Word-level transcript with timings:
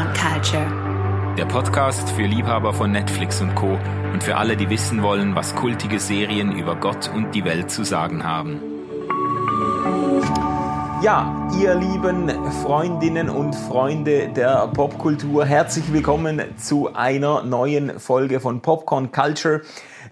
Popcorn 0.00 0.14
Culture. 0.14 1.36
Der 1.36 1.44
Podcast 1.44 2.08
für 2.12 2.22
Liebhaber 2.22 2.72
von 2.72 2.90
Netflix 2.90 3.42
und 3.42 3.54
Co. 3.54 3.78
und 4.14 4.22
für 4.22 4.36
alle, 4.36 4.56
die 4.56 4.70
wissen 4.70 5.02
wollen, 5.02 5.34
was 5.34 5.54
kultige 5.54 6.00
Serien 6.00 6.52
über 6.52 6.74
Gott 6.76 7.10
und 7.14 7.34
die 7.34 7.44
Welt 7.44 7.70
zu 7.70 7.84
sagen 7.84 8.24
haben. 8.24 8.62
Ja, 11.02 11.50
ihr 11.60 11.74
lieben 11.74 12.30
Freundinnen 12.62 13.28
und 13.28 13.54
Freunde 13.54 14.28
der 14.28 14.68
Popkultur, 14.68 15.44
herzlich 15.44 15.92
willkommen 15.92 16.40
zu 16.56 16.94
einer 16.94 17.42
neuen 17.42 18.00
Folge 18.00 18.40
von 18.40 18.62
Popcorn 18.62 19.12
Culture 19.12 19.60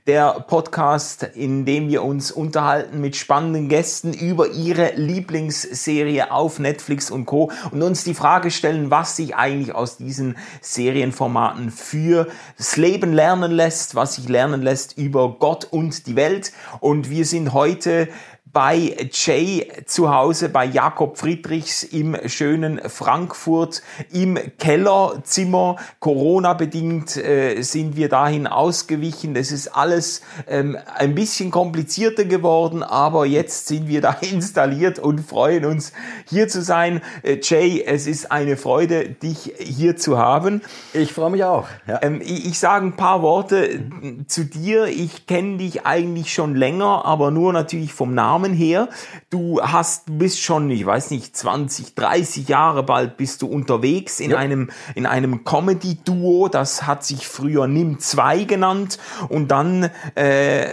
der 0.08 0.42
Podcast, 0.48 1.22
in 1.22 1.66
dem 1.66 1.90
wir 1.90 2.02
uns 2.02 2.32
unterhalten 2.32 2.98
mit 2.98 3.14
spannenden 3.14 3.68
Gästen 3.68 4.14
über 4.14 4.48
ihre 4.48 4.94
Lieblingsserie 4.94 6.32
auf 6.32 6.58
Netflix 6.58 7.10
und 7.10 7.26
Co. 7.26 7.52
und 7.72 7.82
uns 7.82 8.04
die 8.04 8.14
Frage 8.14 8.50
stellen, 8.50 8.90
was 8.90 9.16
sich 9.16 9.36
eigentlich 9.36 9.74
aus 9.74 9.98
diesen 9.98 10.38
Serienformaten 10.62 11.70
für 11.70 12.26
das 12.56 12.78
Leben 12.78 13.12
lernen 13.12 13.52
lässt, 13.52 13.96
was 13.96 14.14
sich 14.14 14.30
lernen 14.30 14.62
lässt 14.62 14.96
über 14.96 15.36
Gott 15.38 15.66
und 15.70 16.06
die 16.06 16.16
Welt. 16.16 16.52
Und 16.80 17.10
wir 17.10 17.26
sind 17.26 17.52
heute 17.52 18.08
bei 18.58 18.96
Jay 19.12 19.68
zu 19.86 20.12
Hause 20.12 20.48
bei 20.48 20.64
Jakob 20.64 21.16
Friedrichs 21.16 21.84
im 21.84 22.16
schönen 22.26 22.80
Frankfurt 22.88 23.82
im 24.10 24.36
Kellerzimmer. 24.58 25.76
Corona 26.00 26.54
bedingt 26.54 27.16
äh, 27.16 27.62
sind 27.62 27.94
wir 27.94 28.08
dahin 28.08 28.48
ausgewichen. 28.48 29.34
Das 29.34 29.52
ist 29.52 29.68
alles 29.68 30.22
ähm, 30.48 30.76
ein 30.92 31.14
bisschen 31.14 31.52
komplizierter 31.52 32.24
geworden, 32.24 32.82
aber 32.82 33.26
jetzt 33.26 33.68
sind 33.68 33.86
wir 33.86 34.00
da 34.00 34.10
installiert 34.22 34.98
und 34.98 35.20
freuen 35.20 35.64
uns 35.64 35.92
hier 36.28 36.48
zu 36.48 36.60
sein. 36.60 37.00
Äh, 37.22 37.38
Jay, 37.40 37.84
es 37.86 38.08
ist 38.08 38.32
eine 38.32 38.56
Freude, 38.56 39.08
dich 39.08 39.52
hier 39.60 39.96
zu 39.96 40.18
haben. 40.18 40.62
Ich 40.92 41.12
freue 41.12 41.30
mich 41.30 41.44
auch. 41.44 41.68
Ja. 41.86 42.00
Ähm, 42.02 42.20
ich, 42.20 42.44
ich 42.44 42.58
sage 42.58 42.86
ein 42.86 42.96
paar 42.96 43.22
Worte 43.22 43.84
zu 44.26 44.44
dir. 44.44 44.86
Ich 44.86 45.28
kenne 45.28 45.58
dich 45.58 45.86
eigentlich 45.86 46.34
schon 46.34 46.56
länger, 46.56 47.04
aber 47.04 47.30
nur 47.30 47.52
natürlich 47.52 47.92
vom 47.92 48.14
Namen 48.14 48.47
Namen 48.48 48.54
her. 48.54 48.88
Du 49.30 49.60
hast, 49.60 50.18
bist 50.18 50.40
schon, 50.40 50.70
ich 50.70 50.84
weiß 50.84 51.10
nicht, 51.10 51.36
20, 51.36 51.94
30 51.94 52.48
Jahre 52.48 52.82
bald 52.82 53.16
bist 53.16 53.42
du 53.42 53.46
unterwegs 53.46 54.20
in 54.20 54.32
ja. 54.32 54.38
einem, 54.38 54.70
in 54.94 55.06
einem 55.06 55.44
Comedy-Duo. 55.44 56.48
Das 56.48 56.86
hat 56.86 57.04
sich 57.04 57.26
früher 57.26 57.66
Nimm 57.66 57.98
2 57.98 58.44
genannt. 58.44 58.98
Und 59.28 59.48
dann 59.48 59.90
äh, 60.14 60.66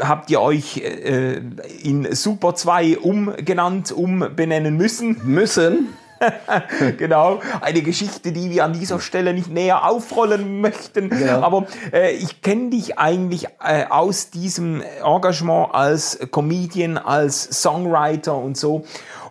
habt 0.00 0.30
ihr 0.30 0.40
euch 0.40 0.78
äh, 0.78 1.40
in 1.82 2.14
Super 2.14 2.54
2 2.54 2.98
umgenannt, 2.98 3.92
umbenennen 3.92 4.76
müssen. 4.76 5.20
Müssen? 5.24 5.88
genau, 6.98 7.40
eine 7.60 7.82
Geschichte, 7.82 8.32
die 8.32 8.50
wir 8.50 8.64
an 8.64 8.72
dieser 8.72 9.00
Stelle 9.00 9.34
nicht 9.34 9.50
näher 9.50 9.88
aufrollen 9.88 10.60
möchten. 10.60 11.10
Genau. 11.10 11.42
Aber 11.42 11.66
äh, 11.92 12.12
ich 12.12 12.42
kenne 12.42 12.70
dich 12.70 12.98
eigentlich 12.98 13.46
äh, 13.62 13.84
aus 13.88 14.30
diesem 14.30 14.82
Engagement 15.02 15.74
als 15.74 16.18
Comedian, 16.30 16.98
als 16.98 17.62
Songwriter 17.62 18.36
und 18.36 18.56
so 18.56 18.84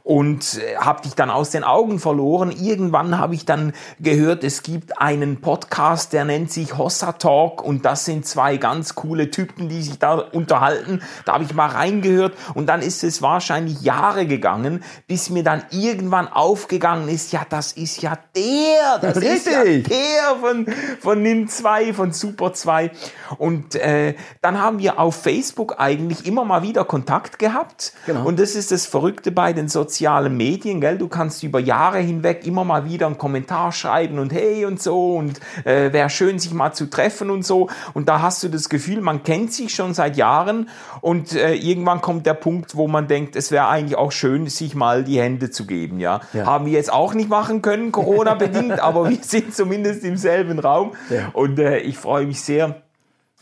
und 0.04 0.59
äh, 0.59 0.76
habe 0.76 1.02
dich 1.02 1.16
dann 1.16 1.30
aus 1.30 1.50
den 1.52 1.64
Augen 1.64 1.98
verloren. 1.98 2.52
Irgendwann 2.52 3.18
habe 3.18 3.36
ich 3.36 3.46
dann 3.46 3.73
gehört, 4.00 4.44
es 4.44 4.62
gibt 4.62 5.00
einen 5.00 5.40
Podcast, 5.40 6.12
der 6.12 6.26
nennt 6.26 6.52
sich 6.52 6.78
Hossa 6.78 7.14
Talk 7.14 7.64
und 7.64 7.86
das 7.86 8.04
sind 8.06 8.26
zwei 8.26 8.58
ganz 8.58 8.95
coole 8.95 9.32
Typen, 9.32 9.70
die 9.70 9.82
sich 9.82 10.00
da 10.00 10.16
unterhalten. 10.16 11.02
Da 11.26 11.34
habe 11.34 11.45
ich 11.45 11.54
mal 11.54 11.70
reingehört 11.70 12.34
und 12.54 12.68
dann 12.68 12.82
ist 12.82 13.04
es 13.04 13.22
wahrscheinlich 13.22 13.82
Jahre 13.82 14.28
gegangen, 14.28 14.84
bis 15.08 15.30
mir 15.30 15.44
dann 15.44 15.64
irgendwann 15.72 16.28
aufgegangen 16.28 17.08
ist, 17.08 17.32
ja, 17.32 17.45
das 17.50 17.72
ist 17.72 18.02
ja 18.02 18.17
der, 18.36 19.00
das 19.02 19.16
Richtig. 19.16 19.36
ist 19.36 19.45
ja 19.48 19.64
der 19.64 20.36
von, 20.42 20.66
von 21.00 21.22
NIM 21.22 21.48
2, 21.48 21.94
von 21.94 22.12
Super 22.12 22.54
2. 22.54 22.92
Und 23.38 23.76
äh, 23.76 24.16
dann 24.42 24.61
haben 24.61 24.80
wir 24.80 25.00
auf 25.00 25.16
Facebook 25.16 25.80
eigentlich 25.80 26.26
immer 26.26 26.44
mal 26.44 26.61
wieder 26.61 26.83
Kontakt 26.83 27.39
gehabt. 27.39 27.94
Genau. 28.06 28.26
Und 28.26 28.39
das 28.39 28.56
ist 28.56 28.72
das 28.72 28.86
Verrückte 28.86 29.32
bei 29.32 29.54
den 29.54 29.70
sozialen 29.70 29.92
sozialen 29.93 30.36
Medien, 30.36 30.81
gell? 30.81 30.98
Du 30.98 31.08
kannst 31.08 31.43
über 31.43 31.59
Jahre 31.59 31.99
hinweg 31.99 32.48
immer 32.48 32.64
mal 32.64 32.86
wieder 32.86 33.05
einen 33.05 33.20
Kommentar 33.20 33.71
schreiben 33.71 34.17
und 34.17 34.33
hey 34.33 34.65
und 34.65 34.81
so 34.81 35.17
und 35.17 35.39
äh, 35.65 35.93
wäre 35.93 36.09
schön, 36.09 36.39
sich 36.39 36.52
mal 36.52 36.73
zu 36.73 36.89
treffen 36.89 37.30
und 37.30 37.45
so. 37.45 37.70
Und 37.93 38.09
da 38.09 38.21
hast 38.21 38.42
du 38.42 38.49
das 38.49 38.70
Gefühl, 38.70 39.02
man 39.02 39.21
kennt 39.23 39.53
sich 39.53 39.73
schon 39.76 39.93
seit 39.93 40.17
Jahren 40.17 40.70
und 41.02 41.33
äh, 41.33 41.53
irgendwann 41.53 42.02
kommt 42.02 42.26
der 42.26 42.33
Punkt, 42.33 42.76
wo 42.76 42.87
man 42.87 43.08
denkt, 43.08 43.36
es 43.36 43.52
wäre 43.52 43.67
eigentlich 43.67 43.95
auch 43.95 44.11
schön, 44.11 44.48
sich 44.48 44.73
mal 44.73 45.03
die 45.03 45.20
Hände 45.20 45.52
zu 45.52 45.67
geben, 45.67 45.99
ja. 45.99 46.21
ja. 46.33 46.48
Haben 46.48 46.65
wir 46.65 46.73
jetzt 46.73 46.92
auch 46.92 47.14
nicht 47.14 47.30
machen 47.30 47.61
können, 47.61 47.92
Corona 47.92 48.33
bedingt, 48.33 48.80
aber 48.80 49.09
wir 49.09 49.20
sind 49.21 49.53
zumindest 49.53 50.03
im 50.03 50.17
selben 50.17 50.58
Raum. 50.58 50.93
Ja. 51.11 51.30
Und 51.33 51.59
äh, 51.59 51.77
ich 51.80 51.98
freue 51.98 52.26
mich 52.26 52.42
sehr, 52.42 52.82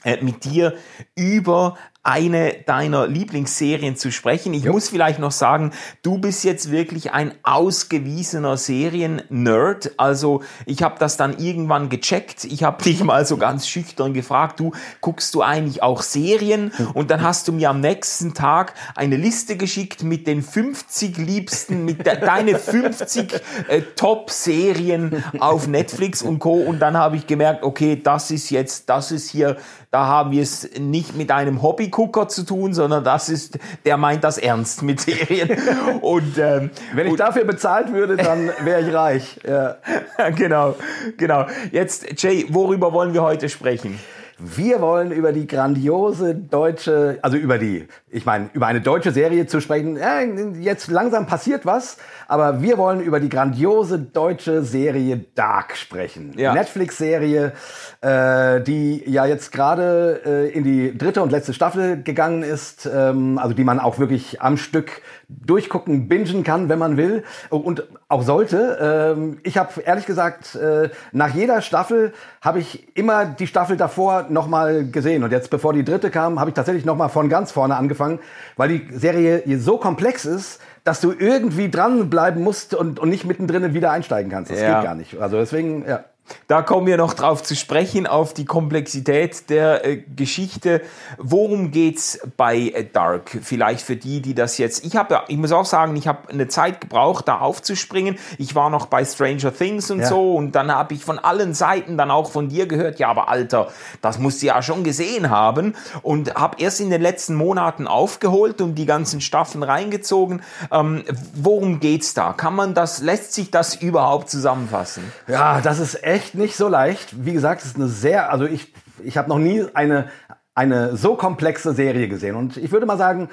äh, 0.04 0.18
mit 0.22 0.46
dir 0.46 0.74
über 1.16 1.78
eine 2.04 2.54
deiner 2.66 3.06
Lieblingsserien 3.06 3.96
zu 3.96 4.12
sprechen. 4.12 4.56
Ich 4.56 4.64
jo. 4.64 4.74
muss 4.74 4.90
vielleicht 4.90 5.20
noch 5.20 5.32
sagen, 5.32 5.72
du 6.02 6.18
bist 6.18 6.44
jetzt 6.44 6.72
wirklich 6.72 7.12
ein 7.12 7.34
ausgewiesener 7.44 8.58
Serien-Nerd. 8.58 9.92
Also 9.98 10.42
ich 10.66 10.82
habe 10.82 10.96
das 10.98 11.16
dann 11.18 11.38
irgendwann 11.38 11.90
gecheckt. 11.90 12.44
Ich 12.46 12.64
habe 12.64 12.84
dich 12.84 13.04
mal 13.04 13.26
so 13.28 13.38
ganz 13.38 13.68
schüchtern 13.68 14.14
gefragt, 14.14 14.60
du 14.60 14.72
guckst 15.00 15.36
du 15.36 15.44
eigentlich 15.44 15.84
auch 15.84 16.02
Serien? 16.02 16.72
Und 16.96 17.12
dann 17.12 17.22
hast 17.22 17.48
du 17.48 17.52
mir 17.52 17.70
am 17.70 17.82
nächsten 17.82 18.34
Tag 18.34 18.74
eine 18.96 19.16
Liste 19.16 19.56
geschickt 19.56 20.04
mit 20.04 20.26
den 20.26 20.42
50 20.42 21.18
liebsten, 21.18 21.86
mit 21.86 22.06
de 22.06 22.20
deine 22.20 22.58
50 22.58 23.42
äh, 23.68 23.82
Top-Serien 23.96 25.24
auf 25.40 25.68
Netflix 25.68 26.24
und 26.24 26.40
Co. 26.40 26.54
Und 26.54 26.80
dann 26.80 26.98
habe 26.98 27.16
ich 27.16 27.28
gemerkt, 27.28 27.64
okay, 27.64 28.00
das 28.02 28.32
ist 28.32 28.50
jetzt, 28.50 28.90
das 28.90 29.12
ist 29.12 29.30
hier, 29.30 29.58
da 29.92 30.08
haben 30.08 30.32
wir 30.32 30.42
es 30.42 30.70
nicht 30.80 31.18
mit 31.18 31.32
einem 31.32 31.62
Hobby 31.62 31.90
Gucker 31.90 32.30
zu 32.30 32.46
tun, 32.46 32.74
sondern 32.74 33.04
das 33.04 33.28
ist, 33.28 33.60
der 33.86 33.98
meint 33.98 34.24
das 34.24 34.38
ernst 34.38 34.84
mit 34.84 35.02
Serien. 35.02 35.50
Und 36.02 36.38
ähm, 36.38 36.72
wenn 36.94 37.08
ich 37.08 37.12
und, 37.12 37.20
dafür 37.20 37.44
bezahlt 37.44 37.92
würde, 37.92 38.16
dann 38.16 38.52
wäre 38.64 38.82
ich 38.82 38.94
reich. 38.94 39.40
Ja. 39.46 39.76
genau, 40.36 40.76
genau. 41.18 41.46
Jetzt 41.72 42.22
Jay, 42.24 42.46
worüber 42.50 42.94
wollen 42.94 43.14
wir 43.14 43.22
heute 43.22 43.50
sprechen? 43.50 44.00
Wir 44.44 44.82
wollen 44.82 45.12
über 45.12 45.34
die 45.34 45.46
grandiose 45.46 46.34
deutsche, 46.34 47.20
also 47.22 47.38
über 47.38 47.60
die, 47.60 47.88
ich 48.10 48.26
meine, 48.26 48.50
über 48.54 48.66
eine 48.66 48.82
deutsche 48.82 49.12
Serie 49.12 49.46
zu 49.46 49.62
sprechen. 49.62 49.98
Ja, 49.98 50.22
jetzt 50.60 50.90
langsam 50.90 51.28
passiert 51.28 51.64
was, 51.68 51.98
aber 52.28 52.60
wir 52.62 52.80
wollen 52.80 53.02
über 53.02 53.20
die 53.20 53.30
grandiose 53.30 54.00
deutsche 54.00 54.64
Serie 54.64 55.26
Dark 55.36 55.78
sprechen. 55.78 56.34
Ja. 56.38 56.56
Netflix-Serie, 56.56 57.54
äh, 58.02 58.62
die 58.62 59.04
ja 59.06 59.28
jetzt 59.28 59.52
gerade 59.52 60.22
äh, 60.26 60.50
in 60.50 60.64
die 60.64 60.98
dritte 60.98 61.22
und 61.22 61.32
letzte 61.32 61.54
Staffel 61.54 62.02
gegangen 62.02 62.42
ist, 62.42 62.90
ähm, 62.92 63.38
also 63.38 63.54
die 63.54 63.64
man 63.64 63.80
auch 63.80 64.00
wirklich 64.00 64.42
am 64.42 64.58
Stück 64.58 65.04
durchgucken, 65.30 66.08
bingen 66.08 66.44
kann, 66.44 66.68
wenn 66.68 66.80
man 66.80 66.98
will 66.98 67.24
und 67.50 67.88
auch 68.08 68.24
sollte. 68.24 69.14
Ähm, 69.16 69.40
ich 69.44 69.58
habe 69.58 69.82
ehrlich 69.82 70.06
gesagt 70.06 70.56
äh, 70.56 70.90
nach 71.12 71.34
jeder 71.34 71.62
Staffel 71.62 72.14
habe 72.42 72.60
ich 72.60 72.98
immer 72.98 73.26
die 73.26 73.48
Staffel 73.48 73.78
davor 73.78 74.28
nochmal 74.32 74.86
gesehen 74.86 75.24
und 75.24 75.32
jetzt 75.32 75.50
bevor 75.50 75.74
die 75.74 75.84
dritte 75.84 76.10
kam, 76.10 76.40
habe 76.40 76.50
ich 76.50 76.54
tatsächlich 76.54 76.86
nochmal 76.86 77.10
von 77.10 77.30
ganz 77.30 77.52
vorne 77.52 77.76
angefangen, 77.76 78.20
weil 78.58 78.70
die 78.70 78.88
Serie 78.98 79.44
so 79.60 79.78
komplex 79.78 80.26
ist, 80.26 80.60
dass 80.84 81.02
du 81.02 81.12
irgendwie 81.12 81.70
dranbleiben 81.70 82.44
musst 82.44 82.74
und, 82.74 83.00
und 83.00 83.10
nicht 83.10 83.26
mittendrin 83.26 83.74
wieder 83.74 83.92
einsteigen 83.92 84.32
kannst. 84.32 84.52
Das 84.52 84.60
ja. 84.60 84.76
geht 84.76 84.84
gar 84.84 84.96
nicht. 84.96 85.20
Also 85.20 85.38
deswegen, 85.38 85.86
ja. 85.88 86.04
Da 86.48 86.62
kommen 86.62 86.88
wir 86.88 86.98
noch 86.98 87.14
drauf 87.14 87.44
zu 87.44 87.56
sprechen, 87.56 88.08
auf 88.08 88.34
die 88.34 88.46
Komplexität 88.46 89.50
der 89.50 89.86
äh, 89.86 89.98
Geschichte. 89.98 90.82
Worum 91.18 91.72
geht's 91.72 92.20
bei 92.38 92.58
äh, 92.58 92.86
Dark? 92.86 93.40
Vielleicht 93.42 93.86
für 93.86 93.96
die, 93.96 94.22
die 94.22 94.34
das 94.34 94.58
jetzt. 94.58 94.86
Ich 94.86 94.96
habe, 94.96 95.22
ich 95.28 95.38
muss 95.38 95.52
auch 95.52 95.66
sagen, 95.66 95.96
ich 95.96 96.08
habe 96.08 96.30
eine 96.30 96.48
Zeit 96.48 96.82
gebraucht, 96.82 97.28
da 97.28 97.40
aufzuspringen. 97.40 98.18
Ich 98.38 98.56
war 98.56 98.70
noch 98.70 98.88
bei 98.88 99.06
Stranger 99.06 99.54
Things 99.54 99.92
und 99.92 100.02
ja. 100.02 100.08
so 100.08 100.36
und 100.36 100.54
dann 100.54 100.74
habe 100.74 100.94
ich 100.94 101.04
von 101.04 101.20
allen 101.20 101.54
Seiten 101.54 101.98
dann 101.98 102.12
auch 102.12 102.32
von 102.32 102.50
dir 102.50 102.68
gehört, 102.68 103.00
ja, 103.00 103.08
aber 103.08 103.30
Alter, 103.30 103.70
das 104.02 104.20
musst 104.20 104.42
du 104.42 104.48
ja 104.48 104.62
schon 104.62 104.84
gesehen 104.84 105.30
haben 105.30 105.76
und 106.02 106.36
habe 106.36 106.58
erst 106.60 106.82
in 106.82 106.90
den 106.90 107.02
letzten 107.02 107.36
Monaten 107.36 107.88
aufgeholt 107.88 108.62
und 108.62 108.76
die 108.76 108.86
ganzen 108.86 109.22
Staffeln 109.22 109.64
reingezogen. 109.64 110.42
Ähm, 110.72 111.04
worum 111.34 111.80
geht's 111.80 112.14
da? 112.14 112.34
Kann 112.34 112.56
man 112.56 112.74
das, 112.74 113.02
lässt 113.02 113.34
sich 113.34 113.52
das 113.52 113.76
überhaupt 113.76 114.30
zusammenfassen? 114.30 115.12
Ja, 115.28 115.62
das 115.62 115.80
ist 115.80 115.96
echt 116.12 116.36
nicht 116.36 116.56
so 116.56 116.68
leicht. 116.68 117.26
Wie 117.26 117.34
gesagt, 117.34 117.62
es 117.62 117.68
ist 117.68 117.76
eine 117.78 117.88
sehr, 117.88 118.32
also 118.32 118.46
ich, 118.46 118.74
ich 119.04 119.18
habe 119.18 119.30
noch 119.30 119.40
nie 119.40 119.66
eine, 119.74 120.10
eine 120.54 120.98
so 120.98 121.16
komplexe 121.16 121.74
Serie 121.74 122.08
gesehen. 122.10 122.36
Und 122.36 122.58
ich 122.58 122.72
würde 122.72 122.86
mal 122.86 122.98
sagen, 122.98 123.30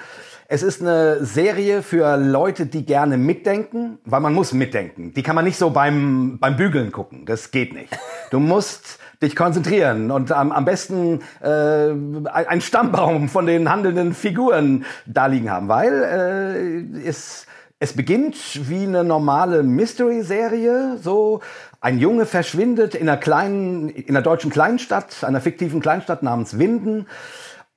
es 0.47 0.63
ist 0.63 0.81
eine 0.81 1.25
Serie 1.25 1.83
für 1.83 2.17
Leute, 2.17 2.67
die 2.67 2.87
gerne 2.87 3.19
mitdenken, 3.19 3.99
weil 4.05 4.21
man 4.21 4.33
muss 4.33 4.53
mitdenken. 4.53 5.13
Die 5.13 5.23
kann 5.23 5.35
man 5.35 5.45
nicht 5.45 5.59
so 5.59 5.71
beim, 5.71 6.39
beim 6.39 6.57
Bügeln 6.57 6.93
gucken. 6.93 7.27
Das 7.27 7.51
geht 7.51 7.75
nicht. 7.75 7.99
Du 8.31 8.39
musst 8.39 8.99
dich 9.21 9.35
konzentrieren 9.35 10.13
und 10.13 10.31
am, 10.31 10.53
am 10.53 10.65
besten 10.65 11.21
äh, 11.43 11.91
ein 12.29 12.61
Stammbaum 12.61 13.29
von 13.29 13.47
den 13.47 13.69
handelnden 13.69 14.15
Figuren 14.15 14.85
da 15.07 15.27
liegen 15.27 15.51
haben, 15.51 15.69
weil 15.69 16.93
äh, 16.95 17.09
es 17.09 17.47
es 17.81 17.93
beginnt 17.93 18.69
wie 18.69 18.83
eine 18.83 19.05
normale 19.05 19.63
Mystery-Serie, 19.63 20.99
so 21.01 21.41
ein 21.81 21.99
Junge 21.99 22.27
verschwindet 22.27 22.95
in 22.95 23.09
einer 23.09 23.19
kleinen, 23.19 23.89
in 23.89 24.15
einer 24.15 24.23
deutschen 24.23 24.51
Kleinstadt, 24.51 25.23
einer 25.23 25.41
fiktiven 25.41 25.81
Kleinstadt 25.81 26.23
namens 26.23 26.59
Winden. 26.59 27.07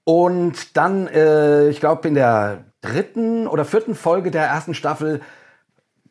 Und 0.04 0.76
dann, 0.76 1.08
äh, 1.08 1.70
ich 1.70 1.80
glaube, 1.80 2.08
in 2.08 2.16
der 2.16 2.66
dritten 2.82 3.48
oder 3.48 3.66
vierten 3.66 3.94
Folge 3.94 4.32
der 4.32 4.46
ersten 4.46 4.74
Staffel 4.74 5.22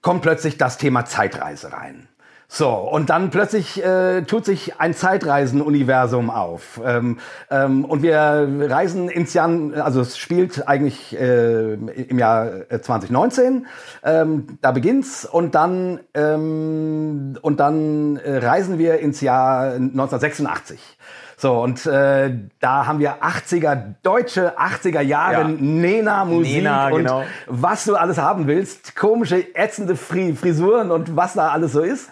kommt 0.03 0.23
plötzlich 0.23 0.57
das 0.57 0.79
Thema 0.79 1.05
Zeitreise 1.05 1.73
rein. 1.73 2.09
So, 2.53 2.71
und 2.71 3.11
dann 3.11 3.31
plötzlich 3.31 3.81
äh, 3.81 4.23
tut 4.23 4.45
sich 4.45 4.81
ein 4.81 4.93
Zeitreisen-Universum 4.93 6.31
auf. 6.31 6.81
Ähm, 6.85 7.21
ähm, 7.49 7.85
und 7.85 8.03
wir 8.03 8.19
reisen 8.69 9.09
ins 9.09 9.35
Jahr, 9.35 9.49
also 9.77 10.01
es 10.01 10.19
spielt 10.19 10.67
eigentlich 10.67 11.17
äh, 11.17 11.75
im 11.75 12.19
Jahr 12.19 12.69
2019. 12.69 13.67
Äh, 14.03 14.21
ähm, 14.21 14.59
da 14.63 14.73
beginnt's 14.73 15.25
und 15.25 15.55
dann 15.55 16.01
ähm, 16.15 17.39
und 17.41 17.61
dann 17.61 18.17
äh, 18.17 18.39
reisen 18.39 18.81
wir 18.81 18.99
ins 18.99 19.21
Jahr 19.21 19.75
1986. 19.75 20.81
So, 21.41 21.59
und 21.63 21.87
äh, 21.87 22.35
da 22.59 22.87
haben 22.87 22.99
wir 22.99 23.23
80er, 23.23 23.95
deutsche 24.03 24.59
80er 24.59 25.01
Jahre 25.01 25.41
ja. 25.41 25.49
Nena-Musik 25.49 26.57
Nena, 26.57 26.89
und 26.89 26.99
genau. 26.99 27.25
was 27.47 27.87
du 27.87 27.97
alles 27.97 28.19
haben 28.19 28.47
willst. 28.47 28.95
Komische, 28.95 29.55
ätzende 29.55 29.97
Frisuren 29.97 30.91
und 30.91 31.17
was 31.17 31.33
da 31.33 31.49
alles 31.49 31.73
so 31.73 31.81
ist. 31.81 32.11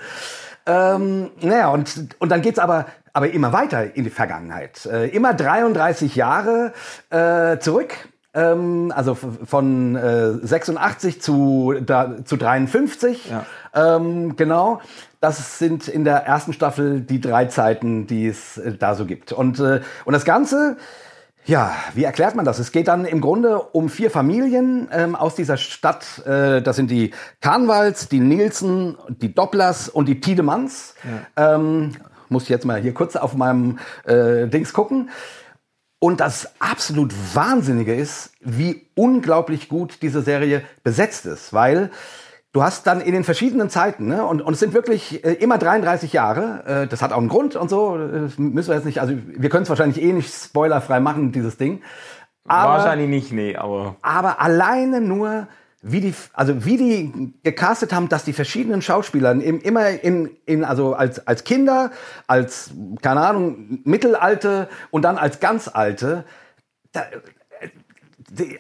Ähm, 0.64 1.30
naja, 1.42 1.69
und, 1.69 2.16
und 2.19 2.30
dann 2.30 2.40
geht's 2.40 2.58
aber, 2.58 2.86
aber 3.12 3.30
immer 3.30 3.52
weiter 3.52 3.94
in 3.94 4.04
die 4.04 4.10
Vergangenheit. 4.10 4.86
Äh, 4.86 5.08
immer 5.08 5.34
33 5.34 6.16
Jahre 6.16 6.72
äh, 7.10 7.58
zurück 7.58 8.08
ähm, 8.34 8.92
also 8.94 9.14
von 9.14 9.96
äh, 9.96 10.32
86 10.42 11.22
zu, 11.22 11.75
da, 11.84 12.25
zu 12.25 12.36
53. 12.36 13.30
Ja. 13.30 13.46
Ähm, 13.75 14.36
genau. 14.36 14.80
Das 15.20 15.58
sind 15.58 15.88
in 15.88 16.04
der 16.04 16.26
ersten 16.26 16.52
Staffel 16.52 17.00
die 17.00 17.20
drei 17.20 17.46
Zeiten, 17.46 18.06
die 18.06 18.26
es 18.26 18.58
äh, 18.58 18.75
da 18.75 18.94
so 18.94 19.06
gibt. 19.06 19.32
Und, 19.32 19.58
äh, 19.60 19.80
und 20.04 20.12
das 20.12 20.25
Ganze, 20.25 20.76
ja, 21.44 21.75
wie 21.94 22.04
erklärt 22.04 22.34
man 22.34 22.44
das? 22.44 22.58
Es 22.58 22.72
geht 22.72 22.88
dann 22.88 23.06
im 23.06 23.20
Grunde 23.20 23.58
um 23.60 23.88
vier 23.88 24.10
Familien 24.10 24.88
ähm, 24.92 25.16
aus 25.16 25.34
dieser 25.34 25.56
Stadt. 25.56 26.24
Äh, 26.26 26.60
das 26.60 26.76
sind 26.76 26.90
die 26.90 27.12
Karnwals, 27.40 28.08
die 28.08 28.20
Nielsen, 28.20 28.98
die 29.08 29.34
Dopplers 29.34 29.88
und 29.88 30.06
die 30.06 30.20
Tiedemanns. 30.20 30.94
Ja. 31.36 31.54
Ähm, 31.54 31.92
muss 32.28 32.42
ich 32.42 32.48
jetzt 32.50 32.66
mal 32.66 32.78
hier 32.78 32.92
kurz 32.92 33.16
auf 33.16 33.34
meinem 33.34 33.78
äh, 34.04 34.46
Dings 34.46 34.74
gucken. 34.74 35.08
Und 36.00 36.20
das 36.20 36.54
absolut 36.60 37.12
Wahnsinnige 37.34 37.94
ist, 37.94 38.30
wie 38.40 38.86
unglaublich 38.94 39.68
gut 39.68 39.98
diese 40.02 40.22
Serie 40.22 40.62
besetzt 40.84 41.26
ist, 41.26 41.52
weil 41.52 41.90
du 42.52 42.62
hast 42.62 42.86
dann 42.86 43.00
in 43.00 43.12
den 43.12 43.24
verschiedenen 43.24 43.68
Zeiten, 43.68 44.06
ne, 44.06 44.24
und, 44.24 44.40
und 44.40 44.52
es 44.52 44.60
sind 44.60 44.74
wirklich 44.74 45.24
äh, 45.24 45.32
immer 45.34 45.58
33 45.58 46.12
Jahre, 46.12 46.64
äh, 46.66 46.86
das 46.86 47.02
hat 47.02 47.12
auch 47.12 47.18
einen 47.18 47.28
Grund 47.28 47.56
und 47.56 47.68
so, 47.68 47.98
das 47.98 48.38
müssen 48.38 48.68
wir 48.68 48.76
jetzt 48.76 48.84
nicht, 48.84 49.00
also 49.00 49.14
wir 49.26 49.48
können 49.50 49.64
es 49.64 49.68
wahrscheinlich 49.68 50.00
eh 50.02 50.12
nicht 50.12 50.32
spoilerfrei 50.32 51.00
machen, 51.00 51.32
dieses 51.32 51.56
Ding. 51.56 51.82
Aber, 52.46 52.74
Wahrscheinlich 52.74 53.08
nicht, 53.08 53.32
nee, 53.32 53.56
aber. 53.56 53.96
Aber 54.00 54.40
alleine 54.40 55.00
nur, 55.00 55.48
wie 55.80 56.00
die, 56.00 56.14
also 56.32 56.64
wie 56.64 56.76
die 56.76 57.34
gecastet 57.42 57.92
haben, 57.92 58.08
dass 58.08 58.25
die 58.25 58.32
verschiedenen 58.32 58.82
Schauspieler 58.82 59.32
immer 59.32 59.88
in, 59.90 60.36
in 60.44 60.64
also 60.64 60.94
als, 60.94 61.25
als 61.26 61.44
Kinder, 61.44 61.92
als, 62.26 62.70
keine 63.00 63.20
Ahnung, 63.20 63.80
Mittelalte 63.84 64.69
und 64.90 65.02
dann 65.02 65.19
als 65.19 65.40
ganz 65.40 65.69
alte, 65.69 66.25
da, 66.92 67.04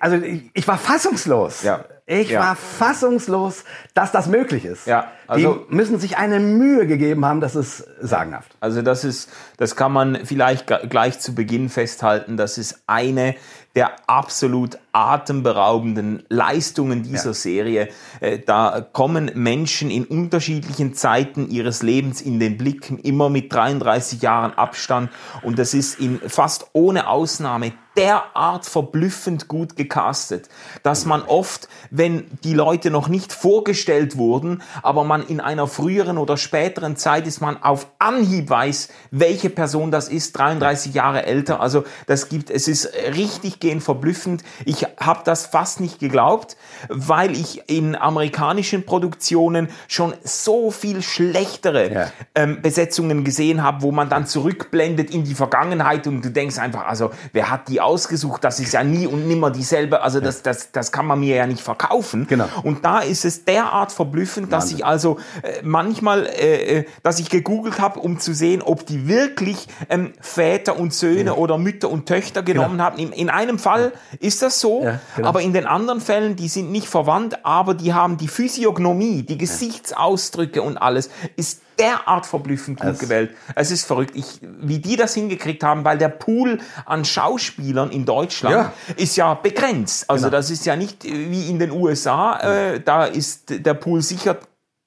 also 0.00 0.16
ich 0.52 0.68
war 0.68 0.78
fassungslos. 0.78 1.62
Ja. 1.62 1.84
Ich 2.10 2.30
ja. 2.30 2.40
war 2.40 2.56
fassungslos, 2.56 3.64
dass 3.92 4.12
das 4.12 4.28
möglich 4.28 4.64
ist. 4.64 4.86
Ja, 4.86 5.12
also 5.26 5.66
die 5.68 5.74
müssen 5.74 6.00
sich 6.00 6.16
eine 6.16 6.40
Mühe 6.40 6.86
gegeben 6.86 7.26
haben, 7.26 7.42
das 7.42 7.54
ist 7.54 7.84
sagenhaft. 8.00 8.56
Also 8.60 8.80
das 8.80 9.04
ist, 9.04 9.28
das 9.58 9.76
kann 9.76 9.92
man 9.92 10.24
vielleicht 10.24 10.66
gleich 10.88 11.20
zu 11.20 11.34
Beginn 11.34 11.68
festhalten. 11.68 12.38
Das 12.38 12.56
ist 12.56 12.82
eine 12.86 13.34
der 13.74 14.08
absolut 14.08 14.78
atemberaubenden 14.92 16.24
Leistungen 16.28 17.02
dieser 17.02 17.26
ja. 17.26 17.34
Serie. 17.34 17.88
Äh, 18.20 18.38
da 18.40 18.80
kommen 18.80 19.30
Menschen 19.34 19.90
in 19.90 20.04
unterschiedlichen 20.04 20.94
Zeiten 20.94 21.48
ihres 21.48 21.82
Lebens 21.82 22.20
in 22.20 22.40
den 22.40 22.56
Blick, 22.56 22.90
immer 23.04 23.28
mit 23.28 23.52
33 23.52 24.22
Jahren 24.22 24.52
Abstand. 24.54 25.10
Und 25.42 25.58
das 25.58 25.74
ist 25.74 26.00
in 26.00 26.18
fast 26.18 26.70
ohne 26.72 27.06
Ausnahme 27.06 27.72
derart 27.96 28.64
verblüffend 28.64 29.48
gut 29.48 29.76
gecastet, 29.76 30.48
dass 30.82 31.04
man 31.04 31.22
oft, 31.22 31.68
wenn 31.98 32.26
die 32.44 32.54
Leute 32.54 32.90
noch 32.90 33.08
nicht 33.08 33.32
vorgestellt 33.32 34.16
wurden, 34.16 34.62
aber 34.82 35.04
man 35.04 35.26
in 35.26 35.40
einer 35.40 35.66
früheren 35.66 36.16
oder 36.16 36.36
späteren 36.36 36.96
Zeit 36.96 37.26
ist, 37.26 37.40
man 37.40 37.62
auf 37.62 37.88
Anhieb 37.98 38.48
weiß, 38.48 38.88
welche 39.10 39.50
Person 39.50 39.90
das 39.90 40.08
ist, 40.08 40.38
33 40.38 40.94
Jahre 40.94 41.26
älter. 41.26 41.60
Also 41.60 41.84
das 42.06 42.28
gibt, 42.28 42.50
es 42.50 42.68
ist 42.68 42.90
richtig 43.16 43.60
gehend 43.60 43.82
verblüffend. 43.82 44.44
Ich 44.64 44.86
habe 44.98 45.20
das 45.24 45.46
fast 45.46 45.80
nicht 45.80 45.98
geglaubt, 45.98 46.56
weil 46.88 47.32
ich 47.32 47.68
in 47.68 47.96
amerikanischen 47.96 48.86
Produktionen 48.86 49.68
schon 49.88 50.14
so 50.22 50.70
viel 50.70 51.02
schlechtere 51.02 51.92
ja. 51.92 52.12
ähm, 52.36 52.62
Besetzungen 52.62 53.24
gesehen 53.24 53.62
habe, 53.62 53.82
wo 53.82 53.90
man 53.90 54.08
dann 54.08 54.26
zurückblendet 54.26 55.10
in 55.10 55.24
die 55.24 55.34
Vergangenheit 55.34 56.06
und 56.06 56.24
du 56.24 56.30
denkst 56.30 56.58
einfach, 56.58 56.86
also 56.86 57.10
wer 57.32 57.50
hat 57.50 57.68
die 57.68 57.80
ausgesucht? 57.80 58.44
Das 58.44 58.60
ist 58.60 58.72
ja 58.72 58.84
nie 58.84 59.06
und 59.06 59.26
nimmer 59.26 59.50
dieselbe. 59.50 60.02
Also 60.02 60.20
das, 60.20 60.42
das, 60.42 60.70
das 60.70 60.92
kann 60.92 61.06
man 61.06 61.18
mir 61.18 61.34
ja 61.34 61.46
nicht 61.46 61.60
verkaufen. 61.60 61.87
Genau. 62.28 62.46
Und 62.62 62.84
da 62.84 63.00
ist 63.00 63.24
es 63.24 63.44
derart 63.44 63.92
verblüffend, 63.92 64.52
dass 64.52 64.72
ich 64.72 64.84
also 64.84 65.18
äh, 65.42 65.62
manchmal, 65.62 66.26
äh, 66.26 66.78
äh 66.78 66.84
dass 67.02 67.18
ich 67.18 67.30
gegoogelt 67.30 67.80
habe, 67.80 68.00
um 68.00 68.18
zu 68.18 68.32
sehen, 68.34 68.62
ob 68.62 68.86
die 68.86 69.08
wirklich 69.08 69.68
ähm, 69.88 70.12
Väter 70.20 70.78
und 70.78 70.94
Söhne 70.94 71.30
ja. 71.30 71.32
oder 71.32 71.58
Mütter 71.58 71.90
und 71.90 72.06
Töchter 72.06 72.42
genommen 72.42 72.72
genau. 72.72 72.84
haben. 72.84 72.98
In, 72.98 73.12
in, 73.12 73.30
einem 73.30 73.58
Fall 73.58 73.92
ist 74.20 74.42
das 74.42 74.60
so, 74.60 74.84
ja, 74.84 75.00
genau. 75.16 75.28
aber 75.28 75.42
in 75.42 75.52
den 75.52 75.66
anderen 75.66 76.00
Fällen, 76.00 76.36
die 76.36 76.48
sind 76.48 76.70
nicht 76.70 76.88
verwandt, 76.88 77.44
aber 77.44 77.74
die 77.74 77.94
haben 77.94 78.16
die 78.16 78.28
Physiognomie, 78.28 79.22
die 79.22 79.38
Gesichtsausdrücke 79.38 80.62
und 80.62 80.76
alles 80.76 81.10
ist 81.36 81.60
derart 81.78 82.26
verblüffend 82.26 82.80
gut 82.80 82.90
es 82.90 82.98
gewählt. 82.98 83.34
Es 83.54 83.70
ist 83.70 83.84
verrückt, 83.84 84.12
ich, 84.14 84.40
wie 84.42 84.78
die 84.78 84.96
das 84.96 85.14
hingekriegt 85.14 85.62
haben, 85.62 85.84
weil 85.84 85.98
der 85.98 86.08
Pool 86.08 86.58
an 86.84 87.04
Schauspielern 87.04 87.90
in 87.90 88.04
Deutschland 88.04 88.54
ja. 88.54 88.72
ist 88.96 89.16
ja 89.16 89.34
begrenzt. 89.34 90.08
Also 90.10 90.26
genau. 90.26 90.36
das 90.36 90.50
ist 90.50 90.66
ja 90.66 90.76
nicht 90.76 91.04
wie 91.04 91.48
in 91.48 91.58
den 91.58 91.70
USA, 91.70 92.38
äh, 92.38 92.80
da 92.80 93.04
ist 93.04 93.64
der 93.64 93.74
Pool 93.74 94.02
sicher 94.02 94.38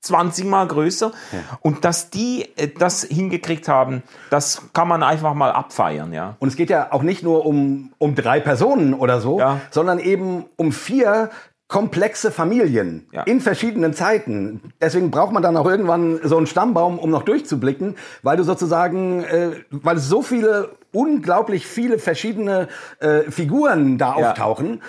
20 0.01 0.45
mal 0.45 0.67
größer. 0.67 1.11
Ja. 1.31 1.39
Und 1.61 1.85
dass 1.85 2.09
die 2.09 2.49
äh, 2.57 2.67
das 2.67 3.03
hingekriegt 3.03 3.67
haben, 3.67 4.03
das 4.29 4.63
kann 4.73 4.87
man 4.87 5.03
einfach 5.03 5.33
mal 5.33 5.51
abfeiern, 5.51 6.11
ja. 6.11 6.35
Und 6.39 6.49
es 6.49 6.55
geht 6.55 6.69
ja 6.69 6.91
auch 6.91 7.03
nicht 7.03 7.23
nur 7.23 7.45
um, 7.45 7.93
um 7.99 8.15
drei 8.15 8.39
Personen 8.39 8.93
oder 8.93 9.21
so, 9.21 9.39
ja. 9.39 9.61
sondern 9.69 9.99
eben 9.99 10.45
um 10.57 10.71
vier 10.71 11.29
komplexe 11.71 12.31
Familien 12.31 13.07
ja. 13.13 13.23
in 13.23 13.39
verschiedenen 13.39 13.93
Zeiten. 13.93 14.73
Deswegen 14.81 15.09
braucht 15.09 15.31
man 15.31 15.41
dann 15.41 15.55
auch 15.55 15.65
irgendwann 15.65 16.19
so 16.21 16.35
einen 16.35 16.45
Stammbaum, 16.45 16.99
um 16.99 17.09
noch 17.09 17.23
durchzublicken, 17.23 17.95
weil 18.23 18.35
du 18.35 18.43
sozusagen, 18.43 19.23
äh, 19.23 19.51
weil 19.69 19.95
es 19.95 20.09
so 20.09 20.21
viele 20.21 20.75
unglaublich 20.91 21.65
viele 21.65 21.97
verschiedene 21.97 22.67
äh, 22.99 23.21
Figuren 23.31 23.97
da 23.97 24.19
ja. 24.19 24.31
auftauchen. 24.31 24.81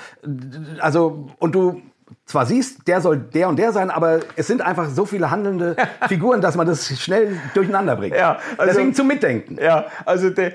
Also 0.81 1.29
und 1.39 1.55
du 1.55 1.81
zwar 2.25 2.47
siehst, 2.47 2.87
der 2.87 3.01
soll 3.01 3.19
der 3.19 3.49
und 3.49 3.57
der 3.57 3.73
sein, 3.73 3.91
aber 3.91 4.21
es 4.37 4.47
sind 4.47 4.63
einfach 4.63 4.89
so 4.89 5.05
viele 5.05 5.31
handelnde 5.31 5.77
Figuren, 6.09 6.41
dass 6.41 6.57
man 6.57 6.67
das 6.67 6.89
schnell 7.01 7.39
durcheinander 7.55 7.97
bringt. 7.97 8.17
Ja, 8.17 8.39
also, 8.57 8.73
Deswegen 8.73 8.95
zum 8.95 9.09
Mitdenken. 9.09 9.59
Ja, 9.61 9.87
also 10.07 10.31
de, 10.31 10.53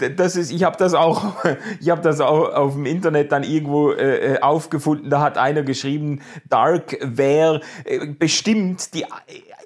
de, 0.00 0.14
das 0.14 0.36
ist, 0.36 0.52
ich 0.52 0.64
habe 0.64 0.76
das 0.76 0.94
auch, 0.94 1.34
ich 1.80 1.90
habe 1.90 2.02
das 2.02 2.20
auch 2.20 2.52
auf 2.52 2.74
dem 2.74 2.86
Internet 2.86 3.32
dann 3.32 3.42
irgendwo 3.42 3.92
äh, 3.92 4.34
äh 4.34 4.40
aufgefunden. 4.40 5.10
Da 5.10 5.20
hat 5.20 5.38
einer 5.38 5.62
geschrieben, 5.62 6.20
Dark 6.48 6.96
wäre 7.02 7.60
äh, 7.84 8.06
bestimmt 8.06 8.94
die 8.94 9.04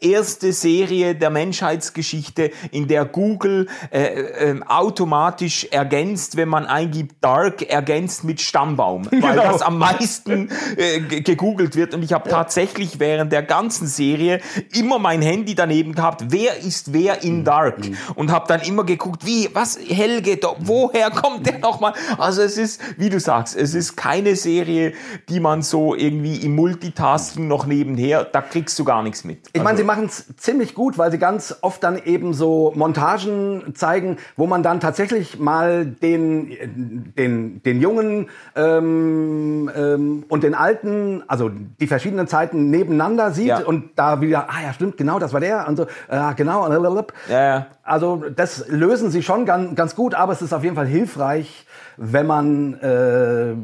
erste 0.03 0.53
Serie 0.53 1.15
der 1.15 1.31
Menschheitsgeschichte, 1.31 2.51
in 2.71 2.89
der 2.89 3.05
Google 3.05 3.69
äh, 3.91 4.51
äh, 4.51 4.61
automatisch 4.67 5.69
ergänzt, 5.71 6.37
wenn 6.37 6.49
man 6.49 6.67
eingibt 6.67 7.17
Dark, 7.21 7.63
ergänzt 7.63 8.25
mit 8.25 8.41
Stammbaum, 8.41 9.07
weil 9.11 9.21
genau. 9.21 9.53
das 9.53 9.63
am 9.63 9.79
meisten 9.79 10.51
äh, 10.77 11.01
gegoogelt 11.33 11.77
wird. 11.77 11.95
Und 11.95 12.03
ich 12.03 12.13
habe 12.13 12.29
ja. 12.29 12.37
tatsächlich 12.37 13.01
während 13.01 13.33
der 13.33 13.43
ganzen 13.43 13.87
Serie 13.87 14.41
immer 14.75 14.99
mein 14.99 15.23
Handy 15.23 15.55
daneben 15.55 15.95
gehabt, 15.95 16.25
wer 16.29 16.59
ist 16.59 16.93
wer 16.93 17.23
in 17.23 17.39
mhm. 17.39 17.45
Dark? 17.45 17.79
Mhm. 17.79 17.97
Und 18.15 18.33
habe 18.33 18.47
dann 18.49 18.61
immer 18.63 18.85
geguckt, 18.85 19.25
wie, 19.25 19.49
was, 19.53 19.79
Helge, 19.79 20.37
da, 20.37 20.55
woher 20.59 21.11
kommt 21.11 21.47
der 21.47 21.59
nochmal? 21.59 21.95
Also 22.19 22.43
es 22.43 22.59
ist, 22.59 22.81
wie 22.99 23.09
du 23.09 23.19
sagst, 23.19 23.57
es 23.57 23.75
ist 23.75 23.97
keine 23.97 24.37
Serie, 24.37 24.93
die 25.29 25.41
man 25.41 25.63
so 25.63 25.95
irgendwie 25.95 26.37
im 26.37 26.55
Multitasking 26.55 27.49
noch 27.49 27.67
nebenher, 27.67 28.25
da 28.25 28.43
kriegst 28.43 28.79
du 28.79 28.85
gar 28.85 29.03
nichts 29.03 29.25
mit. 29.25 29.49
Ich 29.53 29.63
meine, 29.63 29.79
also, 29.79 29.85
machen 29.85 30.07
es 30.07 30.27
ziemlich 30.37 30.75
gut, 30.75 30.99
weil 30.99 31.11
sie 31.11 31.19
ganz 31.19 31.57
oft 31.63 31.83
dann 31.83 32.03
eben 32.05 32.35
so 32.35 32.73
Montagen 32.75 33.75
zeigen, 33.75 34.19
wo 34.37 34.47
man 34.47 34.63
dann 34.63 34.81
tatsächlich 34.81 35.39
mal 35.39 35.87
den, 35.87 37.13
den, 37.17 37.63
den 37.63 37.81
Jungen 37.81 38.29
ähm, 38.55 39.71
ähm, 39.75 40.25
und 40.29 40.43
den 40.43 40.55
Alten 40.55 41.22
Zeiten, 41.23 41.29
also 41.29 41.51
die 41.81 41.87
verschiedenen 41.87 42.27
Zeiten 42.27 42.71
nebeneinander 42.71 43.31
sieht 43.33 43.47
Ja. 43.49 43.59
und 43.65 43.91
da 43.99 44.21
wieder, 44.21 44.49
ah 44.49 44.63
ja, 44.65 44.73
stimmt, 44.73 44.97
genau, 44.97 45.19
das 45.19 45.33
war 45.33 45.41
der 45.41 45.67
und 45.69 45.77
so, 45.77 45.87
ja, 46.11 46.33
genau. 46.33 46.65
Ja, 47.29 47.43
ja. 47.45 47.67
Also 47.85 48.25
das 48.35 48.69
lösen 48.69 49.11
sie 49.11 49.25
schon 49.25 49.45
ganz, 49.45 49.75
ganz 49.75 49.97
gut, 49.97 50.15
aber 50.15 50.33
es 50.33 50.41
ist 50.41 50.53
auf 50.53 50.63
jeden 50.63 50.77
Fall 50.77 50.87
hilfreich, 50.87 51.67
wenn 51.97 52.27
man 52.27 52.75
äh, 52.75 53.55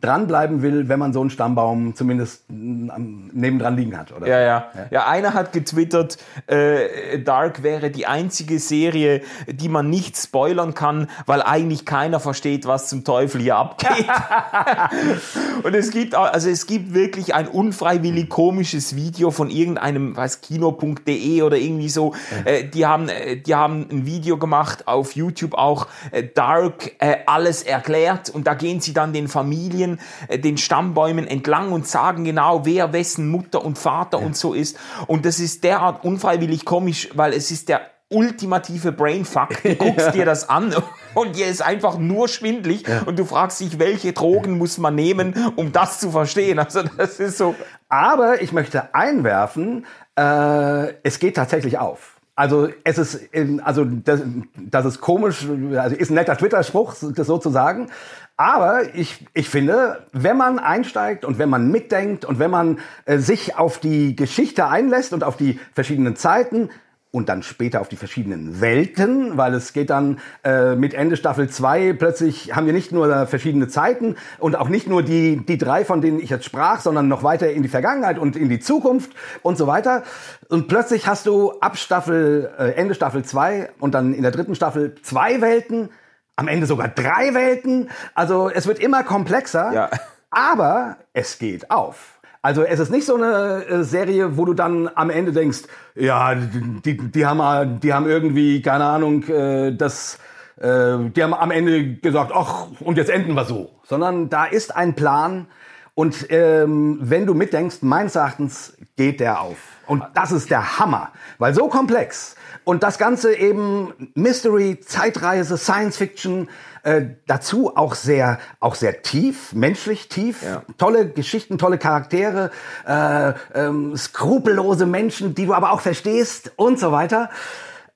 dranbleiben 0.00 0.62
will, 0.62 0.88
wenn 0.88 0.98
man 0.98 1.12
so 1.12 1.20
einen 1.20 1.30
Stammbaum 1.30 1.94
zumindest 1.94 2.44
mm, 2.48 2.90
nebendran 3.32 3.76
liegen 3.76 3.96
hat. 3.96 4.12
Oder? 4.12 4.26
Ja, 4.26 4.40
ja. 4.40 4.66
Ja, 4.90 5.06
einer 5.06 5.34
hat 5.34 5.52
getwittert, 5.52 6.18
äh, 6.46 7.20
Dark 7.20 7.62
wäre 7.62 7.90
die 7.90 8.06
einzige 8.06 8.58
Serie, 8.58 9.22
die 9.46 9.68
man 9.68 9.88
nicht 9.88 10.16
spoilern 10.16 10.74
kann, 10.74 11.08
weil 11.26 11.40
eigentlich 11.40 11.86
keiner 11.86 12.20
versteht, 12.20 12.66
was 12.66 12.88
zum 12.88 13.04
Teufel 13.04 13.40
hier 13.40 13.56
abgeht. 13.56 14.06
Und 15.62 15.74
es 15.74 15.90
gibt, 15.90 16.14
also 16.14 16.48
es 16.48 16.66
gibt 16.66 16.92
wirklich 16.92 17.34
ein 17.34 17.48
unfreiwillig 17.48 18.28
komisches 18.28 18.96
Video 18.96 19.30
von 19.30 19.50
irgendeinem, 19.50 20.16
weiß 20.16 20.40
Kino.de 20.40 21.42
oder 21.42 21.56
irgendwie 21.56 21.88
so. 21.88 22.14
Äh, 22.44 22.64
die 22.64 22.84
haben, 22.84 23.08
äh, 23.08 23.36
die 23.46 23.54
haben 23.54 23.86
ein 23.90 24.06
Video 24.06 24.36
gemacht 24.38 24.88
auf 24.88 25.14
YouTube 25.16 25.54
auch 25.54 25.86
äh, 26.10 26.22
Dark 26.22 26.92
äh, 26.98 27.18
alles 27.26 27.62
erklärt 27.62 28.30
und 28.30 28.46
da 28.46 28.54
gehen 28.54 28.80
sie 28.80 28.92
dann 28.92 29.12
den 29.12 29.28
Familien, 29.28 30.00
äh, 30.28 30.38
den 30.38 30.58
Stammbäumen 30.58 31.26
entlang 31.26 31.72
und 31.72 31.86
sagen 31.86 32.24
genau, 32.24 32.64
wer 32.64 32.92
wessen 32.92 33.28
Mutter 33.28 33.64
und 33.64 33.78
Vater 33.78 34.20
und 34.20 34.36
so 34.36 34.54
ist. 34.54 34.78
Und 35.06 35.24
das 35.24 35.40
ist 35.40 35.64
derart 35.64 36.04
unfreiwillig 36.04 36.64
komisch, 36.64 37.08
weil 37.14 37.32
es 37.32 37.50
ist 37.50 37.68
der 37.68 37.82
ultimative 38.08 38.92
Brainfuck. 38.92 39.62
Du 39.62 39.74
guckst 39.78 40.14
dir 40.14 40.24
das 40.24 40.48
an 40.48 40.74
und 41.14 41.36
dir 41.36 41.46
ist 41.46 41.62
einfach 41.62 41.98
nur 41.98 42.28
schwindlig 42.28 42.84
und 43.06 43.18
du 43.18 43.24
fragst 43.24 43.60
dich, 43.60 43.78
welche 43.78 44.12
Drogen 44.12 44.58
muss 44.58 44.78
man 44.78 44.94
nehmen, 44.94 45.34
um 45.56 45.72
das 45.72 46.00
zu 46.00 46.10
verstehen. 46.10 46.58
Also 46.58 46.82
das 46.96 47.20
ist 47.20 47.38
so. 47.38 47.54
Aber 47.88 48.42
ich 48.42 48.52
möchte 48.52 48.94
einwerfen, 48.94 49.86
äh, 50.16 50.94
es 51.02 51.18
geht 51.18 51.36
tatsächlich 51.36 51.78
auf. 51.78 52.13
Also 52.36 52.68
es 52.82 52.98
ist, 52.98 53.28
also 53.62 53.84
das, 53.84 54.22
das 54.56 54.86
ist 54.86 55.00
komisch, 55.00 55.46
also 55.76 55.94
ist 55.94 56.10
ein 56.10 56.14
netter 56.14 56.36
Twitter-Spruch, 56.36 56.94
das 57.14 57.26
so 57.28 57.38
zu 57.38 57.50
sagen. 57.50 57.90
Aber 58.36 58.94
ich, 58.94 59.24
ich 59.34 59.48
finde, 59.48 60.06
wenn 60.12 60.36
man 60.36 60.58
einsteigt 60.58 61.24
und 61.24 61.38
wenn 61.38 61.48
man 61.48 61.70
mitdenkt 61.70 62.24
und 62.24 62.40
wenn 62.40 62.50
man 62.50 62.80
äh, 63.04 63.18
sich 63.18 63.56
auf 63.56 63.78
die 63.78 64.16
Geschichte 64.16 64.66
einlässt 64.66 65.12
und 65.12 65.22
auf 65.22 65.36
die 65.36 65.60
verschiedenen 65.74 66.16
Zeiten, 66.16 66.70
und 67.14 67.28
dann 67.28 67.44
später 67.44 67.80
auf 67.80 67.88
die 67.88 67.96
verschiedenen 67.96 68.60
Welten, 68.60 69.36
weil 69.36 69.54
es 69.54 69.72
geht 69.72 69.88
dann 69.90 70.18
äh, 70.42 70.74
mit 70.74 70.94
Ende 70.94 71.16
Staffel 71.16 71.48
2 71.48 71.92
plötzlich 71.92 72.56
haben 72.56 72.66
wir 72.66 72.72
nicht 72.72 72.90
nur 72.90 73.08
äh, 73.08 73.26
verschiedene 73.26 73.68
Zeiten 73.68 74.16
und 74.40 74.56
auch 74.56 74.68
nicht 74.68 74.88
nur 74.88 75.04
die, 75.04 75.36
die 75.46 75.56
drei, 75.56 75.84
von 75.84 76.00
denen 76.00 76.18
ich 76.18 76.28
jetzt 76.28 76.44
sprach, 76.44 76.80
sondern 76.80 77.06
noch 77.06 77.22
weiter 77.22 77.52
in 77.52 77.62
die 77.62 77.68
Vergangenheit 77.68 78.18
und 78.18 78.34
in 78.34 78.48
die 78.48 78.58
Zukunft 78.58 79.12
und 79.42 79.56
so 79.56 79.68
weiter. 79.68 80.02
Und 80.48 80.66
plötzlich 80.66 81.06
hast 81.06 81.26
du 81.26 81.52
ab 81.60 81.76
Staffel, 81.78 82.50
äh, 82.58 82.70
Ende 82.72 82.96
Staffel 82.96 83.24
2 83.24 83.70
und 83.78 83.94
dann 83.94 84.12
in 84.12 84.22
der 84.22 84.32
dritten 84.32 84.56
Staffel 84.56 84.96
zwei 85.02 85.40
Welten, 85.40 85.90
am 86.34 86.48
Ende 86.48 86.66
sogar 86.66 86.88
drei 86.88 87.32
Welten. 87.32 87.90
Also 88.16 88.50
es 88.50 88.66
wird 88.66 88.80
immer 88.80 89.04
komplexer, 89.04 89.72
Ja. 89.72 89.90
aber 90.30 90.96
es 91.12 91.38
geht 91.38 91.70
auf. 91.70 92.13
Also 92.44 92.62
es 92.62 92.78
ist 92.78 92.90
nicht 92.90 93.06
so 93.06 93.14
eine 93.14 93.64
äh, 93.64 93.84
Serie, 93.84 94.36
wo 94.36 94.44
du 94.44 94.52
dann 94.52 94.90
am 94.94 95.08
Ende 95.08 95.32
denkst, 95.32 95.60
ja, 95.94 96.34
die, 96.34 96.98
die, 96.98 97.24
haben, 97.24 97.80
die 97.80 97.94
haben 97.94 98.06
irgendwie, 98.06 98.60
keine 98.60 98.84
Ahnung, 98.84 99.22
äh, 99.30 99.74
das, 99.74 100.18
äh, 100.60 100.98
die 101.16 101.22
haben 101.22 101.32
am 101.32 101.50
Ende 101.50 101.94
gesagt, 101.94 102.32
ach, 102.34 102.66
und 102.80 102.98
jetzt 102.98 103.08
enden 103.08 103.32
wir 103.32 103.46
so. 103.46 103.70
Sondern 103.84 104.28
da 104.28 104.44
ist 104.44 104.76
ein 104.76 104.92
Plan 104.92 105.46
und 105.94 106.26
ähm, 106.28 106.98
wenn 107.00 107.24
du 107.24 107.32
mitdenkst, 107.32 107.78
meines 107.80 108.14
Erachtens 108.14 108.76
geht 108.98 109.20
der 109.20 109.40
auf. 109.40 109.56
Und 109.86 110.04
das 110.12 110.30
ist 110.30 110.50
der 110.50 110.78
Hammer, 110.78 111.12
weil 111.38 111.54
so 111.54 111.68
komplex 111.68 112.36
und 112.64 112.82
das 112.82 112.98
Ganze 112.98 113.34
eben 113.34 113.94
Mystery, 114.14 114.80
Zeitreise, 114.80 115.56
Science 115.56 115.96
Fiction, 115.96 116.50
äh, 116.84 117.06
dazu 117.26 117.76
auch 117.76 117.94
sehr, 117.94 118.38
auch 118.60 118.74
sehr 118.74 119.02
tief, 119.02 119.52
menschlich 119.52 120.08
tief, 120.08 120.42
Ja. 120.42 120.62
tolle 120.78 121.08
Geschichten, 121.08 121.58
tolle 121.58 121.78
Charaktere, 121.78 122.50
äh, 122.86 123.32
ähm, 123.54 123.96
skrupellose 123.96 124.86
Menschen, 124.86 125.34
die 125.34 125.46
du 125.46 125.54
aber 125.54 125.72
auch 125.72 125.80
verstehst 125.80 126.52
und 126.56 126.78
so 126.78 126.92
weiter. 126.92 127.30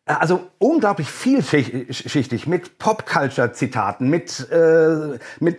Äh, 0.06 0.14
Also 0.14 0.40
unglaublich 0.58 1.08
vielschichtig 1.10 2.46
mit 2.46 2.78
Popculture-Zitaten, 2.78 4.08
mit, 4.08 4.48
äh, 4.50 5.18
mit 5.38 5.58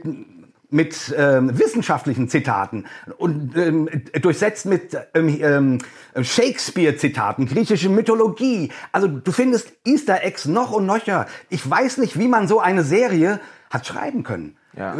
mit 0.70 1.14
ähm, 1.18 1.58
wissenschaftlichen 1.58 2.30
Zitaten 2.30 2.86
und 3.18 3.58
ähm, 3.58 3.90
durchsetzt 4.22 4.66
mit 4.66 4.96
ähm, 5.14 5.38
ähm, 5.42 5.78
Shakespeare-Zitaten, 6.20 7.48
griechische 7.48 7.90
Mythologie. 7.90 8.72
Also 8.92 9.08
du 9.08 9.32
findest 9.32 9.74
Easter 9.86 10.24
Eggs 10.24 10.46
noch 10.46 10.72
und 10.72 10.86
nöcher. 10.86 11.28
Ich 11.50 11.68
weiß 11.68 11.98
nicht, 11.98 12.20
wie 12.20 12.28
man 12.28 12.48
so 12.48 12.60
eine 12.60 12.84
Serie 12.84 13.40
hat 13.70 13.88
schreiben 13.88 14.24
können. 14.24 14.58
Ja. 14.78 14.96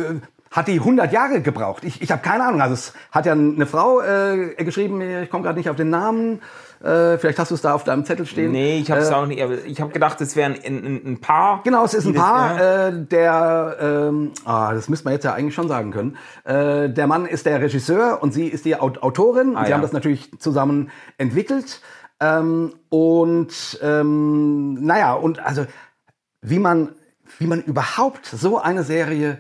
Hat 0.52 0.68
die 0.68 0.80
100 0.80 1.12
Jahre 1.14 1.42
gebraucht? 1.42 1.84
Ich, 1.84 2.02
ich 2.02 2.12
habe 2.12 2.22
keine 2.24 2.44
Ahnung. 2.46 2.62
Also 2.62 2.74
es 2.74 2.94
hat 3.12 3.26
ja 3.28 3.34
eine 3.34 3.66
Frau 3.68 4.02
äh, 4.02 4.56
geschrieben, 4.64 5.00
ich 5.02 5.30
komme 5.30 5.44
gerade 5.44 5.58
nicht 5.60 5.70
auf 5.70 5.76
den 5.76 5.90
Namen. 5.90 6.42
Äh, 6.84 7.18
vielleicht 7.18 7.38
hast 7.38 7.52
du 7.52 7.56
es 7.56 7.62
da 7.62 7.74
auf 7.74 7.84
deinem 7.84 8.04
Zettel 8.06 8.26
stehen. 8.26 8.52
Nee, 8.52 8.80
ich 8.80 8.90
habe 8.90 9.02
es 9.02 9.10
Äh, 9.10 9.14
auch 9.14 9.26
nicht. 9.28 9.40
Ich 9.68 9.80
habe 9.82 9.92
gedacht, 9.92 10.20
es 10.22 10.36
wären 10.36 10.54
ein, 10.54 10.86
ein, 10.86 11.02
ein 11.06 11.22
Paar. 11.22 11.62
Genau, 11.64 11.84
es 11.86 11.94
ist 11.94 12.06
ein 12.06 12.14
das- 12.14 12.24
Paar, 12.24 12.58
ja. 12.58 12.88
äh, 12.88 13.06
der, 13.06 13.78
ähm, 13.82 14.32
ah, 14.46 14.74
das 14.74 14.90
müsste 14.90 15.06
man 15.06 15.14
jetzt 15.14 15.24
ja 15.24 15.34
eigentlich 15.34 15.54
schon 15.54 15.68
sagen 15.68 15.92
können. 15.92 16.18
Äh, 16.46 16.90
der 16.90 17.06
Mann 17.06 17.26
ist 17.26 17.46
der 17.46 17.62
Regisseur 17.62 18.24
und 18.24 18.34
sie 18.34 18.48
ist 18.48 18.66
die 18.66 18.76
Aut 18.76 19.04
Autorin. 19.04 19.56
Ah, 19.56 19.66
sie 19.66 19.70
ja. 19.72 19.76
haben 19.76 19.82
das 19.84 19.92
natürlich 19.94 20.32
zusammen 20.40 20.90
entwickelt. 21.18 21.82
Ähm, 22.22 22.74
und 22.90 23.80
ähm, 23.84 24.74
naja, 24.86 25.14
und 25.14 25.40
also 25.46 25.66
wie 26.42 26.60
man, 26.60 26.90
wie 27.38 27.46
man 27.48 27.62
überhaupt 27.62 28.26
so 28.26 28.58
eine 28.60 28.84
Serie 28.84 29.38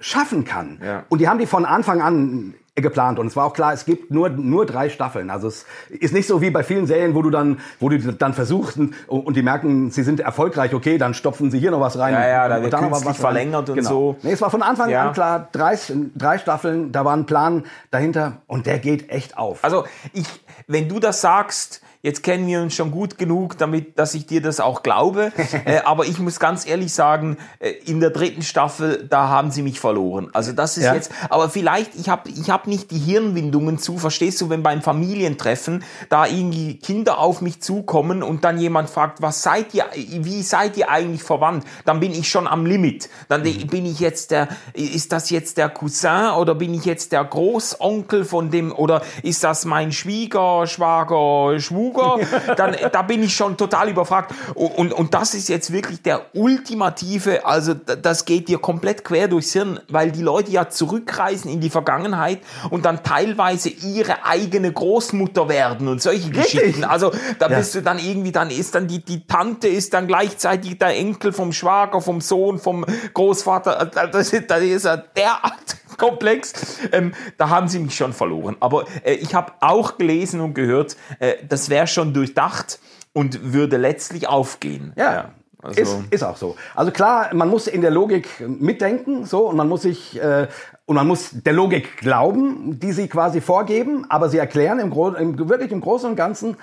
schaffen 0.00 0.44
kann. 0.44 0.80
Ja. 0.84 1.04
Und 1.08 1.20
die 1.20 1.28
haben 1.28 1.38
die 1.38 1.46
von 1.46 1.64
Anfang 1.64 2.00
an 2.00 2.54
geplant 2.76 3.18
und 3.18 3.26
es 3.26 3.36
war 3.36 3.44
auch 3.44 3.52
klar, 3.52 3.72
es 3.72 3.84
gibt 3.84 4.10
nur 4.10 4.30
nur 4.30 4.64
drei 4.64 4.88
Staffeln. 4.88 5.28
Also 5.28 5.48
es 5.48 5.66
ist 5.90 6.14
nicht 6.14 6.26
so 6.26 6.40
wie 6.40 6.50
bei 6.50 6.62
vielen 6.62 6.86
Serien, 6.86 7.14
wo 7.14 7.20
du 7.20 7.28
dann 7.28 7.58
wo 7.78 7.88
du 7.88 7.98
dann 7.98 8.32
versuchst 8.32 8.78
und, 9.06 9.36
die 9.36 9.42
merken, 9.42 9.90
sie 9.90 10.02
sind 10.02 10.20
erfolgreich, 10.20 10.72
okay, 10.74 10.96
dann 10.96 11.12
stopfen 11.12 11.50
sie 11.50 11.58
hier 11.58 11.70
noch 11.72 11.80
was 11.80 11.98
rein. 11.98 12.14
Ja, 12.14 12.26
ja, 12.26 12.48
da 12.48 12.56
und 12.56 12.62
wird 12.62 12.72
dann 12.72 12.84
noch 12.84 12.92
was 12.92 13.04
rein. 13.04 13.14
verlängert 13.14 13.68
und 13.68 13.76
genau. 13.76 13.88
so. 13.90 14.16
Nee, 14.22 14.32
es 14.32 14.40
war 14.40 14.50
von 14.50 14.62
Anfang 14.62 14.88
Ja. 14.88 15.08
an 15.08 15.12
klar, 15.12 15.48
drei, 15.52 15.78
drei 16.14 16.38
Staffeln, 16.38 16.92
da 16.92 17.04
war 17.04 17.16
ein 17.16 17.26
Plan 17.26 17.64
dahinter 17.90 18.38
und 18.46 18.66
der 18.66 18.78
geht 18.78 19.10
echt 19.10 19.36
auf. 19.36 19.62
Also 19.62 19.84
ich, 20.12 20.26
wenn 20.66 20.88
du 20.88 21.00
das 21.00 21.20
sagst, 21.20 21.82
jetzt 22.02 22.22
kennen 22.22 22.46
wir 22.46 22.60
uns 22.62 22.74
schon 22.74 22.90
gut 22.90 23.18
genug, 23.18 23.58
damit, 23.58 23.98
dass 23.98 24.14
ich 24.14 24.26
dir 24.26 24.40
das 24.42 24.60
auch 24.60 24.82
glaube. 24.82 25.32
äh, 25.64 25.80
aber 25.84 26.06
ich 26.06 26.18
muss 26.18 26.38
ganz 26.40 26.66
ehrlich 26.66 26.92
sagen, 26.94 27.36
äh, 27.58 27.70
in 27.86 28.00
der 28.00 28.10
dritten 28.10 28.42
Staffel, 28.42 29.06
da 29.08 29.28
haben 29.28 29.50
sie 29.50 29.62
mich 29.62 29.80
verloren. 29.80 30.30
Also 30.32 30.52
das 30.52 30.76
ist 30.76 30.84
Ja. 30.84 30.94
jetzt, 30.94 31.10
aber 31.28 31.48
vielleicht, 31.50 31.94
ich 31.96 32.08
habe 32.08 32.28
ich 32.30 32.50
hab 32.50 32.66
nicht 32.66 32.90
die 32.90 32.98
Hirnwindungen 32.98 33.78
zu, 33.78 33.98
verstehst 33.98 34.40
du, 34.40 34.48
wenn 34.50 34.62
beim 34.62 34.80
Familientreffen 34.82 35.84
da 36.08 36.26
irgendwie 36.26 36.78
Kinder 36.78 37.18
auf 37.18 37.40
mich 37.40 37.60
zukommen 37.60 38.22
und 38.22 38.44
dann 38.44 38.58
jemand 38.58 38.88
fragt, 38.90 39.20
was 39.22 39.42
seid 39.42 39.74
ihr, 39.74 39.84
wie 39.94 40.42
seid 40.42 40.76
ihr 40.76 40.90
eigentlich 40.90 41.22
verwandt? 41.22 41.64
Dann 41.84 42.00
bin 42.00 42.12
ich 42.12 42.28
schon 42.30 42.46
am 42.46 42.64
Limit. 42.66 43.08
Dann 43.28 43.42
Mhm. 43.42 43.66
bin 43.66 43.86
ich 43.86 44.00
jetzt 44.00 44.30
der, 44.30 44.48
ist 44.74 45.12
das 45.12 45.30
jetzt 45.30 45.56
der 45.58 45.68
Cousin 45.68 46.30
oder 46.38 46.54
bin 46.54 46.72
ich 46.74 46.84
jetzt 46.84 47.12
der 47.12 47.24
Großonkel 47.24 48.24
von 48.24 48.50
dem 48.50 48.72
oder 48.72 49.02
ist 49.22 49.44
das 49.44 49.64
mein 49.64 49.92
Schwieger, 49.92 50.66
Schwager, 50.66 51.58
Schwuger? 51.92 52.18
Dann, 52.56 52.76
da 52.92 53.02
bin 53.02 53.22
ich 53.22 53.34
schon 53.34 53.56
total 53.56 53.88
überfragt. 53.90 54.32
Und, 54.54 54.70
und, 54.76 54.92
und 54.92 55.14
das 55.14 55.34
ist 55.34 55.48
jetzt 55.48 55.72
wirklich 55.72 56.02
der 56.02 56.22
ultimative, 56.34 57.44
also 57.46 57.74
das 57.74 58.24
geht 58.24 58.48
dir 58.48 58.58
komplett 58.58 59.04
quer 59.04 59.28
durchs 59.28 59.52
Hirn, 59.52 59.80
weil 59.88 60.10
die 60.12 60.22
Leute 60.22 60.50
ja 60.50 60.68
zurückreisen 60.68 61.50
in 61.50 61.60
die 61.60 61.70
Vergangenheit 61.70 62.40
und 62.70 62.84
dann 62.84 63.02
teilweise 63.02 63.68
ihre 63.68 64.24
eigene 64.24 64.72
Großmutter 64.72 65.48
werden 65.48 65.88
und 65.88 66.00
solche 66.02 66.30
Geschichten. 66.30 66.84
Also 66.84 67.12
da 67.38 67.48
Ja. 67.48 67.58
bist 67.58 67.74
du 67.74 67.82
dann 67.82 67.98
irgendwie, 67.98 68.32
dann 68.32 68.50
ist 68.50 68.74
dann 68.74 68.86
die, 68.86 69.04
die 69.04 69.26
Tante 69.26 69.68
ist 69.68 69.92
dann 69.94 70.06
gleichzeitig 70.06 70.78
der 70.78 70.96
Enkel 70.96 71.32
vom 71.32 71.52
Schwager, 71.52 72.00
vom 72.00 72.20
Sohn, 72.20 72.58
vom 72.58 72.84
Großvater. 73.14 73.86
Das 74.12 74.32
ist, 74.32 74.50
das 74.50 74.60
ist 74.62 74.84
ja 74.84 74.96
derart 74.96 75.76
komplex. 76.00 76.78
Ähm, 76.92 77.12
da 77.36 77.50
haben 77.50 77.68
sie 77.68 77.78
mich 77.78 77.94
schon 77.94 78.12
verloren. 78.12 78.56
Aber 78.58 78.86
äh, 79.04 79.12
ich 79.12 79.34
habe 79.34 79.52
auch 79.60 79.98
gelesen 79.98 80.40
und 80.40 80.54
gehört, 80.54 80.96
äh, 81.20 81.34
das 81.48 81.68
wäre 81.68 81.86
schon 81.86 82.12
durchdacht 82.12 82.80
und 83.12 83.52
würde 83.52 83.76
letztlich 83.76 84.26
aufgehen. 84.26 84.92
Ja. 84.96 85.32
also, 85.62 85.80
ist, 85.80 85.98
ist 86.10 86.22
auch 86.24 86.36
so. 86.36 86.56
Also 86.74 86.90
klar, 86.90 87.34
man 87.34 87.48
muss 87.48 87.66
in 87.66 87.82
der 87.82 87.90
Logik 87.90 88.28
mitdenken, 88.40 89.26
so, 89.26 89.48
und 89.48 89.56
man 89.56 89.68
muss 89.68 89.82
sich, 89.82 90.20
äh, 90.20 90.48
und 90.86 90.96
man 90.96 91.06
muss 91.06 91.30
der 91.32 91.52
Logik 91.52 91.98
glauben, 91.98 92.80
die 92.80 92.92
sie 92.92 93.08
quasi 93.08 93.40
vorgeben, 93.40 94.06
aber 94.08 94.28
sie 94.28 94.38
erklären 94.38 94.80
im, 94.80 94.92
im 94.92 95.48
wirklich 95.48 95.70
im 95.70 95.80
Großen 95.80 96.10
und 96.10 96.16
Ganzen 96.16 96.56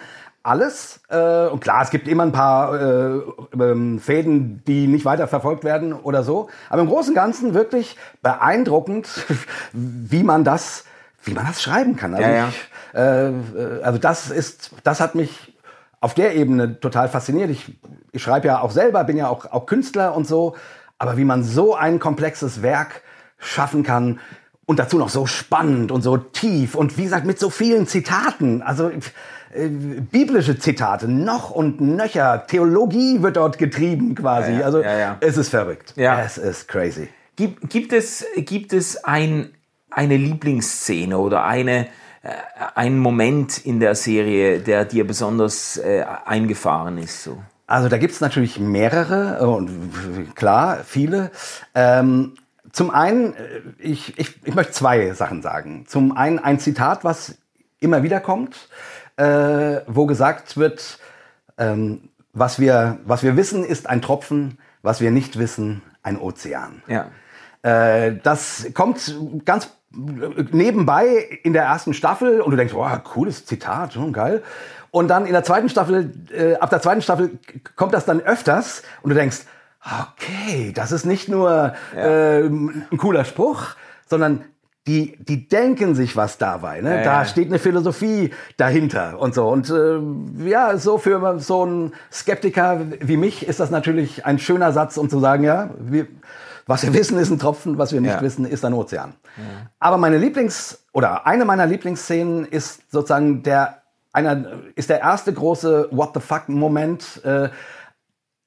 alles. 0.47 1.01
Äh, 1.09 1.47
und 1.47 1.59
klar, 1.59 1.83
es 1.83 1.89
gibt 1.89 2.07
immer 2.07 2.23
ein 2.23 2.31
paar 2.31 2.73
äh, 2.73 3.21
ähm, 3.59 3.99
Fäden, 3.99 4.63
die 4.65 4.87
nicht 4.87 5.05
weiter 5.05 5.27
verfolgt 5.27 5.63
werden 5.63 5.93
oder 5.93 6.23
so. 6.23 6.49
Aber 6.69 6.81
im 6.81 6.87
Großen 6.87 7.09
und 7.11 7.15
Ganzen 7.15 7.53
wirklich 7.53 7.97
beeindruckend, 8.21 9.09
wie 9.73 10.23
man 10.23 10.43
das 10.43 10.85
wie 11.27 11.33
man 11.33 11.45
das 11.45 11.61
schreiben 11.61 11.95
kann. 11.95 12.15
Also, 12.15 12.27
Ja, 12.27 12.35
ja. 12.35 12.49
Ich, 12.49 12.97
äh, 12.97 13.83
also 13.83 13.99
das 13.99 14.31
ist, 14.31 14.71
das 14.83 14.99
hat 14.99 15.13
mich 15.13 15.53
auf 15.99 16.13
der 16.13 16.35
Ebene 16.35 16.79
total 16.79 17.09
fasziniert. 17.09 17.49
Ich, 17.49 17.77
ich 18.11 18.23
schreibe 18.23 18.47
ja 18.47 18.61
auch 18.61 18.71
selber, 18.71 19.03
bin 19.03 19.17
ja 19.17 19.27
auch, 19.27 19.51
auch 19.51 19.65
Künstler 19.65 20.15
und 20.15 20.27
so. 20.27 20.55
Aber 20.97 21.17
wie 21.17 21.25
man 21.25 21.43
so 21.43 21.75
ein 21.75 21.99
komplexes 21.99 22.61
Werk 22.61 23.01
schaffen 23.37 23.83
kann 23.83 24.19
und 24.65 24.79
dazu 24.79 24.97
noch 24.97 25.09
so 25.09 25.25
spannend 25.25 25.91
und 25.91 26.01
so 26.01 26.17
tief 26.17 26.75
und 26.75 26.97
wie 26.97 27.03
gesagt 27.03 27.25
mit 27.25 27.39
so 27.39 27.49
vielen 27.49 27.87
Zitaten, 27.87 28.61
also 28.61 28.91
äh, 29.57 29.67
biblische 29.67 30.59
Zitate, 30.59 31.07
noch 31.07 31.51
und 31.51 31.81
nöcher, 31.81 32.45
Theologie 32.47 33.21
wird 33.21 33.37
dort 33.37 33.57
getrieben 33.57 34.15
quasi. 34.15 34.51
Ja, 34.51 34.59
ja, 34.59 34.65
also 34.65 34.81
ja, 34.81 35.17
es 35.19 35.37
ist 35.37 35.49
verrückt. 35.49 35.93
Ja. 35.95 36.21
Es 36.21 36.37
ist 36.37 36.67
crazy. 36.67 37.09
Gibt, 37.35 37.69
gibt 37.69 37.93
es, 37.93 38.25
gibt 38.37 38.73
es 38.73 39.03
ein, 39.03 39.51
eine 39.91 40.17
Lieblingsszene 40.17 41.17
oder 41.17 41.43
eine, 41.43 41.87
äh, 42.23 42.29
einen 42.75 42.99
Moment 42.99 43.57
in 43.57 43.79
der 43.79 43.95
Serie, 43.95 44.59
der 44.59 44.85
dir 44.85 45.05
besonders 45.05 45.77
äh, 45.77 46.03
eingefahren 46.25 46.97
ist? 46.97 47.23
So? 47.23 47.37
Also 47.67 47.89
da 47.89 47.97
gibt's 47.97 48.21
natürlich 48.21 48.59
mehrere 48.59 49.47
und 49.47 50.35
klar, 50.35 50.79
viele. 50.85 51.31
Ähm, 51.75 52.33
zum 52.71 52.91
einen, 52.91 53.33
äh, 53.33 53.61
ich, 53.79 54.17
ich, 54.17 54.35
ich 54.45 54.55
möchte 54.55 54.71
zwei 54.71 55.11
Sachen 55.13 55.41
sagen. 55.41 55.85
Zum 55.87 56.15
einen 56.15 56.39
ein 56.39 56.59
Zitat, 56.59 57.03
was 57.03 57.35
immer 57.79 58.03
wieder 58.03 58.19
kommt, 58.19 58.69
äh, 59.17 59.81
wo 59.87 60.05
gesagt 60.05 60.57
wird, 60.57 60.99
ähm, 61.57 62.09
was, 62.33 62.59
wir, 62.59 62.99
was 63.05 63.23
wir 63.23 63.35
wissen, 63.35 63.63
ist 63.63 63.89
ein 63.89 64.01
Tropfen, 64.01 64.59
was 64.81 65.01
wir 65.01 65.11
nicht 65.11 65.37
wissen, 65.37 65.81
ein 66.03 66.17
Ozean. 66.17 66.81
Ja. 66.87 67.07
Äh, 67.63 68.17
das 68.23 68.67
kommt 68.73 69.15
ganz 69.45 69.69
nebenbei 69.91 71.39
in 71.43 71.53
der 71.53 71.63
ersten 71.63 71.93
Staffel 71.93 72.41
und 72.41 72.51
du 72.51 72.57
denkst, 72.57 72.73
oh, 72.75 72.87
cooles 73.03 73.45
Zitat, 73.45 73.95
hm, 73.95 74.13
geil. 74.13 74.43
Und 74.91 75.07
dann 75.07 75.25
in 75.25 75.33
der 75.33 75.43
zweiten 75.43 75.69
Staffel, 75.69 76.13
äh, 76.31 76.55
ab 76.55 76.69
der 76.69 76.81
zweiten 76.81 77.01
Staffel 77.01 77.39
kommt 77.75 77.93
das 77.93 78.05
dann 78.05 78.21
öfters 78.21 78.83
und 79.01 79.09
du 79.09 79.15
denkst, 79.15 79.41
okay, 79.81 80.71
das 80.73 80.91
ist 80.91 81.05
nicht 81.05 81.29
nur 81.29 81.73
äh, 81.95 82.41
ein 82.41 82.97
cooler 82.97 83.25
Spruch, 83.25 83.75
sondern 84.05 84.45
die, 84.87 85.17
die 85.19 85.47
denken 85.47 85.93
sich 85.95 86.15
was 86.15 86.37
dabei. 86.37 86.81
Ne? 86.81 86.97
Ja, 86.97 87.03
da 87.03 87.19
ja. 87.19 87.25
steht 87.25 87.47
eine 87.49 87.59
Philosophie 87.59 88.31
dahinter 88.55 89.19
und 89.19 89.35
so. 89.35 89.47
Und 89.47 89.69
äh, 89.69 90.49
ja, 90.49 90.77
so 90.77 90.97
für 90.97 91.39
so 91.39 91.63
einen 91.63 91.93
Skeptiker 92.11 92.79
wie 93.01 93.17
mich 93.17 93.47
ist 93.47 93.59
das 93.59 93.69
natürlich 93.69 94.25
ein 94.25 94.39
schöner 94.39 94.71
Satz, 94.71 94.97
um 94.97 95.09
zu 95.09 95.19
sagen, 95.19 95.43
ja, 95.43 95.69
wir, 95.77 96.07
was 96.65 96.83
wir 96.83 96.93
wissen 96.93 97.17
ist 97.17 97.29
ein 97.29 97.39
Tropfen, 97.39 97.77
was 97.77 97.91
wir 97.91 98.01
nicht 98.01 98.13
Ja. 98.13 98.21
wissen 98.21 98.45
ist 98.45 98.63
ein 98.65 98.73
Ozean. 98.73 99.13
Aber 99.79 99.97
meine 99.97 100.17
Lieblings- 100.17 100.79
oder 100.93 101.27
eine 101.27 101.45
meiner 101.45 101.65
Lieblingsszenen 101.65 102.45
ist 102.45 102.89
sozusagen 102.91 103.43
der 103.43 103.81
einer 104.13 104.47
ist 104.75 104.89
der 104.89 105.01
erste 105.01 105.31
große 105.31 105.89
What 105.91 106.11
the 106.15 106.19
fuck 106.19 106.49
Moment 106.49 107.23
äh, 107.23 107.49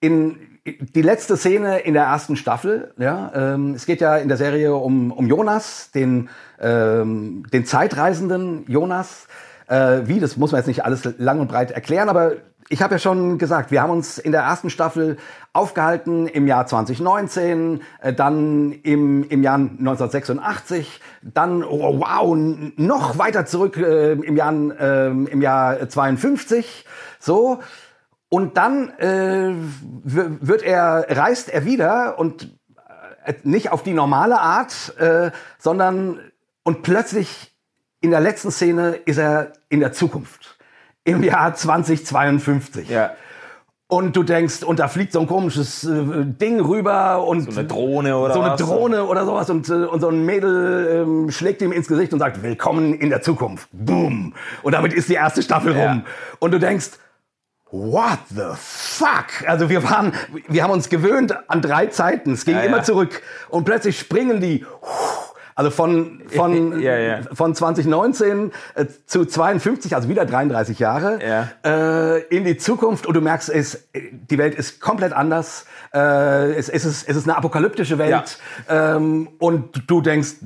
in 0.01 0.50
die 0.67 1.03
letzte 1.03 1.37
Szene 1.37 1.81
in 1.81 1.95
der 1.95 2.05
ersten 2.05 2.37
Staffel. 2.37 2.93
Ja, 2.99 3.33
ähm, 3.35 3.75
es 3.75 3.87
geht 3.87 4.01
ja 4.01 4.17
in 4.17 4.29
der 4.29 4.37
Serie 4.37 4.75
um, 4.75 5.11
um 5.13 5.27
Jonas, 5.27 5.91
den, 5.93 6.29
ähm, 6.61 7.45
den 7.53 7.65
Zeitreisenden 7.65 8.65
Jonas. 8.69 9.27
Äh, 9.69 10.03
wie, 10.05 10.21
das 10.21 10.37
muss 10.37 10.53
man 10.53 10.59
jetzt 10.59 10.67
nicht 10.67 10.85
alles 10.85 11.09
lang 11.19 11.41
und 11.41 11.49
breit 11.49 11.71
erklären, 11.71 12.09
aber 12.09 12.33
ich 12.73 12.83
habe 12.83 12.95
ja 12.95 12.99
schon 13.01 13.39
gesagt, 13.39 13.73
wir 13.73 13.83
haben 13.83 13.91
uns 13.91 14.19
in 14.19 14.31
der 14.31 14.43
ersten 14.43 14.71
Staffel 14.71 15.17
aufgehalten 15.53 16.29
im 16.29 16.47
Jahr 16.47 16.67
2019, 16.67 17.81
äh, 18.01 18.13
dann 18.13 18.71
im, 18.71 19.29
im 19.29 19.43
Jahr 19.43 19.57
1986, 19.57 21.01
dann, 21.23 21.65
oh, 21.65 21.99
wow, 21.99 22.37
noch 22.77 23.19
weiter 23.19 23.45
zurück 23.47 23.77
äh, 23.77 24.13
im, 24.13 24.37
Jahr, 24.37 24.53
äh, 24.53 25.09
im 25.09 25.43
Jahr 25.43 25.89
52. 25.89 26.87
So, 27.19 27.59
und 28.31 28.57
dann 28.57 28.91
äh, 28.99 29.53
wird 30.05 30.63
er, 30.63 31.05
reist 31.11 31.51
er 31.51 31.65
wieder 31.67 32.19
und 32.19 32.57
äh, 33.27 33.35
nicht 33.43 33.71
auf 33.73 33.83
die 33.83 33.93
normale 33.93 34.41
Art, 34.41 34.95
äh, 34.99 35.31
sondern 35.59 36.21
und 36.63 36.83
plötzlich 36.83 37.55
in 38.01 38.13
der 38.13 38.21
letzten 38.21 38.51
Szene 38.51 38.93
ist 39.05 39.19
er 39.19 39.53
in 39.69 39.81
der 39.81 39.93
Zukunft. 39.93 40.57
Im 41.05 41.23
Jahr 41.23 41.55
2052. 41.55 42.89
Ja. 42.89 43.11
Und 43.89 44.15
du 44.15 44.23
denkst, 44.23 44.63
und 44.63 44.79
da 44.79 44.87
fliegt 44.87 45.13
so 45.13 45.19
ein 45.21 45.27
komisches 45.27 45.83
äh, 45.83 46.25
Ding 46.25 46.61
rüber 46.61 47.27
und 47.27 47.53
So 47.53 47.59
eine 47.59 47.67
Drohne 47.69 48.17
oder 48.17 48.35
so 48.35 48.41
eine 48.43 48.53
was? 48.53 48.61
Drohne 48.61 49.05
oder 49.05 49.25
sowas 49.27 49.51
und, 49.51 49.69
äh, 49.69 49.73
und 49.73 50.01
so 50.01 50.09
ein 50.09 50.25
Mädel 50.25 51.03
ähm, 51.03 51.31
schlägt 51.33 51.61
ihm 51.63 51.73
ins 51.73 51.89
Gesicht 51.89 52.13
und 52.13 52.21
sagt, 52.21 52.41
willkommen 52.45 52.95
in 52.95 53.11
der 53.11 53.23
Zukunft. 53.23 53.69
Boom. 53.73 54.35
Und 54.63 54.73
damit 54.73 54.93
ist 54.93 55.09
die 55.09 55.15
erste 55.15 55.43
Staffel 55.43 55.75
Ja. 55.77 55.89
rum. 55.91 56.05
Und 56.39 56.53
du 56.53 56.61
denkst, 56.61 56.91
what 57.73 58.19
the 58.31 58.55
fuck? 58.57 59.47
Also 59.47 59.69
wir 59.69 59.83
waren, 59.89 60.13
wir 60.49 60.63
haben 60.63 60.71
uns 60.73 60.89
gewöhnt 60.89 61.35
an 61.49 61.63
drei 61.63 61.87
Zeiten. 61.87 62.33
Es 62.33 62.45
ging 62.45 62.57
Ja, 62.57 62.63
immer 62.63 62.79
ja. 62.79 62.83
zurück. 62.83 63.23
Und 63.49 63.65
plötzlich 63.65 63.99
springen 63.99 64.41
die, 64.41 64.65
also 65.55 65.71
von, 65.71 66.23
von, 66.35 66.81
Ja, 66.83 67.21
von 67.33 67.55
2019 67.55 68.53
äh, 68.75 68.87
zu 69.07 69.25
52, 69.25 69.95
also 69.95 70.09
wieder 70.09 70.25
33 70.25 70.79
Jahre, 70.79 71.19
Ja. 71.25 71.49
äh, 71.65 72.21
in 72.35 72.45
die 72.45 72.57
Zukunft 72.57 73.07
und 73.07 73.15
du 73.15 73.21
merkst, 73.21 73.49
es, 73.51 73.89
die 73.95 74.39
Welt 74.39 74.55
ist 74.55 74.81
komplett 74.81 75.13
anders. 75.13 75.67
Äh, 75.95 76.53
es, 76.55 76.69
es, 76.69 76.85
ist, 76.85 77.09
es 77.09 77.17
ist 77.17 77.29
eine 77.29 77.37
apokalyptische 77.37 77.99
Welt. 77.99 78.39
Ähm, 78.69 79.29
und 79.39 79.85
du 79.91 80.01
denkst, 80.01 80.37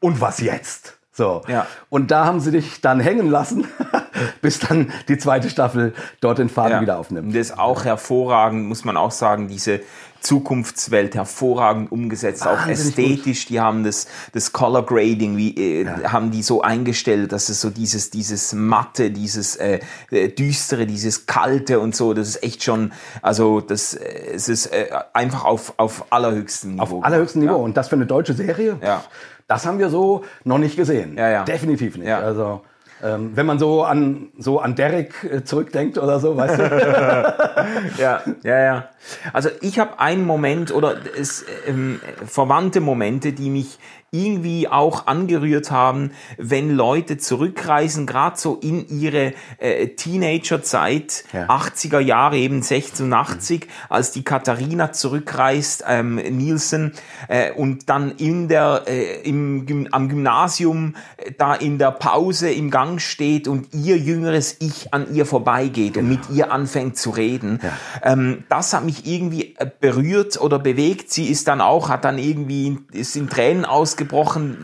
und 0.00 0.20
was 0.20 0.40
jetzt? 0.40 0.98
So. 1.12 1.42
Ja. 1.46 1.66
Und 1.90 2.10
da 2.10 2.24
haben 2.24 2.40
sie 2.40 2.50
dich 2.50 2.80
dann 2.80 2.98
hängen 3.00 3.30
lassen, 3.30 3.68
bis 4.42 4.58
dann 4.60 4.92
die 5.08 5.18
zweite 5.18 5.50
Staffel 5.50 5.94
dort 6.20 6.38
den 6.38 6.48
Faden 6.48 6.72
Ja. 6.72 6.80
wieder 6.80 6.94
Und 6.94 7.00
aufnimmt. 7.00 7.34
das 7.34 7.40
ist 7.50 7.58
auch 7.58 7.84
hervorragend, 7.84 8.66
muss 8.66 8.84
man 8.84 8.96
auch 8.96 9.10
sagen, 9.12 9.48
diese 9.48 9.80
Zukunftswelt 10.20 11.14
hervorragend 11.14 11.92
umgesetzt, 11.92 12.46
auch 12.46 12.66
ästhetisch. 12.66 13.44
Die 13.46 13.60
haben 13.60 13.84
das, 13.84 14.06
das 14.32 14.52
Color 14.54 14.86
Grading, 14.86 15.36
wie, 15.36 15.82
äh, 15.82 15.86
haben 16.08 16.30
die 16.30 16.42
so 16.42 16.62
eingestellt, 16.62 17.30
dass 17.32 17.50
es 17.50 17.60
so 17.60 17.68
dieses, 17.68 18.08
dieses 18.10 18.54
matte, 18.54 19.10
dieses 19.10 19.56
äh, 19.56 19.80
äh, 20.10 20.28
düstere, 20.30 20.86
dieses 20.86 21.26
kalte 21.26 21.78
und 21.78 21.94
so, 21.94 22.14
das 22.14 22.28
ist 22.28 22.42
echt 22.42 22.62
schon, 22.64 22.92
also 23.20 23.60
das, 23.60 23.92
äh, 23.92 24.32
es 24.34 24.48
ist 24.48 24.66
äh, 24.66 24.86
einfach 25.12 25.44
auf, 25.44 25.74
auf 25.76 26.06
allerhöchstem 26.10 26.76
Niveau. 26.76 26.98
Auf 26.98 27.04
allerhöchstem 27.04 27.42
Niveau. 27.42 27.52
Ja. 27.56 27.58
Und 27.58 27.76
das 27.76 27.88
für 27.88 27.96
eine 27.96 28.06
deutsche 28.06 28.32
Serie, 28.32 28.78
Ja. 28.82 29.04
das 29.46 29.66
haben 29.66 29.78
wir 29.78 29.90
so 29.90 30.24
noch 30.44 30.58
nicht 30.58 30.76
gesehen. 30.76 31.18
Ja, 31.18 31.28
ja. 31.28 31.44
Definitiv 31.44 31.98
nicht. 31.98 32.08
Ja. 32.08 32.20
Also 32.20 32.62
ähm, 33.02 33.32
wenn 33.34 33.46
man 33.46 33.58
so 33.58 33.84
an 33.84 34.28
so 34.38 34.60
an 34.60 34.74
Derek 34.74 35.24
äh, 35.24 35.44
zurückdenkt 35.44 35.98
oder 35.98 36.20
so, 36.20 36.36
weißt 36.36 36.58
du? 36.58 36.64
Ja, 37.98 38.22
ja, 38.42 38.58
ja. 38.62 38.88
Also 39.32 39.48
ich 39.60 39.78
habe 39.78 39.98
einen 39.98 40.24
Moment 40.24 40.72
oder 40.72 40.96
es, 41.18 41.44
ähm, 41.66 42.00
verwandte 42.26 42.80
Momente, 42.80 43.32
die 43.32 43.50
mich 43.50 43.78
irgendwie 44.14 44.68
auch 44.68 45.06
angerührt 45.06 45.70
haben, 45.70 46.12
wenn 46.38 46.70
Leute 46.74 47.18
zurückreisen, 47.18 48.06
gerade 48.06 48.38
so 48.38 48.54
in 48.62 48.88
ihre 48.88 49.32
äh, 49.58 49.88
Teenagerzeit, 49.88 51.24
Ja. 51.32 51.48
80er 51.48 51.98
Jahre, 51.98 52.36
eben 52.36 52.62
86, 52.62 53.66
als 53.88 54.12
die 54.12 54.22
Katharina 54.22 54.92
zurückreist, 54.92 55.84
ähm, 55.88 56.16
Nielsen, 56.16 56.92
äh, 57.28 57.52
und 57.52 57.88
dann 57.88 58.12
in 58.12 58.48
der, 58.48 58.84
äh, 58.86 59.20
im, 59.28 59.88
am 59.90 60.08
Gymnasium 60.08 60.94
äh, 61.16 61.32
da 61.36 61.54
in 61.54 61.78
der 61.78 61.90
Pause 61.90 62.50
im 62.50 62.70
Gang 62.70 63.00
steht 63.00 63.48
und 63.48 63.74
ihr 63.74 63.96
jüngeres 63.98 64.56
Ich 64.60 64.94
an 64.94 65.12
ihr 65.14 65.26
vorbeigeht 65.26 65.96
und 65.96 66.08
mit 66.08 66.30
ihr 66.32 66.52
anfängt 66.52 66.96
zu 66.96 67.10
reden. 67.10 67.60
Ähm, 68.02 68.44
das 68.48 68.72
hat 68.72 68.84
mich 68.84 69.06
irgendwie 69.06 69.54
äh, 69.58 69.66
berührt 69.80 70.40
oder 70.40 70.58
bewegt. 70.58 71.10
Sie 71.10 71.26
ist 71.26 71.48
dann 71.48 71.60
auch, 71.60 71.88
hat 71.88 72.04
dann 72.04 72.18
irgendwie, 72.18 72.78
ist 72.92 73.16
in 73.16 73.28
Tränen 73.28 73.64
ausgebrochen, 73.64 74.03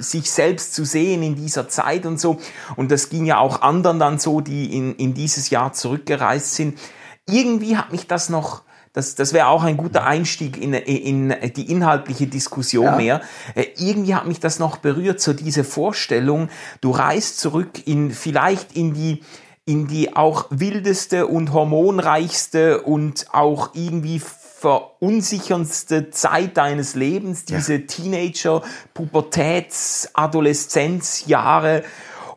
sich 0.00 0.30
selbst 0.30 0.74
zu 0.74 0.84
sehen 0.84 1.22
in 1.22 1.34
dieser 1.34 1.68
Zeit 1.68 2.06
und 2.06 2.20
so. 2.20 2.38
Und 2.76 2.90
das 2.90 3.08
ging 3.08 3.26
ja 3.26 3.38
auch 3.38 3.62
anderen 3.62 3.98
dann 3.98 4.18
so, 4.18 4.40
die 4.40 4.76
in, 4.76 4.94
in 4.96 5.14
dieses 5.14 5.50
Jahr 5.50 5.72
zurückgereist 5.72 6.54
sind. 6.54 6.78
Irgendwie 7.28 7.76
hat 7.76 7.92
mich 7.92 8.06
das 8.06 8.28
noch, 8.28 8.62
das, 8.92 9.14
das 9.14 9.32
wäre 9.32 9.48
auch 9.48 9.62
ein 9.62 9.76
guter 9.76 10.04
Einstieg 10.04 10.60
in, 10.60 10.74
in 10.74 11.34
die 11.54 11.70
inhaltliche 11.70 12.26
Diskussion 12.26 12.84
Ja. 12.86 12.96
mehr. 12.96 13.20
Äh, 13.54 13.66
irgendwie 13.76 14.14
hat 14.14 14.26
mich 14.26 14.40
das 14.40 14.58
noch 14.58 14.78
berührt, 14.78 15.20
so 15.20 15.32
diese 15.32 15.64
Vorstellung, 15.64 16.48
du 16.80 16.90
reist 16.90 17.38
zurück 17.38 17.86
in, 17.86 18.10
vielleicht 18.10 18.76
in 18.76 18.94
die, 18.94 19.22
in 19.64 19.86
die 19.86 20.16
auch 20.16 20.46
wildeste 20.50 21.26
und 21.28 21.52
hormonreichste 21.52 22.82
und 22.82 23.26
auch 23.32 23.70
irgendwie 23.74 24.20
verunsicherndste 24.60 26.10
Zeit 26.10 26.58
deines 26.58 26.94
Lebens, 26.94 27.46
diese 27.46 27.86
Teenager, 27.86 28.62
Pubertäts, 28.92 30.10
Adoleszenzjahre. 30.12 31.82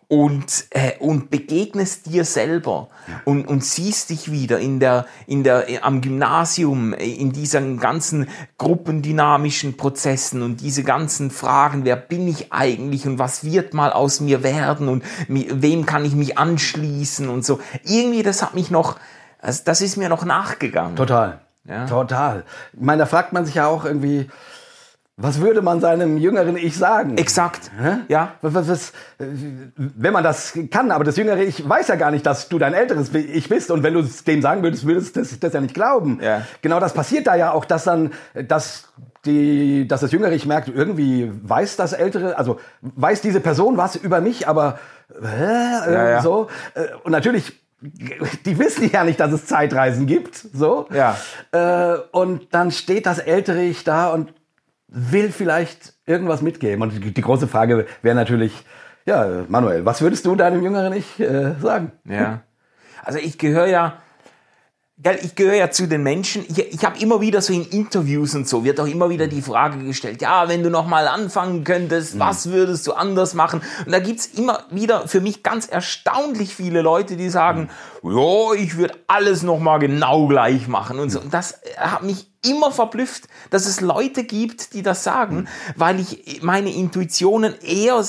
und, 0.10 0.66
äh, 0.70 0.92
und 1.00 1.32
begegnest 1.32 2.06
dir 2.06 2.24
selber 2.24 2.90
und, 3.26 3.48
und 3.48 3.64
siehst 3.64 4.12
dich 4.12 4.32
wieder 4.32 4.60
in 4.60 4.80
der, 4.80 5.08
in 5.26 5.44
der, 5.44 5.66
am 5.82 6.02
Gymnasium, 6.02 6.94
in 6.94 7.32
diesen 7.32 7.80
ganzen 7.80 8.28
gruppendynamischen 8.60 9.76
Prozessen 9.76 10.44
und 10.44 10.62
diese 10.62 10.84
ganzen 10.84 11.32
Fragen, 11.32 11.84
wer 11.84 11.96
bin 11.96 12.28
ich 12.28 12.54
eigentlich 12.54 13.08
und 13.08 13.18
was 13.18 13.44
wird 13.44 13.74
mal 13.74 13.92
aus 13.92 14.20
mir 14.20 14.44
werden 14.44 14.88
und 14.88 15.04
wem 15.28 15.88
kann 15.88 16.06
ich 16.06 16.14
mich 16.14 16.38
anschließen 16.38 17.28
und 17.28 17.44
so. 17.44 17.60
Irgendwie, 17.84 18.22
das 18.22 18.44
hat 18.44 18.54
mich 18.54 18.70
noch, 18.70 19.00
das 19.42 19.82
ist 19.82 19.98
mir 19.98 20.10
noch 20.10 20.26
nachgegangen. 20.26 20.96
Total. 20.96 21.42
Ja. 21.68 21.86
Total. 21.86 22.44
Ich 22.74 22.82
meine, 22.82 23.00
da 23.00 23.06
fragt 23.06 23.34
man 23.34 23.46
sich 23.46 23.56
ja 23.56 23.68
auch 23.68 23.86
irgendwie, 23.86 24.30
was 25.16 25.40
würde 25.40 25.62
man 25.62 25.80
seinem 25.80 26.18
jüngeren 26.18 26.58
Ich 26.58 26.76
sagen? 26.76 27.18
Exakt. 27.18 27.70
Hä? 27.80 27.98
Ja. 28.08 28.34
Was, 28.42 28.68
was, 28.68 28.94
wenn 29.20 30.12
man 30.12 30.24
das 30.24 30.58
kann, 30.72 30.90
aber 30.90 31.04
das 31.04 31.18
jüngere 31.18 31.42
Ich 31.42 31.68
weiß 31.68 31.88
ja 31.88 31.96
gar 31.96 32.10
nicht, 32.10 32.26
dass 32.26 32.50
du 32.50 32.58
dein 32.58 32.74
älteres 32.74 33.14
Ich 33.14 33.48
bist. 33.48 33.70
Und 33.70 33.84
wenn 33.84 33.94
du 33.94 34.00
es 34.00 34.24
dem 34.24 34.42
sagen 34.42 34.64
würdest, 34.64 34.88
würdest 34.88 35.16
du 35.16 35.20
das, 35.20 35.40
das 35.40 35.54
ja 35.54 35.62
nicht 35.62 35.76
glauben. 35.76 36.20
Ja. 36.22 36.42
Genau 36.62 36.80
das 36.80 36.94
passiert 36.94 37.28
da 37.28 37.36
ja 37.36 37.52
auch, 37.52 37.66
dass 37.66 37.84
dann, 37.84 38.12
dass 38.34 38.92
die, 39.26 39.88
dass 39.88 40.02
das 40.02 40.12
jüngere 40.12 40.32
Ich 40.34 40.48
merkt, 40.48 40.68
irgendwie 40.68 41.32
weiß 41.44 41.76
das 41.76 41.94
ältere, 41.94 42.38
also 42.38 42.60
weiß 42.82 43.22
diese 43.22 43.40
Person 43.40 43.78
was 43.78 43.96
über 43.96 44.20
mich, 44.20 44.48
aber 44.48 44.80
äh, 45.22 45.94
ja, 45.94 46.10
ja. 46.10 46.22
so. 46.22 46.50
Und 47.04 47.12
natürlich 47.12 47.63
die 48.46 48.60
wissen 48.60 48.90
ja 48.92 49.04
nicht, 49.04 49.20
dass 49.20 49.32
es 49.32 49.46
Zeitreisen 49.46 50.08
gibt, 50.08 50.36
so. 50.36 50.88
Ja. 50.92 51.18
Äh, 51.52 51.98
und 52.12 52.54
dann 52.54 52.72
steht 52.72 53.06
das 53.06 53.20
ältere 53.20 53.64
Ich 53.64 53.84
da 53.84 54.10
und 54.10 54.34
will 54.88 55.32
vielleicht 55.32 55.94
irgendwas 56.06 56.42
mitgeben. 56.42 56.82
Und 56.82 57.04
die, 57.04 57.14
die 57.14 57.22
große 57.22 57.48
Frage 57.48 57.86
wäre 58.02 58.16
natürlich, 58.16 58.64
ja, 59.06 59.44
Manuel, 59.48 59.86
was 59.86 60.02
würdest 60.02 60.26
du 60.26 60.36
deinem 60.36 60.64
jüngeren 60.64 60.94
Ich 60.94 61.20
äh, 61.20 61.56
sagen? 61.60 61.92
Ja. 62.06 62.42
Also 63.04 63.20
ich 63.20 63.38
gehöre 63.38 63.68
ja, 63.68 63.98
gell, 65.04 65.20
ich 65.22 65.36
gehöre 65.36 65.56
ja 65.56 65.70
zu 65.70 65.88
den 65.88 66.02
Menschen, 66.02 66.46
ich, 66.48 66.58
ich 66.58 66.86
habe 66.86 66.98
immer 67.00 67.22
wieder 67.22 67.42
so 67.42 67.54
in 67.54 67.66
Interviews 67.66 68.34
und 68.36 68.48
so, 68.48 68.64
wird 68.64 68.80
auch 68.80 68.88
immer 68.88 69.10
wieder 69.10 69.28
die 69.28 69.42
Frage 69.42 69.84
gestellt, 69.84 70.22
ja, 70.22 70.48
wenn 70.48 70.64
du 70.64 70.70
nochmal 70.70 71.08
anfangen 71.08 71.64
könntest, 71.64 72.16
mhm. 72.16 72.20
was 72.20 72.50
würdest 72.50 72.88
du 72.88 72.94
anders 72.94 73.34
machen? 73.34 73.62
Und 73.86 73.92
da 73.92 74.00
gibt's 74.00 74.26
immer 74.26 74.66
wieder 74.72 75.08
für 75.08 75.22
mich 75.22 75.44
ganz 75.44 75.68
erstaunlich 75.68 76.56
viele 76.56 76.82
Leute, 76.82 77.18
die 77.18 77.30
sagen, 77.30 77.70
mhm. 78.02 78.18
ja, 78.18 78.54
ich 78.56 78.78
würde 78.78 78.96
alles 79.08 79.44
nochmal 79.44 79.80
genau 79.80 80.28
gleich 80.28 80.68
machen 80.68 81.00
und 81.00 81.10
so. 81.10 81.20
Und 81.20 81.34
das 81.34 81.60
hat 81.78 82.04
mich 82.04 82.28
immer 82.46 82.72
verblüfft, 82.72 83.28
dass 83.50 83.66
es 83.66 83.82
Leute 83.82 84.24
gibt, 84.24 84.74
die 84.74 84.84
das 84.84 85.04
sagen, 85.04 85.36
mhm. 85.36 85.48
weil 85.76 86.00
ich 86.00 86.42
meine 86.42 86.74
Intuitionen 86.74 87.54
eher, 87.62 88.04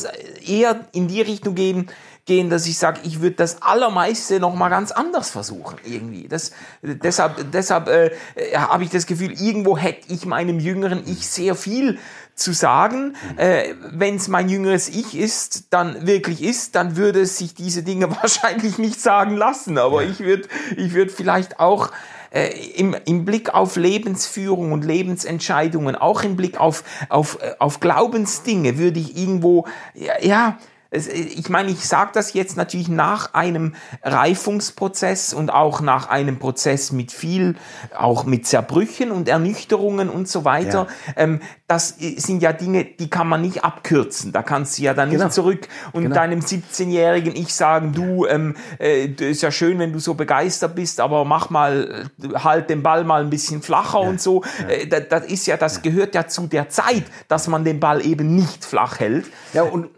eher 0.46 0.80
in 0.92 1.08
die 1.08 1.22
Richtung 1.22 1.54
gehen, 1.54 1.90
gehen, 2.26 2.48
dass 2.48 2.66
ich 2.66 2.78
sage, 2.78 3.00
ich 3.04 3.20
würde 3.20 3.36
das 3.36 3.60
Allermeiste 3.62 4.40
noch 4.40 4.54
mal 4.54 4.70
ganz 4.70 4.92
anders 4.92 5.30
versuchen 5.30 5.76
irgendwie. 5.84 6.26
Das, 6.26 6.52
deshalb 6.82 7.52
deshalb 7.52 7.88
äh, 7.88 8.10
habe 8.54 8.84
ich 8.84 8.90
das 8.90 9.06
Gefühl, 9.06 9.32
irgendwo 9.32 9.76
hätte 9.76 10.12
ich 10.12 10.24
meinem 10.24 10.58
jüngeren 10.58 11.02
Ich 11.06 11.28
sehr 11.28 11.54
viel 11.54 11.98
zu 12.34 12.52
sagen. 12.52 13.14
Äh, 13.36 13.74
Wenn 13.92 14.16
es 14.16 14.28
mein 14.28 14.48
jüngeres 14.48 14.88
Ich 14.88 15.16
ist, 15.16 15.72
dann 15.72 16.06
wirklich 16.06 16.42
ist, 16.42 16.74
dann 16.74 16.96
würde 16.96 17.20
es 17.20 17.36
sich 17.36 17.54
diese 17.54 17.82
Dinge 17.82 18.10
wahrscheinlich 18.22 18.78
nicht 18.78 19.00
sagen 19.00 19.36
lassen. 19.36 19.76
Aber 19.76 20.02
ja. 20.02 20.10
ich 20.10 20.20
würde 20.20 20.48
ich 20.76 20.94
würd 20.94 21.12
vielleicht 21.12 21.60
auch 21.60 21.90
äh, 22.30 22.48
im, 22.74 22.96
im 23.04 23.24
Blick 23.24 23.54
auf 23.54 23.76
Lebensführung 23.76 24.72
und 24.72 24.84
Lebensentscheidungen, 24.84 25.94
auch 25.94 26.22
im 26.22 26.36
Blick 26.36 26.58
auf, 26.58 26.84
auf, 27.08 27.38
äh, 27.42 27.54
auf 27.58 27.80
Glaubensdinge, 27.80 28.78
würde 28.78 28.98
ich 28.98 29.16
irgendwo, 29.16 29.66
ja, 29.94 30.14
ja 30.22 30.58
ich 30.94 31.48
meine, 31.48 31.70
ich 31.70 31.86
sage 31.86 32.10
das 32.14 32.32
jetzt 32.32 32.56
natürlich 32.56 32.88
nach 32.88 33.34
einem 33.34 33.74
Reifungsprozess 34.02 35.34
und 35.34 35.50
auch 35.50 35.80
nach 35.80 36.08
einem 36.08 36.38
Prozess 36.38 36.92
mit 36.92 37.12
viel, 37.12 37.56
auch 37.96 38.24
mit 38.24 38.46
Zerbrüchen 38.46 39.10
und 39.10 39.28
Ernüchterungen 39.28 40.08
und 40.08 40.28
so 40.28 40.44
weiter. 40.44 40.86
Ja. 41.06 41.12
Ähm, 41.16 41.40
das 41.66 41.96
sind 41.98 42.42
ja 42.42 42.52
Dinge, 42.52 42.84
die 42.84 43.10
kann 43.10 43.28
man 43.28 43.40
nicht 43.40 43.64
abkürzen. 43.64 44.32
Da 44.32 44.42
kannst 44.42 44.78
du 44.78 44.82
ja 44.82 44.94
dann 44.94 45.10
genau. 45.10 45.24
nicht 45.24 45.34
zurück 45.34 45.68
und 45.92 46.04
genau. 46.04 46.14
deinem 46.14 46.40
17-jährigen 46.40 47.34
Ich 47.34 47.54
sagen, 47.54 47.92
du, 47.92 48.26
ähm, 48.26 48.54
äh, 48.78 49.06
ist 49.06 49.42
ja 49.42 49.50
schön, 49.50 49.78
wenn 49.78 49.92
du 49.92 49.98
so 49.98 50.14
begeistert 50.14 50.74
bist, 50.74 51.00
aber 51.00 51.24
mach 51.24 51.50
mal, 51.50 52.06
äh, 52.22 52.38
halt 52.38 52.70
den 52.70 52.82
Ball 52.82 53.04
mal 53.04 53.22
ein 53.22 53.30
bisschen 53.30 53.62
flacher 53.62 54.02
ja. 54.02 54.08
und 54.08 54.20
so. 54.20 54.44
Ja. 54.60 54.68
Äh, 54.68 54.86
das, 54.86 55.08
das, 55.08 55.26
ist 55.26 55.46
ja, 55.46 55.56
das 55.56 55.82
gehört 55.82 56.14
ja 56.14 56.26
zu 56.28 56.46
der 56.46 56.68
Zeit, 56.68 57.04
dass 57.28 57.48
man 57.48 57.64
den 57.64 57.80
Ball 57.80 58.04
eben 58.04 58.36
nicht 58.36 58.64
flach 58.64 59.00
hält. 59.00 59.26
Ja, 59.52 59.62
und 59.62 59.88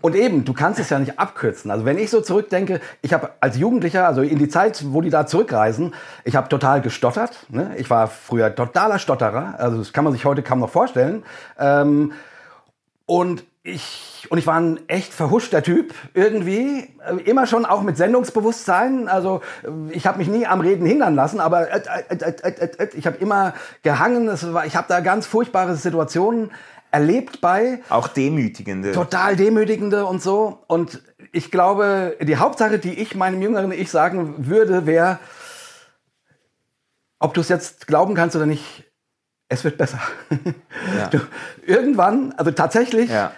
und 0.00 0.14
eben, 0.14 0.44
du 0.44 0.52
kannst 0.52 0.80
es 0.80 0.90
ja 0.90 0.98
nicht 0.98 1.18
abkürzen. 1.18 1.70
Also 1.70 1.84
wenn 1.84 1.98
ich 1.98 2.10
so 2.10 2.20
zurückdenke, 2.20 2.80
ich 3.02 3.12
habe 3.12 3.30
als 3.40 3.56
Jugendlicher, 3.56 4.06
also 4.06 4.22
in 4.22 4.38
die 4.38 4.48
Zeit, 4.48 4.82
wo 4.88 5.00
die 5.00 5.10
da 5.10 5.26
zurückreisen, 5.26 5.94
ich 6.24 6.36
habe 6.36 6.48
total 6.48 6.80
gestottert. 6.80 7.46
Ne? 7.48 7.72
Ich 7.76 7.90
war 7.90 8.06
früher 8.08 8.54
totaler 8.54 8.98
Stotterer. 8.98 9.54
Also 9.58 9.78
das 9.78 9.92
kann 9.92 10.04
man 10.04 10.12
sich 10.12 10.24
heute 10.24 10.42
kaum 10.42 10.60
noch 10.60 10.70
vorstellen. 10.70 11.22
Ähm, 11.58 12.12
und 13.06 13.44
ich 13.62 14.26
und 14.30 14.38
ich 14.38 14.46
war 14.46 14.58
ein 14.58 14.78
echt 14.88 15.12
verhuschter 15.12 15.62
Typ 15.62 15.94
irgendwie, 16.14 16.88
äh, 17.06 17.16
immer 17.24 17.46
schon 17.46 17.66
auch 17.66 17.82
mit 17.82 17.96
Sendungsbewusstsein. 17.96 19.08
Also 19.08 19.40
äh, 19.62 19.92
ich 19.92 20.06
habe 20.06 20.18
mich 20.18 20.28
nie 20.28 20.46
am 20.46 20.60
Reden 20.60 20.86
hindern 20.86 21.14
lassen, 21.14 21.40
aber 21.40 21.70
äh, 21.70 21.80
ich 22.94 23.06
habe 23.06 23.16
immer 23.18 23.54
gehangen. 23.82 24.30
War, 24.54 24.66
ich 24.66 24.76
habe 24.76 24.86
da 24.88 25.00
ganz 25.00 25.26
furchtbare 25.26 25.74
Situationen 25.76 26.50
erlebt 26.90 27.40
bei. 27.40 27.80
Auch 27.88 28.08
demütigende. 28.08 28.92
Total 28.92 29.36
demütigende 29.36 30.06
und 30.06 30.22
so. 30.22 30.62
Und 30.66 31.02
ich 31.32 31.50
glaube, 31.50 32.16
die 32.20 32.36
Hauptsache, 32.36 32.78
die 32.78 32.94
ich 32.94 33.14
meinem 33.14 33.42
jüngeren 33.42 33.72
Ich 33.72 33.90
sagen 33.90 34.48
würde, 34.48 34.86
wäre, 34.86 35.18
ob 37.18 37.34
du 37.34 37.40
es 37.40 37.48
jetzt 37.48 37.86
glauben 37.86 38.14
kannst 38.14 38.36
oder 38.36 38.46
nicht, 38.46 38.84
es 39.48 39.64
wird 39.64 39.78
besser. 39.78 40.00
Ja. 40.96 41.08
Du, 41.10 41.18
irgendwann, 41.66 42.32
also 42.32 42.50
tatsächlich, 42.52 43.10
ja 43.10 43.32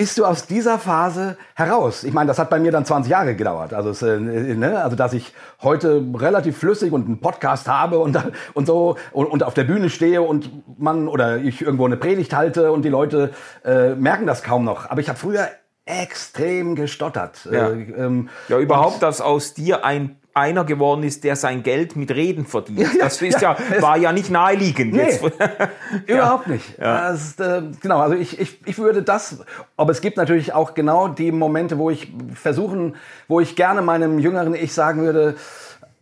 bist 0.00 0.16
du 0.16 0.24
aus 0.24 0.46
dieser 0.46 0.78
Phase 0.78 1.36
heraus? 1.54 2.04
Ich 2.04 2.14
meine, 2.14 2.28
das 2.28 2.38
hat 2.38 2.48
bei 2.48 2.58
mir 2.58 2.72
dann 2.72 2.86
20 2.86 3.10
Jahre 3.10 3.36
gedauert. 3.36 3.74
Also, 3.74 3.90
es, 3.90 4.00
äh, 4.00 4.18
ne? 4.18 4.82
also 4.82 4.96
dass 4.96 5.12
ich 5.12 5.34
heute 5.60 6.02
relativ 6.14 6.56
flüssig 6.56 6.90
und 6.90 7.04
einen 7.04 7.20
Podcast 7.20 7.68
habe 7.68 7.98
und, 7.98 8.18
und 8.54 8.66
so 8.66 8.96
und, 9.12 9.26
und, 9.26 9.42
auf 9.42 9.52
der 9.52 9.64
Bühne 9.64 9.90
stehe 9.90 10.22
und 10.22 10.50
man 10.80 11.06
oder 11.06 11.36
ich 11.36 11.60
irgendwo 11.60 11.84
eine 11.84 11.98
Predigt 11.98 12.32
halte 12.32 12.72
und 12.72 12.82
die 12.82 12.88
Leute 12.88 13.32
äh, 13.62 13.90
merken 13.90 14.26
das 14.26 14.42
kaum 14.42 14.64
noch. 14.64 14.88
Aber 14.88 15.02
ich 15.02 15.10
habe 15.10 15.18
früher 15.18 15.48
extrem 15.84 16.76
gestottert. 16.76 17.46
Ja, 17.52 17.68
äh, 17.68 17.82
ähm, 17.92 18.30
ja 18.48 18.58
überhaupt, 18.58 19.02
dass 19.02 19.20
aus 19.20 19.52
dir 19.52 19.84
ein 19.84 20.16
einer 20.34 20.64
geworden 20.64 21.02
ist, 21.02 21.24
der 21.24 21.36
sein 21.36 21.62
Geld 21.62 21.96
mit 21.96 22.10
Reden 22.10 22.46
verdient. 22.46 22.80
Ja, 22.80 22.88
das 23.00 23.20
ist 23.20 23.40
ja, 23.40 23.56
ja, 23.74 23.82
war 23.82 23.96
ja 23.96 24.12
nicht 24.12 24.30
naheliegend. 24.30 24.92
Nee, 24.92 25.18
überhaupt 26.06 26.48
nicht. 26.48 26.78
Ist, 26.78 27.40
äh, 27.40 27.62
genau, 27.80 28.00
also 28.00 28.14
ich, 28.14 28.40
ich, 28.40 28.58
ich 28.64 28.78
würde 28.78 29.02
das, 29.02 29.44
aber 29.76 29.92
es 29.92 30.00
gibt 30.00 30.16
natürlich 30.16 30.52
auch 30.52 30.74
genau 30.74 31.08
die 31.08 31.32
Momente, 31.32 31.78
wo 31.78 31.90
ich 31.90 32.12
versuchen, 32.34 32.96
wo 33.28 33.40
ich 33.40 33.56
gerne 33.56 33.82
meinem 33.82 34.18
jüngeren 34.18 34.54
Ich 34.54 34.72
sagen 34.72 35.02
würde, 35.02 35.36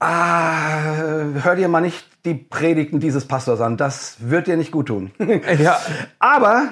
ah, 0.00 0.94
hör 1.42 1.56
dir 1.56 1.68
mal 1.68 1.80
nicht 1.80 2.06
die 2.24 2.34
Predigten 2.34 3.00
dieses 3.00 3.26
Pastors 3.26 3.60
an, 3.60 3.76
das 3.76 4.16
wird 4.20 4.46
dir 4.46 4.56
nicht 4.56 4.72
gut 4.72 4.86
tun. 4.86 5.10
ja. 5.58 5.78
Aber 6.18 6.68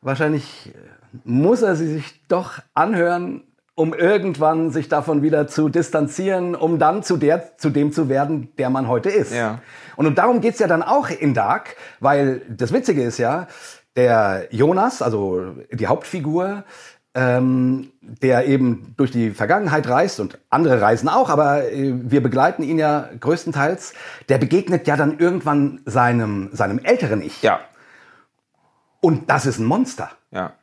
wahrscheinlich 0.00 0.72
muss 1.24 1.62
er 1.62 1.76
sie 1.76 1.88
sich 1.88 2.26
doch 2.28 2.60
anhören, 2.74 3.44
um 3.74 3.94
irgendwann 3.94 4.70
sich 4.70 4.88
davon 4.88 5.22
wieder 5.22 5.48
zu 5.48 5.68
distanzieren, 5.68 6.54
um 6.54 6.78
dann 6.78 7.02
zu, 7.02 7.16
der, 7.16 7.56
zu 7.56 7.70
dem 7.70 7.92
zu 7.92 8.08
werden, 8.08 8.52
der 8.58 8.68
man 8.70 8.86
heute 8.86 9.08
ist. 9.08 9.32
Ja. 9.32 9.60
Und 9.96 10.18
darum 10.18 10.40
geht's 10.40 10.58
ja 10.58 10.66
dann 10.66 10.82
auch 10.82 11.08
in 11.08 11.32
Dark, 11.32 11.76
weil 12.00 12.42
das 12.48 12.72
Witzige 12.72 13.02
ist 13.02 13.18
ja, 13.18 13.46
der 13.96 14.48
Jonas, 14.50 15.02
also 15.02 15.54
die 15.70 15.86
Hauptfigur, 15.86 16.64
ähm, 17.14 17.92
der 18.00 18.46
eben 18.46 18.94
durch 18.96 19.10
die 19.10 19.30
Vergangenheit 19.30 19.86
reist 19.88 20.18
und 20.18 20.38
andere 20.48 20.80
reisen 20.80 21.08
auch, 21.08 21.28
aber 21.28 21.70
äh, 21.70 21.92
wir 21.94 22.22
begleiten 22.22 22.62
ihn 22.62 22.78
ja 22.78 23.10
größtenteils, 23.20 23.92
der 24.28 24.38
begegnet 24.38 24.86
ja 24.86 24.96
dann 24.96 25.18
irgendwann 25.18 25.80
seinem, 25.84 26.48
seinem 26.52 26.78
älteren 26.78 27.20
Ich. 27.20 27.42
Ja. 27.42 27.60
Und 29.00 29.28
das 29.28 29.46
ist 29.46 29.58
ein 29.58 29.66
Monster. 29.66 30.10
Ja. 30.30 30.54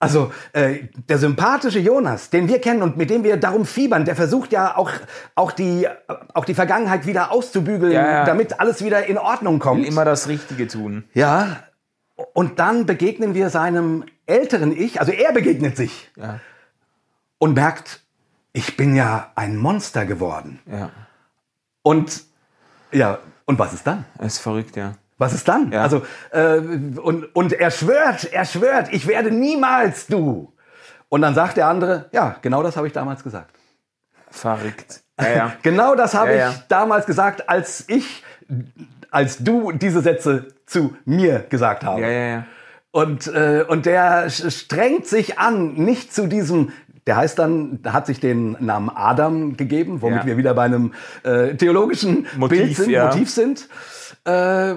Also 0.00 0.32
äh, 0.52 0.84
der 1.08 1.18
sympathische 1.18 1.80
Jonas, 1.80 2.30
den 2.30 2.48
wir 2.48 2.60
kennen 2.60 2.82
und 2.82 2.96
mit 2.96 3.10
dem 3.10 3.24
wir 3.24 3.36
darum 3.36 3.66
fiebern, 3.66 4.04
der 4.04 4.14
versucht 4.14 4.52
ja 4.52 4.76
auch, 4.76 4.92
auch, 5.34 5.50
die, 5.50 5.88
auch 6.34 6.44
die 6.44 6.54
Vergangenheit 6.54 7.06
wieder 7.06 7.32
auszubügeln, 7.32 7.92
ja, 7.92 8.10
ja. 8.10 8.24
damit 8.24 8.60
alles 8.60 8.84
wieder 8.84 9.06
in 9.06 9.18
Ordnung 9.18 9.58
kommt. 9.58 9.80
Will 9.80 9.88
immer 9.88 10.04
das 10.04 10.28
Richtige 10.28 10.68
tun. 10.68 11.04
Ja. 11.14 11.64
Und 12.32 12.60
dann 12.60 12.86
begegnen 12.86 13.34
wir 13.34 13.50
seinem 13.50 14.04
älteren 14.26 14.76
Ich, 14.76 15.00
also 15.00 15.10
er 15.10 15.32
begegnet 15.32 15.76
sich 15.76 16.10
ja. 16.16 16.38
und 17.38 17.54
merkt, 17.54 18.00
ich 18.52 18.76
bin 18.76 18.94
ja 18.94 19.32
ein 19.34 19.56
Monster 19.56 20.06
geworden. 20.06 20.60
Ja. 20.70 20.90
Und 21.82 22.22
ja, 22.92 23.18
und 23.46 23.58
was 23.58 23.72
ist 23.72 23.86
dann? 23.86 24.04
Das 24.18 24.34
ist 24.34 24.38
verrückt, 24.38 24.76
ja. 24.76 24.94
Was 25.18 25.34
ist 25.34 25.48
dann? 25.48 25.72
Ja. 25.72 25.82
Also, 25.82 26.02
äh, 26.30 26.58
und, 26.58 27.34
und 27.34 27.52
er 27.52 27.70
schwört, 27.70 28.32
er 28.32 28.44
schwört, 28.44 28.92
ich 28.92 29.06
werde 29.08 29.32
niemals 29.32 30.06
du. 30.06 30.54
Und 31.08 31.22
dann 31.22 31.34
sagt 31.34 31.56
der 31.56 31.66
andere, 31.66 32.06
ja, 32.12 32.36
genau 32.40 32.62
das 32.62 32.76
habe 32.76 32.86
ich 32.86 32.92
damals 32.92 33.24
gesagt. 33.24 33.50
Verrückt. 34.30 35.02
Ja, 35.20 35.28
ja. 35.28 35.52
Genau 35.62 35.94
das 35.94 36.14
habe 36.14 36.34
ich 36.34 36.58
damals 36.68 37.06
gesagt, 37.06 37.48
als 37.48 37.84
ich, 37.88 38.22
als 39.10 39.38
du 39.38 39.72
diese 39.72 40.00
Sätze 40.00 40.54
zu 40.66 40.96
mir 41.04 41.40
gesagt 41.48 41.84
habe. 41.84 42.00
Ja, 42.00 42.08
ja, 42.08 42.28
ja. 42.28 42.44
Und, 42.90 43.26
äh, 43.26 43.64
und 43.66 43.86
der 43.86 44.30
strengt 44.30 45.06
sich 45.06 45.38
an, 45.38 45.74
nicht 45.74 46.14
zu 46.14 46.26
diesem, 46.26 46.72
der 47.06 47.16
heißt 47.16 47.38
dann, 47.38 47.80
hat 47.86 48.06
sich 48.06 48.20
den 48.20 48.56
Namen 48.60 48.90
Adam 48.94 49.56
gegeben, 49.56 50.02
womit 50.02 50.26
wir 50.26 50.36
wieder 50.36 50.54
bei 50.54 50.64
einem 50.64 50.92
äh, 51.22 51.54
theologischen 51.54 52.26
Motiv, 52.36 52.58
Bild 52.58 52.76
sind. 52.76 52.92
Motiv 52.92 53.30
sind. 53.30 53.68
Äh, 54.28 54.74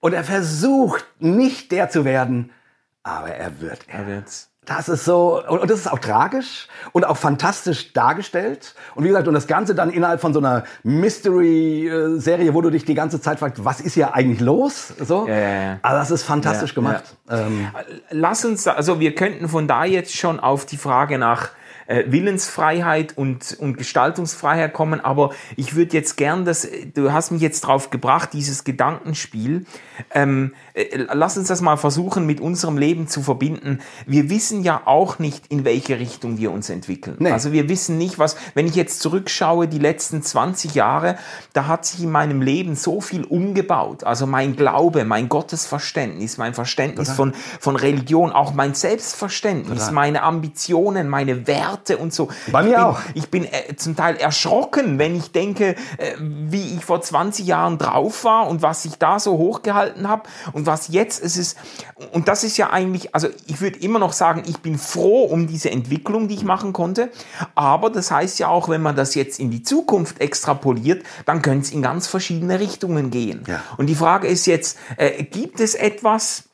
und 0.00 0.12
er 0.14 0.24
versucht 0.24 1.04
nicht 1.18 1.70
der 1.70 1.90
zu 1.90 2.04
werden, 2.04 2.50
aber 3.02 3.28
er 3.28 3.60
wird 3.60 3.80
er. 3.88 4.00
Er 4.00 4.06
wird's. 4.06 4.50
Das 4.66 4.88
ist 4.88 5.04
so, 5.04 5.42
und, 5.48 5.68
das 5.68 5.80
ist 5.80 5.90
auch 5.90 5.98
tragisch 5.98 6.68
und 6.92 7.04
auch 7.04 7.16
fantastisch 7.16 7.92
dargestellt. 7.92 8.74
Und 8.94 9.04
wie 9.04 9.08
gesagt, 9.08 9.26
und 9.26 9.34
das 9.34 9.46
Ganze 9.46 9.74
dann 9.74 9.90
innerhalb 9.90 10.20
von 10.20 10.32
so 10.32 10.38
einer 10.38 10.64
Mystery-Serie, 10.84 12.54
wo 12.54 12.60
du 12.60 12.70
dich 12.70 12.84
die 12.84 12.94
ganze 12.94 13.20
Zeit 13.20 13.38
fragst, 13.40 13.64
was 13.64 13.80
ist 13.80 13.94
hier 13.94 14.14
eigentlich 14.14 14.40
los? 14.40 14.94
So. 15.00 15.26
Ja, 15.26 15.34
ja, 15.34 15.62
ja. 15.62 15.78
Also 15.82 15.98
das 15.98 16.10
ist 16.10 16.22
fantastisch 16.22 16.70
Ja, 16.70 16.74
gemacht. 16.74 17.04
Ähm, 17.28 17.68
Lass 18.10 18.44
uns, 18.44 18.66
also 18.68 19.00
wir 19.00 19.14
könnten 19.14 19.48
von 19.48 19.66
da 19.66 19.84
jetzt 19.84 20.16
schon 20.16 20.38
auf 20.38 20.66
die 20.66 20.76
Frage 20.76 21.18
nach 21.18 21.50
Willensfreiheit 22.06 23.18
und, 23.18 23.56
und 23.58 23.76
Gestaltungsfreiheit 23.76 24.72
kommen, 24.72 25.00
aber 25.00 25.30
ich 25.56 25.74
würde 25.74 25.96
jetzt 25.96 26.16
gern 26.16 26.44
das, 26.44 26.68
du 26.94 27.12
hast 27.12 27.32
mich 27.32 27.42
jetzt 27.42 27.62
drauf 27.62 27.90
gebracht, 27.90 28.30
dieses 28.32 28.62
Gedankenspiel. 28.62 29.66
Ähm, 30.14 30.52
äh, 30.74 31.06
lass 31.12 31.36
uns 31.36 31.48
das 31.48 31.60
mal 31.62 31.76
versuchen, 31.76 32.26
mit 32.26 32.40
unserem 32.40 32.78
Leben 32.78 33.08
zu 33.08 33.22
verbinden. 33.22 33.80
Wir 34.06 34.30
wissen 34.30 34.62
ja 34.62 34.82
auch 34.84 35.18
nicht, 35.18 35.48
in 35.48 35.64
welche 35.64 35.98
Richtung 35.98 36.38
wir 36.38 36.52
uns 36.52 36.70
entwickeln. 36.70 37.16
Nee. 37.18 37.32
Also 37.32 37.50
wir 37.52 37.68
wissen 37.68 37.98
nicht, 37.98 38.20
was, 38.20 38.36
wenn 38.54 38.66
ich 38.66 38.76
jetzt 38.76 39.00
zurückschaue, 39.00 39.66
die 39.66 39.78
letzten 39.78 40.22
20 40.22 40.76
Jahre, 40.76 41.16
da 41.52 41.66
hat 41.66 41.84
sich 41.86 42.04
in 42.04 42.12
meinem 42.12 42.40
Leben 42.40 42.76
so 42.76 43.00
viel 43.00 43.24
umgebaut. 43.24 44.04
Also 44.04 44.26
mein 44.26 44.54
Glaube, 44.54 45.04
mein 45.04 45.28
Gottesverständnis, 45.28 46.38
mein 46.38 46.54
Verständnis 46.54 47.10
von, 47.10 47.32
von 47.58 47.74
Religion, 47.74 48.30
auch 48.30 48.54
mein 48.54 48.74
Selbstverständnis, 48.74 49.90
meine 49.90 50.22
Ambitionen, 50.22 51.08
meine 51.08 51.48
Werte 51.48 51.79
und 51.98 52.12
so. 52.12 52.28
Bei 52.52 52.62
mir 52.62 52.70
ich 52.70 52.74
bin, 52.74 52.84
auch. 52.84 53.00
Ich 53.14 53.30
bin 53.30 53.44
äh, 53.44 53.76
zum 53.76 53.96
Teil 53.96 54.16
erschrocken, 54.16 54.98
wenn 54.98 55.16
ich 55.16 55.32
denke, 55.32 55.76
äh, 55.98 56.14
wie 56.18 56.74
ich 56.74 56.84
vor 56.84 57.00
20 57.00 57.46
Jahren 57.46 57.78
drauf 57.78 58.24
war 58.24 58.48
und 58.48 58.62
was 58.62 58.84
ich 58.84 58.96
da 58.96 59.18
so 59.18 59.38
hochgehalten 59.38 60.08
habe 60.08 60.24
und 60.52 60.66
was 60.66 60.88
jetzt 60.88 61.22
es 61.22 61.36
ist. 61.36 61.56
Und 62.12 62.28
das 62.28 62.44
ist 62.44 62.56
ja 62.56 62.70
eigentlich, 62.70 63.14
also 63.14 63.28
ich 63.46 63.60
würde 63.60 63.78
immer 63.80 63.98
noch 63.98 64.12
sagen, 64.12 64.42
ich 64.46 64.58
bin 64.58 64.78
froh 64.78 65.24
um 65.24 65.46
diese 65.46 65.70
Entwicklung, 65.70 66.28
die 66.28 66.34
ich 66.34 66.44
machen 66.44 66.72
konnte. 66.72 67.10
Aber 67.54 67.90
das 67.90 68.10
heißt 68.10 68.38
ja 68.38 68.48
auch, 68.48 68.68
wenn 68.68 68.82
man 68.82 68.96
das 68.96 69.14
jetzt 69.14 69.40
in 69.40 69.50
die 69.50 69.62
Zukunft 69.62 70.20
extrapoliert, 70.20 71.04
dann 71.26 71.42
könnte 71.42 71.66
es 71.66 71.72
in 71.72 71.82
ganz 71.82 72.06
verschiedene 72.06 72.60
Richtungen 72.60 73.10
gehen. 73.10 73.42
Ja. 73.46 73.62
Und 73.76 73.86
die 73.86 73.94
Frage 73.94 74.28
ist 74.28 74.46
jetzt, 74.46 74.78
äh, 74.96 75.24
gibt 75.24 75.60
es 75.60 75.74
etwas, 75.74 76.44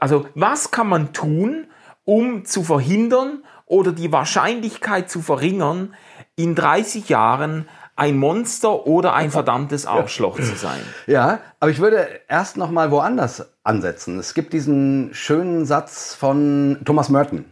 also 0.00 0.26
was 0.34 0.70
kann 0.70 0.88
man 0.88 1.12
tun, 1.12 1.66
um 2.04 2.44
zu 2.44 2.62
verhindern 2.62 3.44
oder 3.70 3.92
die 3.92 4.10
Wahrscheinlichkeit 4.12 5.08
zu 5.08 5.22
verringern, 5.22 5.94
in 6.34 6.54
30 6.56 7.08
Jahren 7.08 7.68
ein 7.94 8.16
Monster 8.16 8.86
oder 8.86 9.14
ein 9.14 9.30
verdammtes 9.30 9.86
Arschloch 9.86 10.36
zu 10.36 10.56
sein? 10.56 10.80
ja, 11.06 11.38
aber 11.60 11.70
ich 11.70 11.78
würde 11.78 12.08
erst 12.28 12.56
noch 12.56 12.70
mal 12.70 12.90
woanders 12.90 13.46
ansetzen. 13.62 14.18
Es 14.18 14.34
gibt 14.34 14.52
diesen 14.52 15.10
schönen 15.14 15.66
Satz 15.66 16.14
von 16.14 16.78
Thomas 16.84 17.10
Merton, 17.10 17.44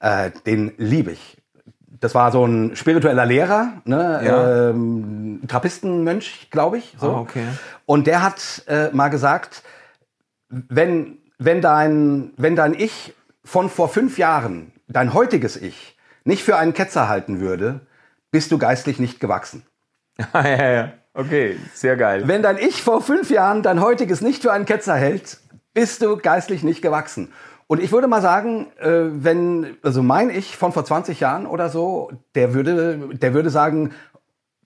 äh, 0.00 0.30
den 0.46 0.72
liebe 0.78 1.12
ich. 1.12 1.36
Das 2.00 2.14
war 2.14 2.30
so 2.32 2.46
ein 2.46 2.74
spiritueller 2.76 3.26
Lehrer, 3.26 3.72
ne, 3.84 4.20
Ja. 4.24 4.70
ähm, 4.70 5.42
Trappistenmönch, 5.48 6.48
glaube 6.50 6.78
ich. 6.78 6.96
So. 6.98 7.08
Ah, 7.10 7.20
okay. 7.20 7.44
Und 7.84 8.06
der 8.06 8.22
hat 8.22 8.62
äh, 8.68 8.88
mal 8.92 9.08
gesagt, 9.08 9.62
wenn, 10.48 11.18
wenn, 11.38 11.60
dein, 11.60 12.30
wenn 12.36 12.56
dein 12.56 12.72
Ich 12.72 13.14
von 13.44 13.68
vor 13.68 13.88
fünf 13.88 14.16
Jahren, 14.16 14.72
dein 14.88 15.14
heutiges 15.14 15.56
Ich, 15.56 15.96
nicht 16.24 16.42
für 16.42 16.56
einen 16.56 16.74
Ketzer 16.74 17.08
halten 17.08 17.40
würde, 17.40 17.86
bist 18.30 18.50
du 18.52 18.58
geistlich 18.58 18.98
nicht 18.98 19.20
gewachsen. 19.20 19.64
ja, 20.34 20.48
ja, 20.48 20.70
ja. 20.70 20.92
Okay, 21.14 21.58
sehr 21.74 21.96
geil. 21.96 22.26
Wenn 22.26 22.42
dein 22.42 22.58
Ich 22.58 22.82
vor 22.82 23.00
fünf 23.02 23.30
Jahren 23.30 23.62
dein 23.62 23.80
heutiges 23.80 24.20
nicht 24.20 24.42
für 24.42 24.52
einen 24.52 24.66
Ketzer 24.66 24.94
hält, 24.94 25.38
bist 25.74 26.02
du 26.02 26.16
geistlich 26.16 26.62
nicht 26.62 26.82
gewachsen. 26.82 27.32
Und 27.66 27.82
ich 27.82 27.92
würde 27.92 28.08
mal 28.08 28.22
sagen, 28.22 28.68
äh, 28.78 28.88
wenn, 28.88 29.76
also 29.82 30.02
mein 30.02 30.30
Ich 30.30 30.56
von 30.56 30.72
vor 30.72 30.84
20 30.84 31.20
Jahren 31.20 31.46
oder 31.46 31.68
so, 31.68 32.10
der 32.34 32.54
würde, 32.54 33.10
der 33.12 33.34
würde 33.34 33.50
sagen, 33.50 33.92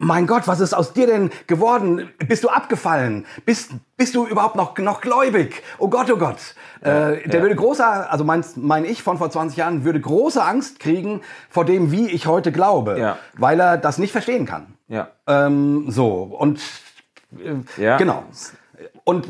mein 0.03 0.27
Gott, 0.27 0.49
was 0.49 0.61
ist 0.61 0.75
aus 0.75 0.93
dir 0.93 1.07
denn 1.07 1.31
geworden? 1.47 2.11
Bist 2.27 2.43
du 2.43 2.49
abgefallen? 2.49 3.25
Bist, 3.47 3.71
bist 3.97 4.15
du 4.15 4.27
überhaupt 4.27 4.57
noch, 4.57 4.77
noch 4.79 5.01
gläubig? 5.01 5.63
Oh 5.79 5.89
Gott, 5.89 6.11
oh 6.11 6.17
Gott. 6.17 6.39
äh, 6.81 7.29
der 7.29 7.37
ja. 7.37 7.41
würde 7.41 7.55
große, 7.55 7.85
also 7.85 8.25
mein, 8.25 8.45
mein 8.57 8.85
Ich 8.85 9.03
von 9.03 9.17
vor 9.17 9.31
20 9.31 9.57
Jahren 9.57 9.85
würde 9.85 10.01
große 10.01 10.43
Angst 10.43 10.81
kriegen 10.81 11.21
vor 11.49 11.65
dem, 11.65 11.93
wie 11.93 12.09
ich 12.09 12.27
heute 12.27 12.51
glaube. 12.51 12.99
Ja. 12.99 13.19
Weil 13.39 13.61
er 13.61 13.79
das 13.79 13.99
nicht 13.99 14.11
verstehen 14.11 14.45
kann. 14.45 14.75
Ja. 14.89 15.09
Ähm, 15.29 15.87
so, 15.89 16.23
und 16.37 16.61
äh, 17.39 17.83
Ja. 17.83 17.97
genau. 17.97 18.25
Und 19.05 19.29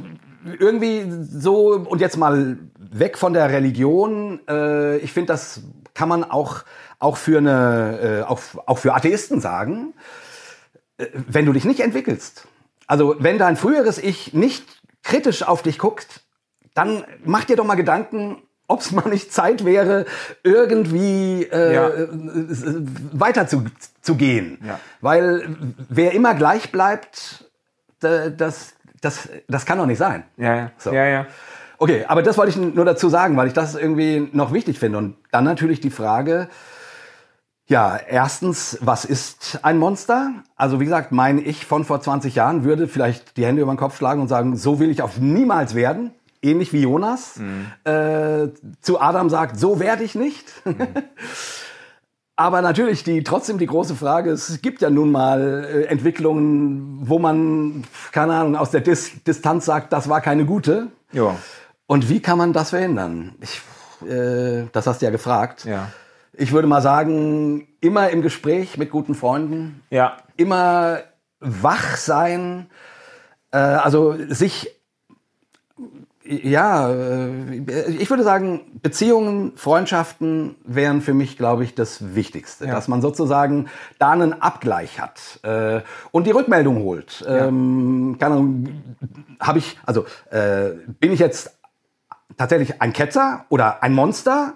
irgendwie 0.59 1.05
so, 1.21 1.85
und 1.87 2.01
jetzt 2.01 2.17
mal 2.17 2.57
weg 2.79 3.19
von 3.19 3.35
der 3.35 3.51
Religion, 3.51 4.41
äh, 4.49 4.97
ich 4.99 5.13
finde, 5.13 5.35
das 5.35 5.61
kann 5.93 6.09
man 6.09 6.25
auch, 6.25 6.63
auch, 6.99 7.19
für 7.19 7.39
eine, 7.39 8.23
äh, 8.23 8.23
auch, 8.23 8.41
auch 8.65 8.79
für 8.79 8.95
Atheisten 8.95 9.41
sagen, 9.41 9.93
wenn 11.29 11.47
du 11.47 11.53
dich 11.53 11.65
nicht 11.65 11.81
entwickelst, 11.81 12.47
also 12.87 13.17
wenn 13.19 13.39
dein 13.39 13.57
früheres 13.57 13.99
Ich 13.99 14.33
nicht 14.35 14.65
kritisch 15.03 15.43
auf 15.43 15.63
dich 15.63 15.79
guckt, 15.79 16.21
dann 16.75 17.05
mach 17.25 17.45
dir 17.45 17.57
doch 17.57 17.65
mal 17.65 17.75
Gedanken, 17.75 18.43
ob 18.69 18.81
es 18.81 18.93
mal 18.93 19.09
nicht 19.09 19.33
Zeit 19.33 19.65
wäre, 19.65 20.07
irgendwie 20.43 21.43
äh, 21.45 21.75
Ja. 21.75 21.91
weiter 23.13 23.47
zu, 23.47 23.65
zu 24.01 24.15
gehen. 24.17 24.59
Ja. 24.67 24.79
Weil 25.01 25.57
wer 25.89 26.13
immer 26.13 26.35
gleich 26.35 26.73
bleibt, 26.73 27.45
da- 28.01 28.31
das, 28.31 28.75
das, 29.01 29.29
das 29.49 29.67
kann 29.67 29.79
doch 29.79 29.87
nicht 29.87 29.99
sein. 29.99 30.25
Ja, 30.37 30.57
ja. 30.57 30.71
So. 30.79 30.93
ja, 30.93 31.07
ja. 31.07 31.27
Okay, 31.79 32.05
aber 32.07 32.23
das 32.23 32.39
wollte 32.39 32.51
ich 32.51 32.57
nur 32.57 32.85
dazu 32.85 33.09
sagen, 33.09 33.37
weil 33.37 33.49
ich 33.49 33.53
das 33.55 33.75
irgendwie 33.75 34.29
noch 34.33 34.53
wichtig 34.53 34.79
finde. 34.79 34.99
Und 34.99 35.17
dann 35.33 35.45
natürlich 35.45 35.81
die 35.81 35.91
Frage, 35.91 36.49
ja, 37.73 37.97
erstens, 37.97 38.77
was 38.83 39.07
ist 39.07 39.61
ein 39.63 39.79
Monster? 39.79 40.31
Also 40.57 40.79
wie 40.79 40.85
gesagt, 40.85 41.11
mein 41.11 41.39
Ich 41.39 41.65
von 41.65 41.87
vor 41.87 42.03
20 42.03 42.35
Jahren 42.35 42.65
würde 42.65 42.87
vielleicht 42.87 43.39
die 43.39 43.47
Hände 43.47 43.63
über 43.63 43.73
den 43.73 43.79
Kopf 43.79 43.97
schlagen 43.97 44.21
und 44.21 44.29
sagen, 44.29 44.59
so 44.59 44.79
will 44.79 44.91
ich 44.91 45.01
auf 45.01 45.19
niemals 45.19 45.75
werden. 45.75 46.11
Ähnlich 46.43 46.75
wie 46.75 46.83
Jonas 46.83 47.41
äh, 47.85 48.49
zu 48.83 49.01
Adam 49.01 49.31
sagt, 49.31 49.59
so 49.59 49.81
werde 49.81 50.05
ich 50.05 50.15
nicht. 50.15 50.53
Aber 52.37 52.61
natürlich 52.61 53.05
die 53.05 53.23
trotzdem 53.23 53.57
die 53.57 53.67
große 53.67 53.95
Frage, 53.95 54.33
es 54.33 54.61
gibt 54.61 54.83
ja 54.83 54.91
nun 54.91 55.11
mal 55.11 55.65
äh, 55.65 55.85
Entwicklungen, 55.85 56.99
wo 57.09 57.19
man, 57.19 57.85
keine 58.11 58.35
Ahnung, 58.35 58.57
aus 58.57 58.71
der 58.71 58.83
Dis 58.83 59.13
Distanz 59.27 59.65
sagt, 59.65 59.95
das 59.95 60.11
war 60.11 60.21
keine 60.21 60.45
gute. 60.45 60.89
Ja. 61.13 61.37
Und 61.87 62.11
wie 62.11 62.21
kann 62.21 62.37
man 62.37 62.53
das 62.53 62.71
verhindern? 62.71 63.35
Ich, 63.41 63.63
äh, 64.07 64.65
das 64.73 64.87
hast 64.87 65.01
du 65.01 65.07
ja 65.07 65.11
gefragt. 65.11 65.65
Ja. 65.65 65.89
Ich 66.35 66.53
würde 66.53 66.67
mal 66.69 66.81
sagen, 66.81 67.69
immer 67.81 68.09
im 68.11 68.23
Gespräch 68.23 68.79
mit 68.79 68.91
guten 68.91 69.15
Freunden, 69.15 69.83
Ja. 69.91 70.17
immer 70.37 71.01
wach 71.41 71.97
sein, 71.97 72.69
äh, 73.51 73.59
also 73.59 74.17
sich, 74.29 74.71
ja, 76.25 76.91
äh, 76.91 77.61
ich 77.99 78.09
würde 78.09 78.23
sagen, 78.23 78.79
Beziehungen, 78.81 79.53
Freundschaften 79.57 80.55
wären 80.65 81.03
für 81.03 81.13
mich, 81.13 81.37
glaube 81.37 81.65
ich, 81.65 81.75
das 81.75 82.15
Wichtigste, 82.15 82.65
Ja. 82.67 82.73
dass 82.73 82.89
man 82.89 83.03
sozusagen 83.03 83.67
da 83.99 84.13
einen 84.13 84.41
Abgleich 84.41 85.01
hat 85.01 85.41
äh, 85.43 85.83
und 86.13 86.27
die 86.27 86.31
Rückmeldung 86.31 86.79
holt. 86.83 87.23
Ähm, 87.29 88.17
keine 88.19 88.35
Ahnung, 88.37 88.83
habe 89.39 89.59
ich, 89.59 89.79
also 89.85 90.07
äh, 90.31 90.71
bin 90.99 91.13
ich 91.13 91.21
jetzt 91.21 91.59
tatsächlich 92.39 92.81
ein 92.81 92.95
Ketzer 92.95 93.45
oder 93.51 93.83
ein 93.83 93.93
Monster 93.93 94.55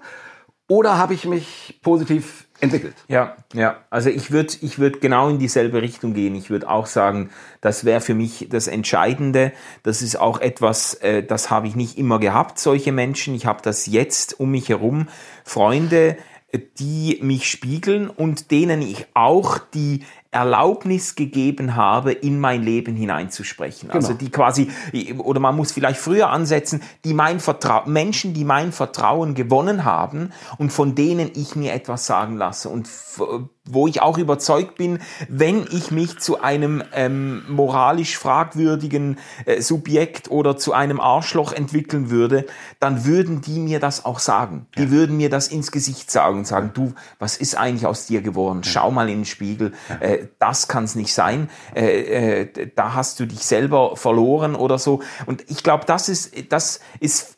oder 0.67 0.97
habe 0.97 1.13
ich 1.13 1.25
mich 1.25 1.79
positiv 1.81 2.47
entwickelt? 2.59 2.95
Ja, 3.07 3.37
ja. 3.53 3.77
Also 3.89 4.09
ich 4.09 4.31
würde 4.31 4.53
ich 4.61 4.79
würd 4.79 4.99
genau 4.99 5.29
in 5.29 5.39
dieselbe 5.39 5.81
Richtung 5.81 6.13
gehen. 6.13 6.35
Ich 6.35 6.49
würde 6.49 6.69
auch 6.69 6.87
sagen, 6.87 7.29
das 7.61 7.85
wäre 7.85 8.01
für 8.01 8.13
mich 8.13 8.47
das 8.49 8.67
Entscheidende. 8.67 9.53
Das 9.83 10.01
ist 10.01 10.19
auch 10.19 10.39
etwas, 10.39 10.95
äh, 10.95 11.23
das 11.23 11.49
habe 11.49 11.67
ich 11.67 11.75
nicht 11.75 11.97
immer 11.97 12.19
gehabt, 12.19 12.59
solche 12.59 12.91
Menschen. 12.91 13.33
Ich 13.35 13.45
habe 13.45 13.61
das 13.61 13.85
jetzt 13.85 14.39
um 14.39 14.51
mich 14.51 14.69
herum. 14.69 15.07
Freunde, 15.45 16.17
äh, 16.51 16.59
die 16.79 17.19
mich 17.21 17.49
spiegeln 17.49 18.09
und 18.09 18.51
denen 18.51 18.81
ich 18.81 19.05
auch 19.13 19.59
die 19.59 20.03
Erlaubnis 20.31 21.15
gegeben 21.15 21.75
habe, 21.75 22.11
in 22.11 22.39
mein 22.39 22.63
Leben 22.63 22.95
hineinzusprechen. 22.95 23.91
Also 23.91 24.13
die 24.13 24.29
quasi, 24.29 24.69
oder 25.19 25.39
man 25.39 25.55
muss 25.55 25.71
vielleicht 25.71 25.99
früher 25.99 26.29
ansetzen, 26.29 26.81
die 27.05 27.13
mein 27.13 27.39
Vertra 27.39 27.83
Menschen, 27.85 28.33
die 28.33 28.43
mein 28.43 28.71
Vertrauen 28.71 29.35
gewonnen 29.35 29.85
haben 29.85 30.31
und 30.57 30.71
von 30.71 30.95
denen 30.95 31.31
ich 31.35 31.55
mir 31.55 31.73
etwas 31.73 32.05
sagen 32.05 32.37
lasse 32.37 32.69
und 32.69 32.89
wo 33.69 33.87
ich 33.87 34.01
auch 34.01 34.17
überzeugt 34.17 34.75
bin, 34.75 34.99
wenn 35.29 35.65
ich 35.71 35.91
mich 35.91 36.19
zu 36.19 36.41
einem 36.41 36.83
ähm, 36.93 37.43
moralisch 37.47 38.17
fragwürdigen 38.17 39.17
äh, 39.45 39.61
Subjekt 39.61 40.31
oder 40.31 40.57
zu 40.57 40.73
einem 40.73 40.99
Arschloch 40.99 41.53
entwickeln 41.53 42.09
würde, 42.09 42.45
dann 42.79 43.05
würden 43.05 43.41
die 43.41 43.59
mir 43.59 43.79
das 43.79 44.05
auch 44.05 44.19
sagen. 44.19 44.67
Ja. 44.75 44.83
Die 44.83 44.91
würden 44.91 45.17
mir 45.17 45.29
das 45.29 45.47
ins 45.47 45.71
Gesicht 45.71 46.11
sagen 46.11 46.39
und 46.39 46.47
sagen, 46.47 46.71
du, 46.73 46.93
was 47.19 47.37
ist 47.37 47.55
eigentlich 47.55 47.85
aus 47.85 48.05
dir 48.05 48.21
geworden? 48.21 48.63
Schau 48.63 48.91
mal 48.91 49.09
in 49.09 49.19
den 49.19 49.25
Spiegel, 49.25 49.73
äh, 49.99 50.25
das 50.39 50.67
kann 50.67 50.83
es 50.83 50.95
nicht 50.95 51.13
sein. 51.13 51.49
Äh, 51.75 52.41
äh, 52.41 52.69
da 52.75 52.93
hast 52.93 53.19
du 53.19 53.25
dich 53.25 53.45
selber 53.45 53.95
verloren 53.95 54.55
oder 54.55 54.77
so. 54.77 55.01
Und 55.25 55.43
ich 55.49 55.63
glaube, 55.63 55.85
das 55.85 56.09
ist, 56.09 56.33
das 56.51 56.79
ist 56.99 57.37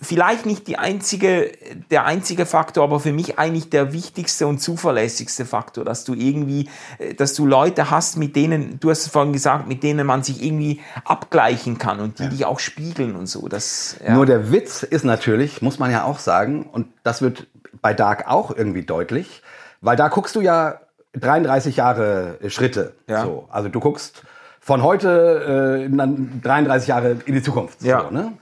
vielleicht 0.00 0.46
nicht 0.46 0.66
die 0.66 0.78
einzige, 0.78 1.52
der 1.90 2.06
einzige 2.06 2.46
Faktor, 2.46 2.84
aber 2.84 3.00
für 3.00 3.12
mich 3.12 3.38
eigentlich 3.38 3.70
der 3.70 3.92
wichtigste 3.92 4.46
und 4.46 4.58
zuverlässigste 4.58 5.44
Faktor, 5.44 5.84
dass 5.84 6.04
du 6.04 6.14
irgendwie, 6.14 6.68
äh, 6.98 7.14
dass 7.14 7.34
du 7.34 7.46
Leute 7.46 7.90
hast, 7.90 8.16
mit 8.16 8.34
denen, 8.36 8.80
du 8.80 8.90
hast 8.90 9.00
es 9.00 9.08
vorhin 9.08 9.32
gesagt, 9.32 9.68
mit 9.68 9.82
denen 9.82 10.06
man 10.06 10.22
sich 10.22 10.42
irgendwie 10.42 10.80
abgleichen 11.04 11.78
kann 11.78 12.00
und 12.00 12.18
die 12.18 12.24
ja. 12.24 12.28
dich 12.30 12.44
auch 12.46 12.58
spiegeln 12.58 13.14
und 13.14 13.26
so. 13.26 13.48
Das, 13.48 13.96
ja. 14.04 14.14
Nur 14.14 14.26
der 14.26 14.50
Witz 14.50 14.82
ist 14.82 15.04
natürlich, 15.04 15.60
muss 15.62 15.78
man 15.78 15.90
ja 15.90 16.04
auch 16.04 16.18
sagen, 16.18 16.62
und 16.62 16.88
das 17.02 17.20
wird 17.20 17.46
bei 17.82 17.94
Dark 17.94 18.26
auch 18.28 18.56
irgendwie 18.56 18.82
deutlich, 18.82 19.42
weil 19.80 19.96
da 19.96 20.08
guckst 20.08 20.34
du 20.34 20.40
ja 20.40 20.80
33 21.12 21.76
Jahre 21.76 22.38
Schritte. 22.48 22.94
Ja. 23.06 23.24
So. 23.24 23.48
Also 23.50 23.68
du 23.68 23.80
guckst 23.80 24.22
von 24.60 24.82
heute 24.82 25.88
äh, 25.90 26.42
33 26.42 26.88
Jahre 26.88 27.16
in 27.24 27.34
die 27.34 27.42
Zukunft. 27.42 27.82
Ja. 27.82 28.02
So, 28.02 28.10
ne? 28.10 28.32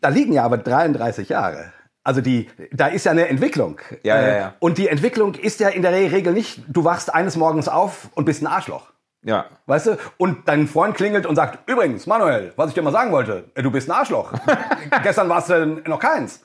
Da 0.00 0.08
liegen 0.08 0.32
ja 0.32 0.44
aber 0.44 0.58
33 0.58 1.28
Jahre. 1.28 1.72
Also 2.02 2.20
die, 2.20 2.48
da 2.72 2.86
ist 2.86 3.04
ja 3.04 3.12
eine 3.12 3.28
Entwicklung. 3.28 3.80
Ja, 4.02 4.20
ja, 4.20 4.36
ja. 4.36 4.54
Und 4.58 4.78
die 4.78 4.88
Entwicklung 4.88 5.34
ist 5.34 5.60
ja 5.60 5.68
in 5.68 5.82
der 5.82 5.92
Regel 5.92 6.32
nicht, 6.32 6.62
du 6.68 6.84
wachst 6.84 7.12
eines 7.12 7.36
Morgens 7.36 7.68
auf 7.68 8.08
und 8.14 8.24
bist 8.24 8.42
ein 8.42 8.46
Arschloch. 8.46 8.90
Ja. 9.22 9.46
Weißt 9.66 9.86
du? 9.86 9.98
Und 10.16 10.48
dein 10.48 10.66
Freund 10.66 10.96
klingelt 10.96 11.26
und 11.26 11.36
sagt, 11.36 11.68
übrigens, 11.68 12.06
Manuel, 12.06 12.52
was 12.56 12.68
ich 12.68 12.74
dir 12.74 12.82
mal 12.82 12.90
sagen 12.90 13.12
wollte, 13.12 13.44
du 13.54 13.70
bist 13.70 13.90
ein 13.90 13.96
Arschloch. 13.96 14.32
Gestern 15.02 15.28
warst 15.28 15.50
du 15.50 15.66
noch 15.86 15.98
keins. 15.98 16.42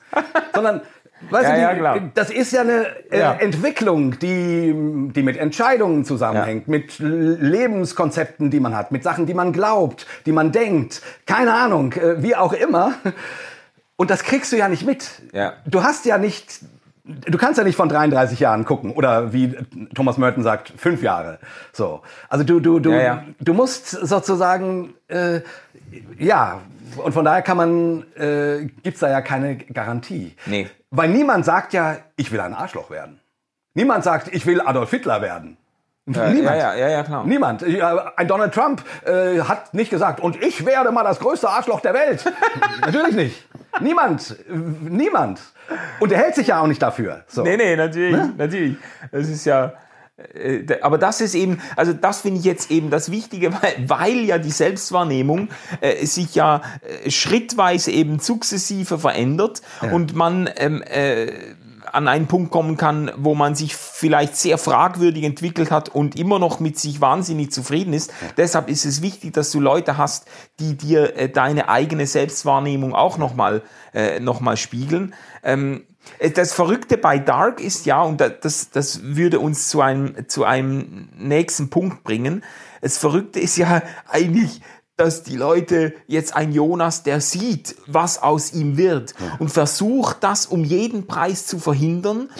Sondern 0.54 0.82
Weißt 1.30 1.48
ja, 1.48 1.70
du, 1.72 1.76
die, 1.76 1.82
ja, 1.82 1.98
das 2.14 2.30
ist 2.30 2.52
ja 2.52 2.60
eine 2.60 2.86
äh, 3.10 3.20
ja. 3.20 3.32
Entwicklung, 3.34 4.18
die, 4.18 4.72
die 5.14 5.22
mit 5.22 5.36
Entscheidungen 5.36 6.04
zusammenhängt, 6.04 6.68
mit 6.68 6.98
Lebenskonzepten, 6.98 8.50
die 8.50 8.60
man 8.60 8.76
hat, 8.76 8.92
mit 8.92 9.02
Sachen, 9.02 9.26
die 9.26 9.34
man 9.34 9.52
glaubt, 9.52 10.06
die 10.26 10.32
man 10.32 10.52
denkt, 10.52 11.02
keine 11.26 11.54
Ahnung, 11.54 11.92
äh, 11.92 12.22
wie 12.22 12.36
auch 12.36 12.52
immer. 12.52 12.94
Und 13.96 14.10
das 14.10 14.22
kriegst 14.22 14.52
du 14.52 14.56
ja 14.56 14.68
nicht 14.68 14.84
mit. 14.84 15.22
Du 15.64 15.82
hast 15.82 16.04
ja 16.04 16.18
nicht, 16.18 16.60
du 17.04 17.38
kannst 17.38 17.58
ja 17.58 17.64
nicht 17.64 17.76
von 17.76 17.88
33 17.88 18.38
Jahren 18.38 18.64
gucken 18.64 18.92
oder 18.92 19.32
wie 19.32 19.56
Thomas 19.94 20.18
Merton 20.18 20.42
sagt, 20.42 20.72
fünf 20.76 21.02
Jahre. 21.02 21.38
So, 21.72 22.02
also 22.28 22.44
du 22.44 22.60
du 22.60 22.78
du 22.78 22.92
du 23.40 23.54
musst 23.54 23.88
sozusagen 23.88 24.94
äh, 25.08 25.40
ja 26.18 26.60
und 26.96 27.12
von 27.12 27.24
daher 27.24 27.42
kann 27.42 27.56
man, 27.56 28.04
äh, 28.16 28.66
gibt's 28.82 29.00
da 29.00 29.10
ja 29.10 29.20
keine 29.20 29.56
Garantie. 29.56 30.36
Nee. 30.46 30.68
Weil 30.90 31.08
niemand 31.08 31.44
sagt 31.44 31.72
ja, 31.72 31.96
ich 32.16 32.30
will 32.32 32.40
ein 32.40 32.54
Arschloch 32.54 32.90
werden. 32.90 33.20
Niemand 33.74 34.04
sagt, 34.04 34.34
ich 34.34 34.46
will 34.46 34.60
Adolf 34.60 34.90
Hitler 34.90 35.20
werden. 35.20 35.58
Ja, 36.08 36.28
Niemand. 36.28 36.56
Ja, 36.56 36.74
ja, 36.74 36.88
ja, 36.88 37.02
klar. 37.02 37.24
Niemand. 37.26 37.64
Ein 37.64 38.28
Donald 38.28 38.54
Trump 38.54 38.84
äh, 39.04 39.40
hat 39.40 39.74
nicht 39.74 39.90
gesagt, 39.90 40.20
und 40.20 40.40
ich 40.40 40.64
werde 40.64 40.92
mal 40.92 41.02
das 41.02 41.18
größte 41.18 41.48
Arschloch 41.48 41.80
der 41.80 41.94
Welt. 41.94 42.24
natürlich 42.80 43.16
nicht. 43.16 43.48
Niemand. 43.80 44.36
Niemand. 44.48 45.40
Und 45.98 46.12
er 46.12 46.18
hält 46.18 46.36
sich 46.36 46.46
ja 46.46 46.60
auch 46.60 46.68
nicht 46.68 46.80
dafür. 46.80 47.24
So. 47.26 47.42
Nee, 47.42 47.56
nee, 47.56 47.74
natürlich. 47.74 48.16
Ne? 48.16 48.32
Natürlich. 48.36 48.76
Das 49.10 49.28
ist 49.28 49.44
ja. 49.44 49.72
Äh, 50.16 50.80
aber 50.80 50.98
das 50.98 51.20
ist 51.20 51.34
eben, 51.34 51.60
also 51.76 51.92
das 51.92 52.22
finde 52.22 52.40
ich 52.40 52.44
jetzt 52.44 52.70
eben 52.70 52.90
das 52.90 53.10
Wichtige, 53.10 53.52
weil, 53.62 53.88
weil 53.88 54.24
ja 54.24 54.38
die 54.38 54.50
Selbstwahrnehmung 54.50 55.48
äh, 55.80 56.04
sich 56.06 56.34
ja 56.34 56.62
äh, 57.04 57.10
schrittweise 57.10 57.90
eben 57.90 58.18
sukzessive 58.18 58.98
verändert 58.98 59.62
ja. 59.82 59.92
und 59.92 60.14
man 60.14 60.48
ähm, 60.56 60.82
äh, 60.82 61.32
an 61.92 62.08
einen 62.08 62.26
Punkt 62.26 62.50
kommen 62.50 62.76
kann, 62.76 63.10
wo 63.16 63.34
man 63.34 63.54
sich 63.54 63.76
vielleicht 63.76 64.36
sehr 64.36 64.58
fragwürdig 64.58 65.24
entwickelt 65.24 65.70
hat 65.70 65.88
und 65.88 66.16
immer 66.16 66.38
noch 66.38 66.60
mit 66.60 66.78
sich 66.78 67.00
wahnsinnig 67.00 67.52
zufrieden 67.52 67.92
ist. 67.92 68.10
Ja. 68.10 68.28
Deshalb 68.36 68.68
ist 68.68 68.84
es 68.84 69.02
wichtig, 69.02 69.32
dass 69.32 69.50
du 69.50 69.60
Leute 69.60 69.96
hast, 69.96 70.26
die 70.58 70.76
dir 70.76 71.16
äh, 71.16 71.28
deine 71.28 71.68
eigene 71.68 72.06
Selbstwahrnehmung 72.06 72.94
auch 72.94 73.18
nochmal 73.18 73.62
äh, 73.94 74.20
noch 74.20 74.40
mal 74.40 74.56
spiegeln. 74.56 75.14
Ähm, 75.42 75.84
äh, 75.84 75.95
das 76.34 76.52
Verrückte 76.52 76.96
bei 76.96 77.18
Dark 77.18 77.60
ist 77.60 77.86
ja, 77.86 78.02
und 78.02 78.20
das, 78.20 78.70
das 78.70 79.00
würde 79.02 79.40
uns 79.40 79.68
zu 79.68 79.80
einem, 79.80 80.28
zu 80.28 80.44
einem 80.44 81.08
nächsten 81.16 81.70
Punkt 81.70 82.04
bringen. 82.04 82.42
Das 82.80 82.98
Verrückte 82.98 83.40
ist 83.40 83.56
ja 83.56 83.82
eigentlich, 84.08 84.60
dass 84.96 85.22
die 85.22 85.36
Leute 85.36 85.94
jetzt 86.06 86.34
ein 86.34 86.52
Jonas, 86.52 87.02
der 87.02 87.20
sieht, 87.20 87.76
was 87.86 88.22
aus 88.22 88.54
ihm 88.54 88.78
wird 88.78 89.14
und 89.38 89.50
versucht 89.50 90.24
das 90.24 90.46
um 90.46 90.64
jeden 90.64 91.06
Preis 91.06 91.46
zu 91.46 91.58
verhindern 91.58 92.30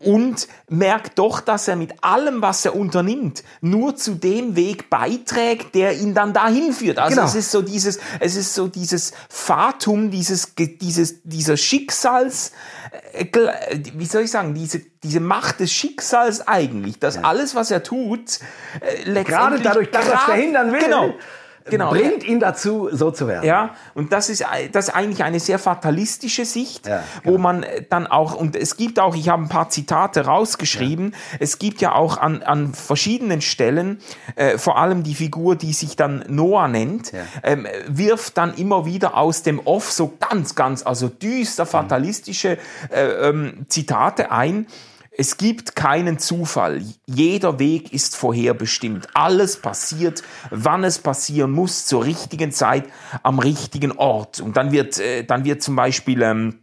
und 0.00 0.48
merkt 0.70 1.18
doch, 1.18 1.40
dass 1.40 1.68
er 1.68 1.76
mit 1.76 2.02
allem, 2.02 2.40
was 2.40 2.64
er 2.64 2.74
unternimmt, 2.74 3.44
nur 3.60 3.94
zu 3.96 4.14
dem 4.14 4.56
Weg 4.56 4.88
beiträgt, 4.88 5.74
der 5.74 5.98
ihn 5.98 6.14
dann 6.14 6.32
dahin 6.32 6.72
führt. 6.72 6.98
Also 6.98 7.16
genau. 7.16 7.28
es 7.28 7.34
ist 7.34 7.50
so 7.50 7.60
dieses, 7.60 7.98
es 8.20 8.36
ist 8.36 8.54
so 8.54 8.68
dieses 8.68 9.12
Fatum, 9.28 10.10
dieses, 10.10 10.54
dieses, 10.56 11.22
dieser 11.24 11.58
Schicksals, 11.58 12.52
äh, 13.12 13.26
wie 13.94 14.06
soll 14.06 14.22
ich 14.22 14.30
sagen, 14.30 14.54
diese, 14.54 14.80
diese 15.02 15.20
Macht 15.20 15.60
des 15.60 15.72
Schicksals 15.72 16.48
eigentlich, 16.48 16.98
dass 16.98 17.22
alles, 17.22 17.54
was 17.54 17.70
er 17.70 17.82
tut, 17.82 18.38
äh, 18.80 19.02
letztendlich 19.04 19.26
gerade 19.26 19.60
dadurch, 19.60 19.90
dass 19.90 20.08
er 20.08 20.14
es 20.14 20.22
verhindern 20.22 20.72
will, 20.72 20.80
genau, 20.80 21.14
genau. 21.70 21.90
bringt 21.90 22.24
ihn 22.24 22.40
dazu, 22.40 22.88
so 22.92 23.10
zu 23.10 23.26
werden. 23.26 23.44
Ja, 23.44 23.74
und 23.94 24.12
das 24.12 24.28
ist, 24.28 24.44
das 24.72 24.88
ist 24.88 24.94
eigentlich 24.94 25.24
eine 25.24 25.40
sehr 25.40 25.58
fatalistische 25.58 26.44
Sicht, 26.44 26.86
ja, 26.86 27.02
genau. 27.22 27.34
wo 27.34 27.38
man 27.38 27.64
dann 27.90 28.06
auch, 28.06 28.34
und 28.34 28.56
es 28.56 28.76
gibt 28.76 28.98
auch, 28.98 29.14
ich 29.14 29.28
habe 29.28 29.42
ein 29.42 29.48
paar 29.48 29.70
Zitate 29.70 30.24
rausgeschrieben, 30.26 31.12
ja. 31.12 31.36
es 31.40 31.58
gibt 31.58 31.80
ja 31.80 31.94
auch 31.94 32.18
an, 32.18 32.42
an 32.42 32.74
verschiedenen 32.74 33.40
Stellen, 33.40 34.00
äh, 34.36 34.58
vor 34.58 34.78
allem 34.78 35.02
die 35.02 35.14
Figur, 35.14 35.56
die 35.56 35.72
sich 35.72 35.96
dann 35.96 36.24
Noah 36.28 36.68
nennt, 36.68 37.12
ja. 37.12 37.20
ähm, 37.42 37.66
wirft 37.86 38.38
dann 38.38 38.54
immer 38.54 38.86
wieder 38.86 39.16
aus 39.16 39.42
dem 39.42 39.60
Off 39.60 39.90
so 39.90 40.14
ganz, 40.20 40.54
ganz, 40.54 40.84
also 40.84 41.08
düster 41.08 41.66
fatalistische 41.66 42.58
äh, 42.90 43.28
ähm, 43.28 43.66
Zitate 43.68 44.30
ein. 44.30 44.66
Es 45.20 45.36
gibt 45.36 45.74
keinen 45.74 46.20
Zufall. 46.20 46.80
Jeder 47.06 47.58
Weg 47.58 47.92
ist 47.92 48.14
vorherbestimmt. 48.14 49.08
Alles 49.14 49.60
passiert, 49.60 50.22
wann 50.50 50.84
es 50.84 51.00
passieren 51.00 51.50
muss, 51.50 51.86
zur 51.86 52.04
richtigen 52.04 52.52
Zeit, 52.52 52.84
am 53.24 53.40
richtigen 53.40 53.90
Ort. 53.90 54.38
Und 54.38 54.56
dann 54.56 54.70
wird, 54.70 55.00
äh, 55.00 55.24
dann 55.24 55.44
wird 55.44 55.60
zum 55.60 55.74
Beispiel 55.74 56.22
ähm, 56.22 56.60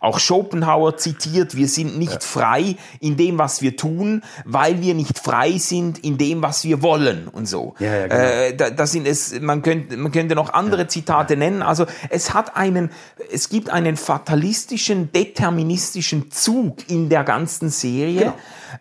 auch 0.00 0.18
Schopenhauer 0.18 0.96
zitiert, 0.96 1.56
wir 1.56 1.68
sind 1.68 1.98
nicht 1.98 2.12
ja. 2.12 2.20
frei 2.20 2.76
in 3.00 3.16
dem, 3.16 3.38
was 3.38 3.62
wir 3.62 3.76
tun, 3.76 4.22
weil 4.44 4.80
wir 4.80 4.94
nicht 4.94 5.18
frei 5.18 5.58
sind 5.58 5.98
in 5.98 6.18
dem, 6.18 6.42
was 6.42 6.64
wir 6.64 6.82
wollen 6.82 7.28
und 7.28 7.46
so. 7.46 7.74
Ja, 7.78 7.94
ja, 7.94 8.06
genau. 8.06 8.20
äh, 8.20 8.56
da, 8.56 8.70
das 8.70 8.92
sind 8.92 9.06
es, 9.06 9.40
man 9.40 9.62
könnte, 9.62 9.96
man 9.96 10.12
könnte 10.12 10.34
noch 10.34 10.52
andere 10.52 10.86
Zitate 10.86 11.36
nennen. 11.36 11.62
Also 11.62 11.86
es 12.10 12.34
hat 12.34 12.56
einen, 12.56 12.90
es 13.32 13.48
gibt 13.48 13.70
einen 13.70 13.96
fatalistischen, 13.96 15.12
deterministischen 15.12 16.30
Zug 16.30 16.88
in 16.88 17.08
der 17.08 17.24
ganzen 17.24 17.70
Serie. 17.70 18.20
Genau. 18.20 18.34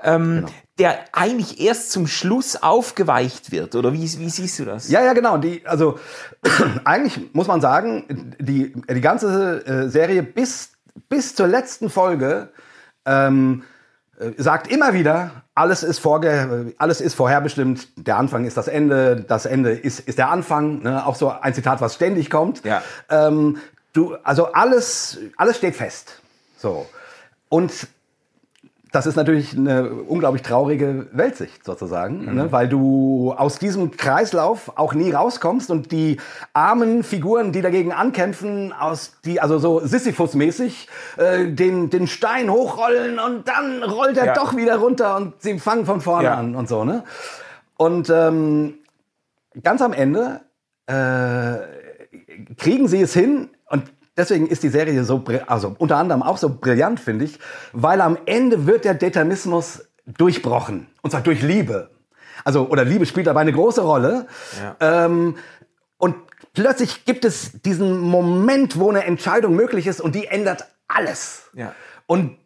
Ähm, 0.04 0.36
genau 0.38 0.48
der 0.80 1.00
eigentlich 1.12 1.62
erst 1.62 1.92
zum 1.92 2.08
Schluss 2.08 2.56
aufgeweicht 2.56 3.52
wird, 3.52 3.76
oder 3.76 3.94
wie, 3.94 4.02
wie 4.02 4.30
siehst 4.30 4.58
du 4.58 4.66
das? 4.66 4.90
Ja, 4.90 5.04
ja, 5.04 5.14
genau. 5.14 5.38
Die, 5.38 5.66
also 5.66 6.00
eigentlich 6.84 7.34
muss 7.34 7.48
man 7.48 7.62
sagen, 7.62 8.34
die, 8.40 8.74
die 8.90 9.02
ganze 9.02 9.66
äh, 9.66 9.90
Serie 9.90 10.24
bis 10.24 10.72
bis 11.10 11.36
zur 11.36 11.48
letzten 11.48 11.90
Folge 11.90 12.50
ähm, 13.06 13.64
äh, 14.20 14.32
sagt 14.38 14.68
immer 14.68 14.94
wieder, 14.94 15.44
alles 15.56 15.84
ist, 15.84 16.00
vorge 16.00 16.74
alles 16.78 17.02
ist 17.02 17.14
vorherbestimmt, 17.14 17.88
der 17.96 18.18
Anfang 18.18 18.46
ist 18.46 18.58
das 18.58 18.68
Ende, 18.68 19.24
das 19.28 19.46
Ende 19.46 19.72
ist, 19.72 20.00
ist 20.00 20.18
der 20.18 20.30
Anfang. 20.30 20.82
Ne? 20.84 21.06
Auch 21.06 21.16
so 21.16 21.30
ein 21.30 21.54
Zitat, 21.54 21.82
was 21.82 21.96
ständig 21.96 22.30
kommt. 22.30 22.64
Ja. 22.66 22.82
Das 28.94 29.08
ist 29.08 29.16
natürlich 29.16 29.58
eine 29.58 29.90
unglaublich 29.90 30.44
traurige 30.44 31.08
Weltsicht 31.12 31.66
sozusagen, 31.66 32.26
mhm. 32.26 32.36
ne? 32.36 32.52
weil 32.52 32.70
du 32.70 33.34
aus 33.36 33.58
diesem 33.58 33.90
Kreislauf 33.90 34.78
auch 34.78 34.94
nie 34.94 35.12
rauskommst 35.12 35.72
und 35.72 35.92
die 35.92 36.18
armen 36.54 37.02
Figuren, 37.02 37.52
die 37.52 37.64
dagegen 37.64 37.92
ankämpfen, 37.92 38.72
aus 38.72 39.16
die 39.26 39.42
also 39.42 39.58
so 39.58 39.80
Sisyphus-mäßig 39.80 40.88
äh, 41.18 41.48
den 41.48 41.90
den 41.90 42.06
Stein 42.06 42.52
hochrollen 42.52 43.18
und 43.18 43.48
dann 43.48 43.82
rollt 43.82 44.16
er 44.16 44.28
ja. 44.28 44.34
doch 44.36 44.56
wieder 44.56 44.76
runter 44.76 45.16
und 45.18 45.42
sie 45.42 45.58
fangen 45.58 45.88
von 45.88 46.00
vorne 46.00 46.26
ja. 46.26 46.36
an 46.36 46.56
und 46.56 46.70
so 46.70 46.86
ne 46.86 47.04
und 47.78 48.12
ähm, 48.12 48.76
ganz 49.64 49.82
am 49.82 49.94
Ende 49.94 50.42
äh, 50.86 51.56
kriegen 52.58 52.88
sie 52.88 53.02
es 53.02 53.14
hin 53.14 53.50
und 53.72 53.92
deswegen 54.18 54.48
ist 54.48 54.64
die 54.64 54.70
Serie 54.70 55.04
so, 55.04 55.24
also 55.48 55.76
unter 55.78 55.98
anderem 55.98 56.24
auch 56.24 56.38
so 56.38 56.50
brillant, 56.50 57.00
finde 57.00 57.26
ich, 57.26 57.40
weil 57.72 58.02
am 58.02 58.18
Ende 58.26 58.66
wird 58.66 58.86
der 58.86 58.94
Determinismus 58.94 59.86
durchbrochen. 60.06 60.88
Und 61.02 61.12
zwar 61.12 61.22
durch 61.22 61.42
Liebe. 61.42 61.90
Also, 62.44 62.68
oder 62.68 62.84
Liebe 62.84 63.06
spielt 63.06 63.28
dabei 63.28 63.42
eine 63.42 63.54
große 63.54 63.82
Rolle. 63.82 64.28
Ja. 64.62 65.06
Ähm, 65.06 65.38
und 65.98 66.16
plötzlich 66.54 67.06
gibt 67.06 67.26
es 67.26 67.62
diesen 67.62 68.00
Moment, 68.00 68.78
wo 68.78 68.90
eine 68.90 69.06
Entscheidung 69.06 69.56
möglich 69.56 69.88
ist 69.88 70.02
und 70.02 70.16
die 70.16 70.28
ändert 70.28 70.66
alles. 70.88 71.50
Ja. 71.54 71.74
Und 72.06 72.38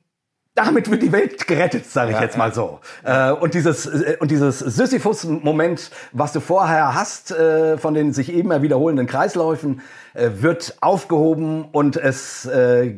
damit 0.58 0.90
wird 0.90 1.04
die 1.04 1.12
Welt 1.12 1.48
gerettet, 1.48 1.86
sage 1.86 2.12
ich 2.12 2.18
ja, 2.18 2.24
jetzt 2.24 2.38
mal 2.38 2.54
so. 2.54 2.80
Äh, 3.04 3.32
und 3.32 3.54
dieses 3.54 3.86
äh, 3.86 4.18
und 4.20 4.32
dieses 4.32 4.60
Sisyphus-Moment, 4.60 5.92
was 6.12 6.34
du 6.34 6.40
vorher 6.40 6.96
hast, 6.96 7.32
äh, 7.32 7.78
von 7.78 7.94
den 7.94 8.12
sich 8.12 8.34
immer 8.34 8.62
wiederholenden 8.62 9.08
Kreisläufen, 9.08 9.82
wird 10.20 10.78
aufgehoben 10.82 11.66
und 11.72 11.96
es 11.96 12.50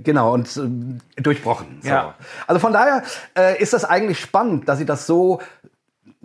genau 0.03 0.33
und 0.33 0.57
durchbrochen. 1.17 1.79
So. 1.81 1.89
Ja. 1.89 2.15
Also 2.47 2.61
von 2.61 2.71
daher 2.71 3.03
ist 3.57 3.73
das 3.73 3.83
eigentlich 3.83 4.21
spannend, 4.21 4.69
dass 4.69 4.77
sie 4.77 4.85
das 4.85 5.05
so 5.05 5.41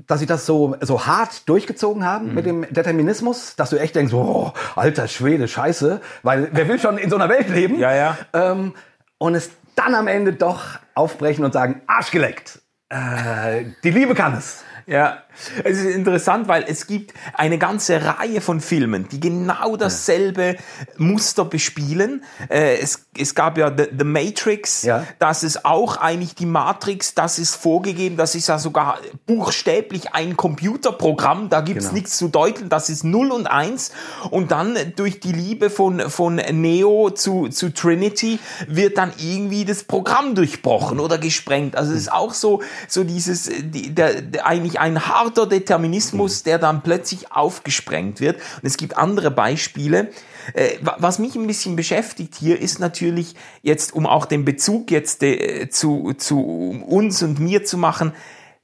dass 0.06 0.20
sie 0.20 0.26
das 0.26 0.46
so, 0.46 0.76
so 0.80 1.06
hart 1.06 1.48
durchgezogen 1.48 2.04
haben 2.04 2.28
mhm. 2.28 2.34
mit 2.34 2.46
dem 2.46 2.62
Determinismus, 2.72 3.56
dass 3.56 3.70
du 3.70 3.76
echt 3.76 3.94
denkst, 3.96 4.12
oh, 4.12 4.52
alter 4.76 5.08
Schwede, 5.08 5.48
scheiße, 5.48 6.00
weil 6.22 6.48
wer 6.52 6.68
will 6.68 6.78
schon 6.78 6.98
in 6.98 7.10
so 7.10 7.16
einer 7.16 7.28
Welt 7.28 7.48
leben? 7.48 7.78
Ja, 7.78 7.94
ja. 7.94 8.18
Ähm, 8.32 8.74
und 9.18 9.34
es 9.34 9.50
dann 9.76 9.94
am 9.94 10.06
Ende 10.06 10.32
doch 10.32 10.78
aufbrechen 10.94 11.44
und 11.44 11.52
sagen, 11.52 11.82
Arsch 11.86 12.10
geleckt. 12.10 12.60
Äh, 12.88 13.64
die 13.82 13.90
Liebe 13.90 14.14
kann 14.14 14.34
es. 14.34 14.64
Ja, 14.86 15.22
es 15.62 15.78
ist 15.78 15.94
interessant, 15.94 16.48
weil 16.48 16.64
es 16.66 16.86
gibt 16.86 17.14
eine 17.34 17.58
ganze 17.58 18.04
Reihe 18.04 18.40
von 18.40 18.60
Filmen, 18.60 19.08
die 19.08 19.20
genau 19.20 19.76
dasselbe 19.76 20.56
Muster 20.96 21.44
bespielen. 21.44 22.24
Äh, 22.48 22.78
es, 22.78 23.06
es 23.18 23.34
gab 23.34 23.58
ja 23.58 23.72
The, 23.76 23.84
The 23.96 24.04
Matrix, 24.04 24.82
ja. 24.82 25.04
das 25.18 25.42
ist 25.42 25.64
auch 25.64 25.96
eigentlich 25.96 26.34
die 26.34 26.46
Matrix, 26.46 27.14
das 27.14 27.38
ist 27.38 27.54
vorgegeben, 27.54 28.16
das 28.16 28.34
ist 28.34 28.48
ja 28.48 28.58
sogar 28.58 28.98
buchstäblich 29.26 30.12
ein 30.12 30.36
Computerprogramm, 30.36 31.48
da 31.48 31.60
gibt's 31.60 31.86
genau. 31.86 31.94
nichts 31.94 32.16
zu 32.16 32.28
deuteln, 32.28 32.68
das 32.68 32.88
ist 32.88 33.04
0 33.04 33.30
und 33.30 33.46
1 33.46 33.92
und 34.30 34.50
dann 34.50 34.76
durch 34.96 35.20
die 35.20 35.32
Liebe 35.32 35.70
von, 35.70 36.00
von 36.10 36.36
Neo 36.36 37.10
zu, 37.10 37.48
zu 37.48 37.72
Trinity 37.72 38.38
wird 38.66 38.98
dann 38.98 39.12
irgendwie 39.18 39.64
das 39.64 39.84
Programm 39.84 40.34
durchbrochen 40.34 41.00
oder 41.00 41.18
gesprengt. 41.18 41.76
Also 41.76 41.92
es 41.92 42.00
ist 42.00 42.12
auch 42.12 42.34
so, 42.34 42.62
so 42.88 43.04
dieses, 43.04 43.50
die, 43.62 43.94
der, 43.94 44.22
der, 44.22 44.46
eigentlich 44.46 44.80
ein 44.80 45.10
harter 45.24 45.46
Determinismus, 45.46 46.42
der 46.42 46.58
dann 46.58 46.82
plötzlich 46.82 47.32
aufgesprengt 47.32 48.20
wird. 48.20 48.36
Und 48.36 48.64
es 48.64 48.76
gibt 48.76 48.96
andere 48.96 49.30
Beispiele. 49.30 50.10
Äh, 50.52 50.76
was 50.82 51.18
mich 51.18 51.34
ein 51.34 51.46
bisschen 51.46 51.76
beschäftigt 51.76 52.34
hier 52.34 52.60
ist 52.60 52.78
natürlich 52.78 53.34
jetzt, 53.62 53.94
um 53.94 54.06
auch 54.06 54.26
den 54.26 54.44
Bezug 54.44 54.90
jetzt 54.90 55.22
äh, 55.22 55.68
zu, 55.70 56.12
zu 56.14 56.40
uns 56.86 57.22
und 57.22 57.40
mir 57.40 57.64
zu 57.64 57.78
machen, 57.78 58.12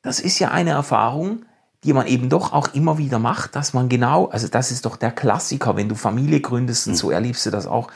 das 0.03 0.21
ist 0.21 0.39
ja 0.39 0.51
eine 0.51 0.71
Erfahrung, 0.71 1.45
die 1.85 1.95
man 1.95 2.07
eben 2.07 2.29
doch 2.29 2.53
auch 2.53 2.75
immer 2.75 2.99
wieder 2.99 3.19
macht, 3.19 3.57
dass 3.57 3.73
man 3.73 3.89
genau, 3.89 4.27
also 4.27 4.49
das 4.49 4.71
ist 4.71 4.85
doch 4.85 4.97
der 4.97 5.13
Klassiker, 5.13 5.77
wenn 5.77 5.89
du 5.89 5.95
Familie 5.95 6.41
gründest 6.41 6.87
und 6.87 6.95
so 6.95 7.11
erlebst 7.11 7.47
du 7.47 7.51
das 7.51 7.67
auch, 7.67 7.91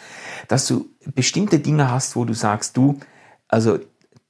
dass 0.48 0.66
du 0.66 0.86
bestimmte 1.14 1.58
Dinge 1.58 1.90
hast, 1.90 2.16
wo 2.16 2.24
du 2.24 2.32
sagst, 2.32 2.78
du, 2.78 2.98
also 3.48 3.78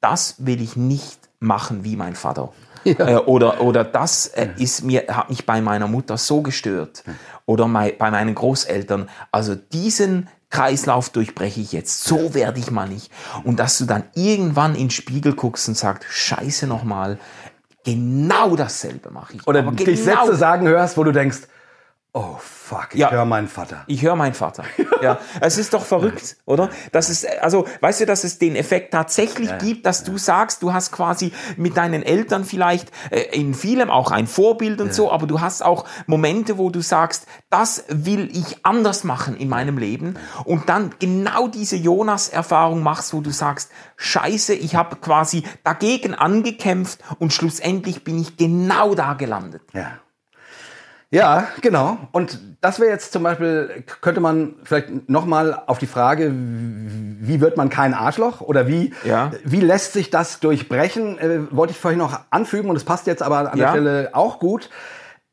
das 0.01 0.35
will 0.39 0.61
ich 0.61 0.75
nicht 0.75 1.19
machen 1.39 1.85
wie 1.85 1.95
mein 1.95 2.17
Vater. 2.17 2.53
Ja. 2.85 3.09
Äh, 3.09 3.17
oder, 3.17 3.61
oder 3.61 3.85
das 3.85 4.27
äh, 4.27 4.49
ist 4.59 4.85
mir, 4.85 5.05
hat 5.09 5.31
mich 5.31 5.47
bei 5.47 5.61
meiner 5.61 5.89
Mutter 5.89 6.17
so 6.19 6.43
gestört. 6.43 7.05
Oder 7.47 7.67
mein, 7.67 7.93
bei 7.99 8.11
meinen 8.11 8.35
Großeltern. 8.35 9.09
Also 9.33 9.55
diesen 9.55 10.29
Kreislauf 10.51 11.11
durchbreche 11.11 11.61
ich 11.61 11.73
jetzt. 11.73 12.05
So 12.05 12.35
werde 12.35 12.61
ich 12.61 12.71
mal 12.71 12.89
nicht. 12.89 13.11
Und 13.43 13.59
dass 13.59 13.79
du 13.79 13.87
dann 13.87 14.05
irgendwann 14.15 14.75
in 14.75 14.85
den 14.85 14.91
Spiegel 14.91 15.35
guckst 15.35 15.69
und 15.69 15.77
sagst, 15.77 16.05
scheiße 16.09 16.67
nochmal, 16.67 17.19
genau 17.85 18.55
dasselbe 18.57 19.11
mache 19.11 19.35
ich. 19.35 19.47
Oder 19.47 19.63
dich 19.63 19.85
genau 19.85 20.27
Sätze 20.27 20.37
sagen 20.37 20.67
hörst, 20.69 20.97
wo 20.97 21.05
du 21.05 21.13
denkst, 21.13 21.39
Oh 22.17 22.37
fuck, 22.39 22.91
ich 22.93 23.01
ja. 23.01 23.11
höre 23.11 23.25
meinen 23.25 23.49
Vater. 23.49 23.83
Ich 23.89 24.03
höre 24.03 24.15
meinen 24.15 24.35
Vater. 24.35 24.63
ja, 25.03 25.19
es 25.41 25.59
ist 25.59 25.75
doch 25.75 25.85
verrückt, 25.85 26.37
oder? 26.47 26.71
Das 26.93 27.11
ist 27.11 27.27
also, 27.41 27.67
weißt 27.81 28.03
du, 28.03 28.07
dass 28.07 28.23
es 28.23 28.39
den 28.39 28.55
Effekt 28.55 28.93
tatsächlich 28.93 29.49
ja, 29.49 29.59
gibt, 29.59 29.85
dass 29.85 30.07
ja. 30.07 30.13
du 30.13 30.19
sagst, 30.19 30.63
du 30.63 30.73
hast 30.73 30.93
quasi 30.93 31.33
mit 31.57 31.77
deinen 31.77 32.05
Eltern 32.05 32.45
vielleicht 32.45 32.93
äh, 33.11 33.23
in 33.33 33.53
vielem 33.53 33.91
auch 33.91 34.13
ein 34.13 34.29
Vorbild 34.29 34.81
und 34.81 34.95
so, 34.95 35.11
aber 35.11 35.27
du 35.27 35.41
hast 35.41 35.65
auch 35.65 35.87
Momente, 36.07 36.57
wo 36.57 36.71
du 36.71 36.83
sagst, 36.83 37.27
das 37.51 37.85
will 37.89 38.31
ich 38.33 38.65
anders 38.65 39.03
machen 39.03 39.37
in 39.37 39.49
meinem 39.49 39.77
Leben 39.77 40.17
und 40.45 40.69
dann 40.69 40.95
genau 41.01 41.49
diese 41.49 41.75
Jonas 41.75 42.29
Erfahrung 42.29 42.85
machst, 42.85 43.13
wo 43.13 43.23
du 43.23 43.31
sagst, 43.31 43.73
Scheiße, 43.97 44.55
ich 44.55 44.77
habe 44.77 44.95
quasi 44.97 45.43
dagegen 45.65 46.15
angekämpft 46.15 47.01
und 47.19 47.33
schlussendlich 47.33 48.05
bin 48.05 48.21
ich 48.21 48.37
genau 48.37 48.95
da 48.95 49.15
gelandet. 49.15 49.63
Ja. 49.73 49.99
Ja, 51.15 51.47
genau. 51.61 51.99
Und 52.11 52.41
das 52.61 52.81
wäre 52.81 52.91
jetzt 52.91 53.13
zum 53.13 53.23
Beispiel, 53.23 53.85
könnte 54.01 54.21
man 54.21 54.57
vielleicht 54.65 55.09
nochmal 55.09 55.63
auf 55.67 55.79
die 55.79 55.87
Frage, 55.87 56.33
wie 56.35 57.41
wird 57.41 57.57
man 57.57 57.71
kein 57.71 57.95
Arschloch 57.95 58.41
oder 58.41 58.67
wie, 58.67 58.93
ja. 59.05 59.31
wie 59.45 59.61
lässt 59.61 59.93
sich 59.93 60.11
das 60.11 60.41
durchbrechen, 60.41 61.19
äh, 61.19 61.41
wollte 61.53 61.71
ich 61.71 61.79
vorhin 61.79 61.99
noch 61.99 62.19
anfügen 62.31 62.69
und 62.69 62.75
es 62.75 62.83
passt 62.83 63.07
jetzt 63.07 63.23
aber 63.23 63.53
an 63.53 63.59
ja. 63.59 63.67
der 63.67 63.69
Stelle 63.71 64.11
auch 64.13 64.41
gut. 64.41 64.71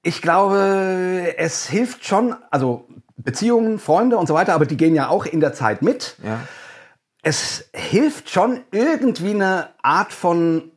Ich 0.04 0.22
glaube, 0.22 1.34
es 1.38 1.66
hilft 1.66 2.06
schon, 2.06 2.36
also 2.52 2.88
Beziehungen, 3.18 3.80
Freunde 3.80 4.18
und 4.18 4.28
so 4.28 4.36
weiter, 4.36 4.54
aber 4.54 4.68
die 4.68 4.78
gehen 4.78 4.94
ja 4.94 5.08
auch 5.08 5.26
in 5.26 5.40
der 5.40 5.54
Zeit 5.54 5.82
mit. 5.82 6.16
Ja. 6.24 6.42
Es 7.24 7.70
hilft 7.74 8.30
schon 8.30 8.62
irgendwie 8.72 9.32
eine 9.32 9.70
Art 9.82 10.14
von 10.14 10.72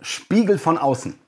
Spiegel 0.00 0.58
von 0.58 0.76
außen. 0.76 1.21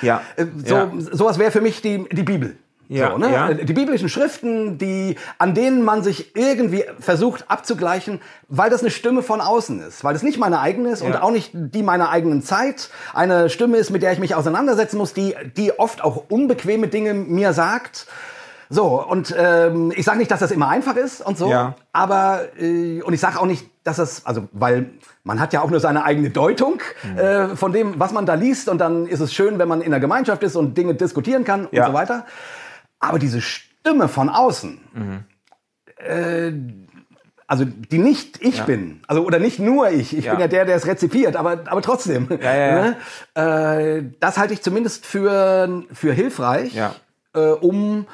Ja. 0.00 0.22
Äh, 0.36 0.46
so, 0.64 0.74
ja. 0.74 0.90
Sowas 0.98 1.38
wäre 1.38 1.50
für 1.50 1.60
mich 1.60 1.80
die, 1.80 2.08
die 2.10 2.24
Bibel. 2.24 2.56
Ja, 2.88 3.12
so, 3.12 3.18
ne? 3.18 3.32
ja. 3.32 3.54
Die 3.54 3.72
biblischen 3.72 4.08
Schriften, 4.08 4.76
die, 4.76 5.16
an 5.38 5.54
denen 5.54 5.82
man 5.82 6.02
sich 6.02 6.36
irgendwie 6.36 6.84
versucht 7.00 7.44
abzugleichen, 7.48 8.20
weil 8.48 8.68
das 8.68 8.82
eine 8.82 8.90
Stimme 8.90 9.22
von 9.22 9.40
außen 9.40 9.80
ist, 9.80 10.04
weil 10.04 10.12
das 10.12 10.22
nicht 10.22 10.38
meine 10.38 10.60
eigene 10.60 10.90
ist 10.90 11.00
ja. 11.00 11.06
und 11.06 11.16
auch 11.16 11.30
nicht 11.30 11.52
die 11.54 11.82
meiner 11.82 12.10
eigenen 12.10 12.42
Zeit. 12.42 12.90
Eine 13.14 13.48
Stimme 13.48 13.78
ist, 13.78 13.90
mit 13.90 14.02
der 14.02 14.12
ich 14.12 14.18
mich 14.18 14.34
auseinandersetzen 14.34 14.98
muss, 14.98 15.14
die, 15.14 15.34
die 15.56 15.78
oft 15.78 16.04
auch 16.04 16.24
unbequeme 16.28 16.88
Dinge 16.88 17.14
mir 17.14 17.54
sagt. 17.54 18.06
So, 18.68 19.02
und 19.02 19.34
ähm, 19.38 19.92
ich 19.94 20.04
sage 20.04 20.18
nicht, 20.18 20.30
dass 20.30 20.40
das 20.40 20.50
immer 20.50 20.68
einfach 20.68 20.96
ist 20.96 21.24
und 21.24 21.36
so, 21.38 21.50
ja. 21.50 21.74
aber 21.92 22.40
äh, 22.58 23.02
und 23.02 23.12
ich 23.12 23.20
sage 23.20 23.38
auch 23.38 23.46
nicht, 23.46 23.68
dass 23.84 23.96
das, 23.96 24.26
also 24.26 24.48
weil 24.52 24.90
man 25.24 25.40
hat 25.40 25.52
ja 25.52 25.62
auch 25.62 25.70
nur 25.70 25.80
seine 25.80 26.04
eigene 26.04 26.30
Deutung 26.30 26.80
mhm. 27.02 27.18
äh, 27.18 27.56
von 27.56 27.72
dem, 27.72 27.98
was 27.98 28.12
man 28.12 28.26
da 28.26 28.34
liest 28.34 28.68
und 28.68 28.78
dann 28.78 29.06
ist 29.06 29.20
es 29.20 29.34
schön, 29.34 29.58
wenn 29.58 29.68
man 29.68 29.80
in 29.80 29.90
der 29.90 30.00
Gemeinschaft 30.00 30.42
ist 30.42 30.56
und 30.56 30.76
Dinge 30.76 30.94
diskutieren 30.94 31.44
kann 31.44 31.68
ja. 31.72 31.82
und 31.82 31.92
so 31.92 31.94
weiter. 31.94 32.26
Aber 33.00 33.18
diese 33.18 33.40
Stimme 33.40 34.08
von 34.08 34.28
außen, 34.28 34.80
mhm. 34.94 35.24
äh, 35.96 36.52
also 37.46 37.64
die 37.64 37.98
nicht 37.98 38.40
ich 38.40 38.58
ja. 38.58 38.64
bin, 38.64 39.02
also 39.08 39.26
oder 39.26 39.38
nicht 39.38 39.58
nur 39.58 39.90
ich, 39.90 40.16
ich 40.16 40.26
ja. 40.26 40.32
bin 40.32 40.40
ja 40.40 40.48
der, 40.48 40.64
der 40.64 40.76
es 40.76 40.86
rezipiert, 40.86 41.36
aber, 41.36 41.64
aber 41.66 41.82
trotzdem, 41.82 42.28
ne? 42.28 42.96
äh, 43.34 44.02
das 44.20 44.38
halte 44.38 44.54
ich 44.54 44.62
zumindest 44.62 45.04
für, 45.04 45.82
für 45.92 46.12
hilfreich, 46.12 46.76
äh, 47.34 47.40
um 47.40 48.06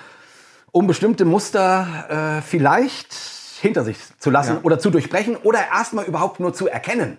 um 0.71 0.87
bestimmte 0.87 1.25
Muster 1.25 2.39
äh, 2.39 2.43
vielleicht 2.43 3.13
hinter 3.59 3.85
sich 3.85 3.99
zu 4.19 4.31
lassen 4.31 4.57
ja. 4.57 4.61
oder 4.63 4.79
zu 4.79 4.91
durchbrechen 4.91 5.37
oder 5.37 5.61
erstmal 5.73 6.05
überhaupt 6.05 6.41
nur 6.41 6.55
zu 6.55 6.69
erkennen. 6.69 7.19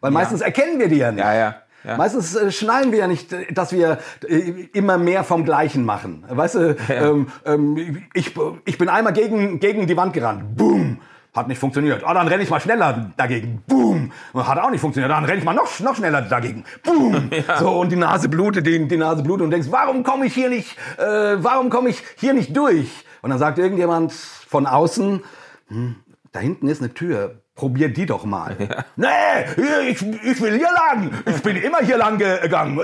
Weil 0.00 0.10
meistens 0.10 0.40
erkennen 0.40 0.78
wir 0.78 0.88
die 0.88 0.96
ja 0.96 1.12
nicht. 1.12 1.24
Ja, 1.24 1.34
ja. 1.34 1.54
Ja. 1.84 1.96
Meistens 1.96 2.34
äh, 2.34 2.52
schnallen 2.52 2.92
wir 2.92 2.98
ja 2.98 3.06
nicht, 3.06 3.34
dass 3.52 3.72
wir 3.72 3.98
äh, 4.28 4.68
immer 4.74 4.98
mehr 4.98 5.24
vom 5.24 5.44
Gleichen 5.44 5.84
machen. 5.84 6.24
Weißt 6.28 6.54
du, 6.56 6.76
ja. 6.88 6.94
ähm, 6.94 7.28
ähm, 7.46 8.02
ich, 8.12 8.34
ich 8.66 8.78
bin 8.78 8.88
einmal 8.88 9.14
gegen, 9.14 9.60
gegen 9.60 9.86
die 9.86 9.96
Wand 9.96 10.12
gerannt. 10.12 10.56
Boom! 10.56 10.98
Hat 11.34 11.46
nicht 11.46 11.58
funktioniert. 11.58 12.02
Ah, 12.04 12.12
dann 12.12 12.26
renne 12.26 12.42
ich 12.42 12.50
mal 12.50 12.60
schneller 12.60 13.12
dagegen. 13.16 13.62
Boom. 13.68 14.10
Hat 14.34 14.58
auch 14.58 14.70
nicht 14.70 14.80
funktioniert. 14.80 15.12
Dann 15.12 15.24
renne 15.24 15.38
ich 15.38 15.44
mal 15.44 15.54
noch, 15.54 15.78
noch 15.78 15.94
schneller 15.94 16.22
dagegen. 16.22 16.64
Boom. 16.82 17.30
Ja. 17.48 17.58
So, 17.58 17.70
und 17.70 17.90
die 17.92 17.96
Nase 17.96 18.28
blutet, 18.28 18.66
die, 18.66 18.88
die 18.88 18.96
Nase 18.96 19.22
blutet 19.22 19.44
und 19.44 19.50
denkst, 19.50 19.68
warum 19.70 20.02
komme 20.02 20.26
ich 20.26 20.34
hier 20.34 20.48
nicht, 20.48 20.76
äh, 20.98 21.36
warum 21.38 21.70
komme 21.70 21.88
ich 21.88 22.02
hier 22.16 22.34
nicht 22.34 22.54
durch? 22.56 22.88
Und 23.22 23.30
dann 23.30 23.38
sagt 23.38 23.58
irgendjemand 23.58 24.12
von 24.12 24.66
außen, 24.66 25.22
hm, 25.70 25.96
da 26.32 26.40
hinten 26.40 26.68
ist 26.68 26.82
eine 26.82 26.94
Tür. 26.94 27.42
probier 27.54 27.92
die 27.92 28.06
doch 28.06 28.24
mal. 28.24 28.56
Ja. 28.58 28.84
Nee, 28.96 29.90
ich, 29.90 30.02
ich 30.02 30.40
will 30.40 30.56
hier 30.56 30.68
lang. 30.88 31.10
Ich 31.26 31.42
bin 31.42 31.56
immer 31.56 31.78
hier 31.78 31.98
lang 31.98 32.18
gegangen. 32.18 32.78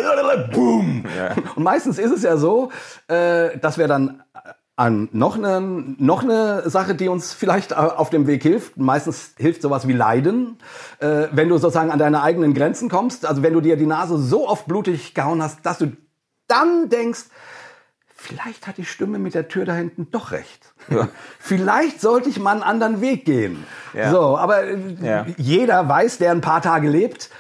Boom. 0.53 1.05
Ja. 1.17 1.35
Und 1.55 1.63
meistens 1.63 1.99
ist 1.99 2.11
es 2.11 2.23
ja 2.23 2.37
so, 2.37 2.71
äh, 3.09 3.59
dass 3.59 3.79
wir 3.79 3.89
dann 3.89 4.23
an 4.77 5.09
noch 5.13 5.37
eine, 5.39 5.61
noch 5.61 6.23
eine 6.23 6.69
Sache, 6.69 6.95
die 6.95 7.09
uns 7.09 7.33
vielleicht 7.33 7.75
auf 7.75 8.11
dem 8.11 8.27
Weg 8.27 8.43
hilft. 8.43 8.77
Meistens 8.77 9.35
hilft 9.39 9.63
sowas 9.63 9.89
wie 9.89 9.93
Leiden, 9.93 10.59
äh, 10.99 11.29
wenn 11.33 11.49
du 11.49 11.57
sozusagen 11.57 11.91
an 11.91 11.99
deine 11.99 12.23
eigenen 12.23 12.53
Grenzen 12.53 12.91
kommst. 12.91 13.25
Also 13.25 13.43
wenn 13.43 13.55
du 13.55 13.63
dir 13.63 13.77
die 13.77 13.87
Nase 13.87 14.19
so 14.19 14.47
oft 14.47 14.67
blutig 14.67 15.15
gehauen 15.15 15.43
hast, 15.43 15.65
dass 15.65 15.79
du 15.79 15.93
dann 16.47 16.91
denkst, 16.91 17.25
vielleicht 18.27 18.67
hat 18.67 18.77
die 18.77 18.85
Stimme 18.85 19.19
mit 19.19 19.35
der 19.35 19.49
Tür 19.49 19.65
da 19.65 19.75
hinten 19.75 20.09
doch 20.11 20.33
recht. 20.33 20.75
Ja. 20.89 21.09
vielleicht 21.39 22.01
sollte 22.01 22.29
ich 22.29 22.39
mal 22.39 22.53
einen 22.53 22.63
anderen 22.63 23.01
Weg 23.01 23.25
gehen. 23.25 23.65
Ja. 23.95 24.11
So, 24.11 24.37
aber 24.39 24.65
äh, 24.65 24.79
ja. 25.01 25.27
jeder 25.37 25.89
weiß, 25.89 26.19
der 26.19 26.33
ein 26.33 26.41
paar 26.41 26.63
Tage 26.63 26.89
lebt, 26.89 27.31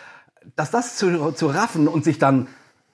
dass 0.55 0.71
das 0.71 0.97
zu, 0.97 1.33
zu 1.33 1.49
raffen 1.49 1.89
und 1.89 2.05
sich 2.05 2.19
dann 2.19 2.49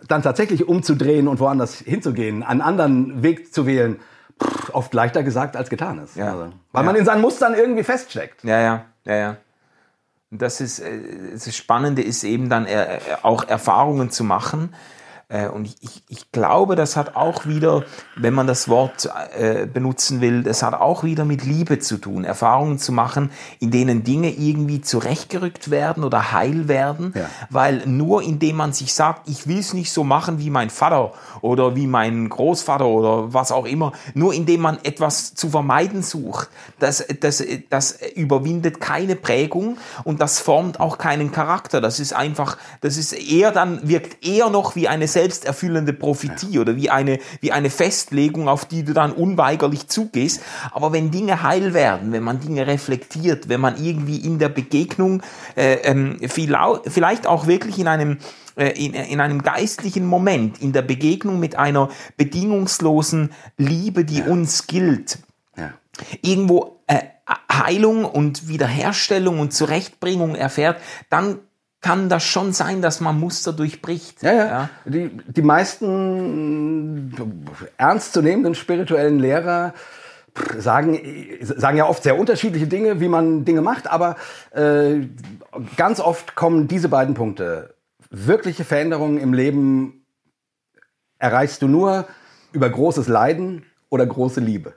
dann 0.09 0.23
tatsächlich 0.23 0.67
umzudrehen 0.67 1.29
und 1.29 1.41
woanders 1.41 1.77
hinzugehen, 1.77 2.43
einen 2.43 2.61
anderen 2.61 3.23
Weg 3.23 3.55
zu 3.55 3.67
wählen, 3.67 4.01
oft 4.73 4.93
leichter 4.95 5.23
gesagt 5.23 5.57
als 5.57 5.71
getan 5.71 5.99
ist. 6.01 6.19
Also, 6.19 6.53
weil 6.73 6.85
man 6.85 6.97
in 6.97 7.05
seinen 7.05 7.21
Mustern 7.21 7.55
irgendwie 7.55 7.85
feststeckt. 7.85 8.43
Ja, 8.43 8.61
ja, 8.61 8.85
ja, 9.05 9.15
ja. 9.15 9.37
das 10.31 10.61
ist 10.61 10.81
äh, 10.81 10.99
das 11.33 11.55
Spannende 11.55 12.03
ist 12.03 12.25
eben 12.25 12.49
dann 12.49 12.67
äh, 12.67 12.99
auch 13.23 13.45
Erfahrungen 13.45 14.11
zu 14.11 14.25
machen 14.25 14.75
und 15.49 15.65
ich, 15.81 16.03
ich 16.09 16.33
glaube, 16.33 16.77
das 16.77 16.97
hat 16.97 17.17
auch 17.17 17.47
wieder, 17.47 17.85
wenn 18.17 18.35
man 18.35 18.47
das 18.47 18.69
Wort 18.69 19.09
äh, 19.37 19.67
benutzen 19.67 20.21
will, 20.21 20.43
das 20.43 20.63
hat 20.63 20.75
auch 20.75 21.05
wieder 21.05 21.25
mit 21.25 21.45
Liebe 21.45 21.79
zu 21.79 21.97
tun, 21.97 22.25
Erfahrungen 22.25 22.79
zu 22.79 22.93
machen, 22.93 23.31
in 23.59 23.71
denen 23.71 24.05
Dinge 24.05 24.31
irgendwie 24.31 24.81
zurechtgerückt 24.81 25.71
werden 25.71 26.05
oder 26.05 26.33
heil 26.33 26.69
werden, 26.69 27.15
ja. 27.17 27.29
weil 27.51 27.87
nur 27.87 28.23
indem 28.23 28.57
man 28.57 28.73
sich 28.73 28.93
sagt, 28.93 29.29
ich 29.29 29.47
will 29.47 29.59
es 29.59 29.73
nicht 29.73 29.91
so 29.91 30.05
machen 30.05 30.39
wie 30.39 30.51
mein 30.51 30.71
Vater 30.71 31.13
oder 31.41 31.77
wie 31.77 31.87
mein 31.87 32.29
Großvater 32.29 32.87
oder 32.87 33.33
was 33.33 33.53
auch 33.53 33.67
immer, 33.67 33.93
nur 34.15 34.35
indem 34.35 34.61
man 34.61 34.79
etwas 34.83 35.35
zu 35.35 35.49
vermeiden 35.49 36.03
sucht, 36.03 36.49
das, 36.79 37.05
das, 37.21 37.43
das 37.71 37.99
überwindet 38.15 38.81
keine 38.81 39.17
Prägung 39.17 39.79
und 40.05 40.21
das 40.21 40.41
formt 40.41 40.81
auch 40.81 40.99
keinen 40.99 41.33
Charakter. 41.33 41.81
Das 41.81 42.01
ist 42.01 42.13
einfach, 42.13 42.59
das 42.81 42.97
ist 42.97 43.13
eher 43.13 43.53
dann, 43.53 43.89
wirkt 43.89 44.27
eher 44.27 44.51
noch 44.51 44.77
wie 44.77 44.89
eine 44.89 45.09
selbsterfüllende 45.23 45.93
Prophetie 45.93 46.59
oder 46.59 46.75
wie 46.75 46.91
eine, 46.91 47.19
wie 47.41 47.53
eine 47.53 47.71
Festlegung, 47.71 48.49
auf 48.49 48.65
die 48.65 48.83
du 48.83 48.93
dann 48.93 49.13
unweigerlich 49.13 49.87
zugehst. 49.87 50.43
Aber 50.73 50.93
wenn 50.93 51.13
Dinge 51.13 51.43
heil 51.43 51.75
werden, 51.75 52.13
wenn 52.13 52.25
man 52.25 52.41
Dinge 52.41 52.67
reflektiert, 52.67 53.49
wenn 53.49 53.61
man 53.61 53.83
irgendwie 53.83 54.17
in 54.17 54.41
der 54.41 54.49
Begegnung 54.49 55.23
äh, 55.57 55.75
ähm, 55.85 56.19
vielleicht 56.29 57.27
auch 57.27 57.47
wirklich 57.47 57.79
in 57.79 57.87
einem 57.87 58.19
äh, 58.57 58.71
in, 58.71 58.95
in 58.95 59.21
einem 59.21 59.43
geistlichen 59.43 60.07
Moment, 60.07 60.61
in 60.61 60.73
der 60.73 60.83
Begegnung 60.83 61.39
mit 61.39 61.57
einer 61.57 61.89
bedingungslosen 62.17 63.31
Liebe, 63.57 64.05
die 64.05 64.19
ja. 64.19 64.27
uns 64.27 64.67
gilt, 64.67 65.19
ja. 65.57 65.73
irgendwo 66.21 66.81
äh, 66.89 66.99
Heilung 67.51 68.05
und 68.05 68.49
Wiederherstellung 68.49 69.39
und 69.39 69.53
Zurechtbringung 69.53 70.35
erfährt, 70.35 70.81
dann 71.11 71.39
kann 71.83 72.09
das 72.09 72.25
schon 72.25 72.53
sein, 72.53 72.81
dass 72.81 73.01
man 73.01 73.19
Muster 73.19 73.53
durchbricht. 73.53 74.23
Ja, 74.23 74.33
ja. 74.33 74.47
ja. 74.47 74.71
Die, 74.85 75.11
die 75.27 75.43
meisten 75.43 77.13
ernstzunehmenden 77.77 78.55
spirituellen 78.55 79.19
Lehrer 79.19 79.75
sagen, 80.57 80.99
sagen 81.43 81.77
ja 81.77 81.87
oft 81.87 82.05
sehr 82.05 82.19
unterschiedliche 82.19 82.67
Dinge, 82.67 83.01
wie 83.01 83.09
man 83.09 83.45
Dinge 83.45 83.61
macht, 83.61 83.87
aber 83.89 84.17
äh, 84.53 85.01
ganz 85.77 86.01
oft 86.01 86.35
kommen 86.35 86.69
diese 86.69 86.89
beiden 86.89 87.15
Punkte. 87.15 87.75
Wirkliche 88.11 88.65
Veränderungen 88.65 89.19
im 89.19 89.35
Leben 89.35 90.07
erreichst 91.19 91.63
du 91.63 91.69
nur 91.69 92.07
über 92.53 92.71
großes 92.71 93.09
Leiden 93.09 93.65
oder 93.91 94.07
große 94.07 94.41
Liebe. 94.41 94.75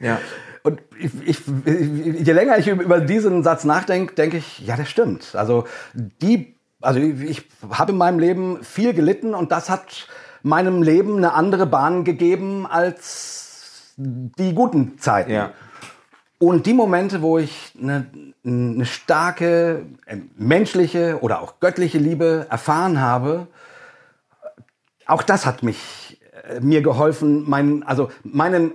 Ja. 0.00 0.18
Und 0.62 0.80
ich, 0.98 1.10
ich, 1.26 1.40
je 1.46 2.32
länger 2.32 2.58
ich 2.58 2.66
über 2.66 3.00
diesen 3.00 3.42
Satz 3.42 3.64
nachdenke, 3.64 4.14
denke 4.14 4.36
ich, 4.36 4.60
ja, 4.60 4.76
das 4.76 4.88
stimmt. 4.88 5.34
Also 5.34 5.64
die, 5.94 6.54
also 6.80 7.00
ich 7.00 7.48
habe 7.70 7.92
in 7.92 7.98
meinem 7.98 8.18
Leben 8.18 8.62
viel 8.62 8.92
gelitten 8.92 9.34
und 9.34 9.52
das 9.52 9.70
hat 9.70 10.06
meinem 10.42 10.82
Leben 10.82 11.16
eine 11.16 11.32
andere 11.32 11.66
Bahn 11.66 12.04
gegeben 12.04 12.66
als 12.66 13.94
die 13.96 14.54
guten 14.54 14.98
Zeiten. 14.98 15.30
Ja. 15.30 15.52
Und 16.38 16.64
die 16.64 16.72
Momente, 16.72 17.20
wo 17.20 17.38
ich 17.38 17.74
eine, 17.80 18.06
eine 18.44 18.86
starke 18.86 19.84
äh, 20.06 20.16
menschliche 20.36 21.18
oder 21.20 21.42
auch 21.42 21.60
göttliche 21.60 21.98
Liebe 21.98 22.46
erfahren 22.48 23.00
habe, 23.00 23.46
auch 25.06 25.22
das 25.22 25.44
hat 25.44 25.62
mich 25.62 26.18
äh, 26.48 26.60
mir 26.60 26.80
geholfen, 26.80 27.48
meinen, 27.48 27.82
also 27.82 28.10
meinen 28.22 28.72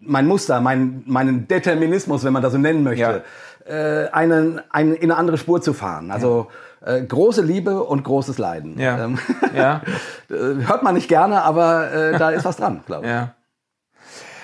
mein 0.00 0.26
Muster, 0.26 0.60
mein, 0.60 1.02
meinen 1.06 1.48
Determinismus, 1.48 2.24
wenn 2.24 2.32
man 2.32 2.42
das 2.42 2.52
so 2.52 2.58
nennen 2.58 2.82
möchte, 2.82 3.22
ja. 3.66 4.04
äh, 4.04 4.08
einen, 4.10 4.60
einen, 4.70 4.94
in 4.94 5.10
eine 5.10 5.16
andere 5.16 5.38
Spur 5.38 5.60
zu 5.60 5.72
fahren. 5.72 6.10
Also 6.10 6.48
ja. 6.84 6.94
äh, 6.94 7.02
große 7.04 7.42
Liebe 7.42 7.82
und 7.82 8.04
großes 8.04 8.38
Leiden. 8.38 8.78
Ja. 8.78 9.04
Ähm, 9.04 9.18
ja. 9.54 9.82
Äh, 10.30 10.66
hört 10.66 10.82
man 10.82 10.94
nicht 10.94 11.06
gerne, 11.06 11.42
aber 11.42 11.92
äh, 11.92 12.18
da 12.18 12.30
ist 12.30 12.46
was 12.46 12.56
dran, 12.56 12.82
glaube 12.86 13.04
ich. 13.04 13.12
Ja. 13.12 13.34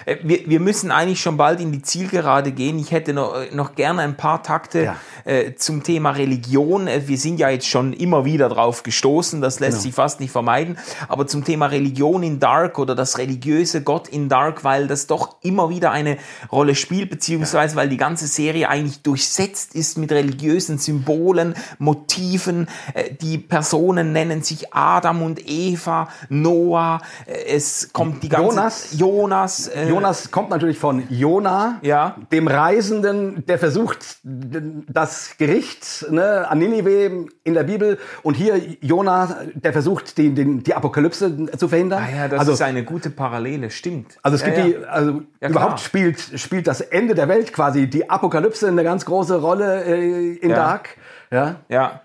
Äh, 0.07 0.17
wir, 0.23 0.41
wir 0.47 0.61
müssen 0.61 0.91
eigentlich 0.91 1.21
schon 1.21 1.37
bald 1.37 1.61
in 1.61 1.73
die 1.73 1.83
Zielgerade 1.83 2.53
gehen. 2.53 2.79
Ich 2.79 2.93
hätte 2.93 3.13
noch, 3.13 3.35
noch 3.53 3.75
gerne 3.75 4.03
ein 4.03 4.17
paar 4.17 4.43
Takte 4.43 4.85
ja. 4.85 4.97
äh, 5.25 5.55
zum 5.55 5.83
Thema 5.83 6.11
Religion. 6.11 6.87
Äh, 6.87 7.03
wir 7.07 7.19
sind 7.19 7.39
ja 7.39 7.51
jetzt 7.51 7.67
schon 7.67 7.93
immer 7.93 8.25
wieder 8.25 8.49
drauf 8.49 8.83
gestoßen, 8.83 9.41
das 9.41 9.61
lässt 9.61 9.73
genau. 9.73 9.83
sich 9.83 9.95
fast 9.95 10.21
nicht 10.21 10.31
vermeiden. 10.31 10.79
Aber 11.09 11.27
zum 11.27 11.45
Thema 11.45 11.67
Religion 11.67 12.23
in 12.23 12.41
Dark 12.41 12.79
oder 12.79 12.95
das 12.95 13.19
religiöse 13.19 13.83
Gott 13.83 14.09
in 14.09 14.29
Dark, 14.29 14.65
weil 14.65 14.87
das 14.87 15.07
doch 15.07 15.37
immer 15.43 15.71
wieder 15.71 15.91
eine 15.91 16.19
Rolle 16.51 16.75
spielt, 16.75 17.11
beziehungsweise 17.11 17.75
ja. 17.75 17.81
weil 17.81 17.89
die 17.89 17.97
ganze 17.97 18.27
Serie 18.27 18.69
eigentlich 18.69 19.03
durchsetzt 19.03 19.75
ist 19.75 19.99
mit 19.99 20.13
religiösen 20.13 20.79
Symbolen, 20.79 21.55
Motiven. 21.79 22.69
Äh, 22.95 23.15
die 23.15 23.39
Personen 23.39 24.13
nennen 24.13 24.43
sich 24.43 24.73
Adam 24.73 25.23
und 25.23 25.41
Eva, 25.47 26.09
Noah. 26.29 27.01
Äh, 27.27 27.57
es 27.57 27.91
kommt 27.93 28.23
die 28.23 28.29
ganze 28.29 28.57
Jonas. 28.57 28.89
Jonas. 28.93 29.69
Äh, 29.69 29.89
Jonas 29.91 30.31
kommt 30.31 30.51
natürlich 30.51 30.79
von 30.79 31.05
Jona, 31.09 31.79
ja. 31.83 32.17
dem 32.33 32.49
Reisenden, 32.49 33.45
der 33.47 33.59
versucht 33.59 34.19
das 34.23 35.37
Gericht 35.39 36.07
ne, 36.11 36.49
an 36.49 36.59
Ninive 36.59 37.27
in 37.45 37.55
der 37.55 37.65
Bibel 37.65 37.99
und 38.23 38.35
hier 38.35 38.59
Jona, 38.81 39.37
der 39.55 39.73
versucht 39.73 40.19
die, 40.19 40.31
die, 40.31 40.63
die 40.63 40.75
Apokalypse 40.75 41.47
zu 41.57 41.69
verhindern. 41.69 42.03
Ah 42.03 42.17
ja, 42.17 42.29
das 42.29 42.41
also, 42.41 42.53
ist 42.53 42.63
eine 42.63 42.85
gute 42.85 43.11
Parallele, 43.11 43.71
stimmt. 43.71 44.19
Also 44.23 44.37
es 44.37 44.45
gibt 44.45 44.59
ja, 44.59 44.67
ja. 44.67 44.79
die, 44.79 44.87
also 44.87 45.23
überhaupt 45.41 45.81
spielt 45.81 46.21
spielt 46.37 46.67
das 46.67 46.81
Ende 46.81 47.15
der 47.15 47.29
Welt 47.29 47.53
quasi 47.53 47.89
die 47.89 48.09
Apokalypse 48.09 48.69
eine 48.69 48.85
ganz 48.85 49.05
große 49.05 49.41
Rolle 49.41 49.85
äh, 49.85 50.37
in 50.37 50.51
Dark. 50.51 50.97
Ja. 51.31 51.57
Ja 51.69 52.01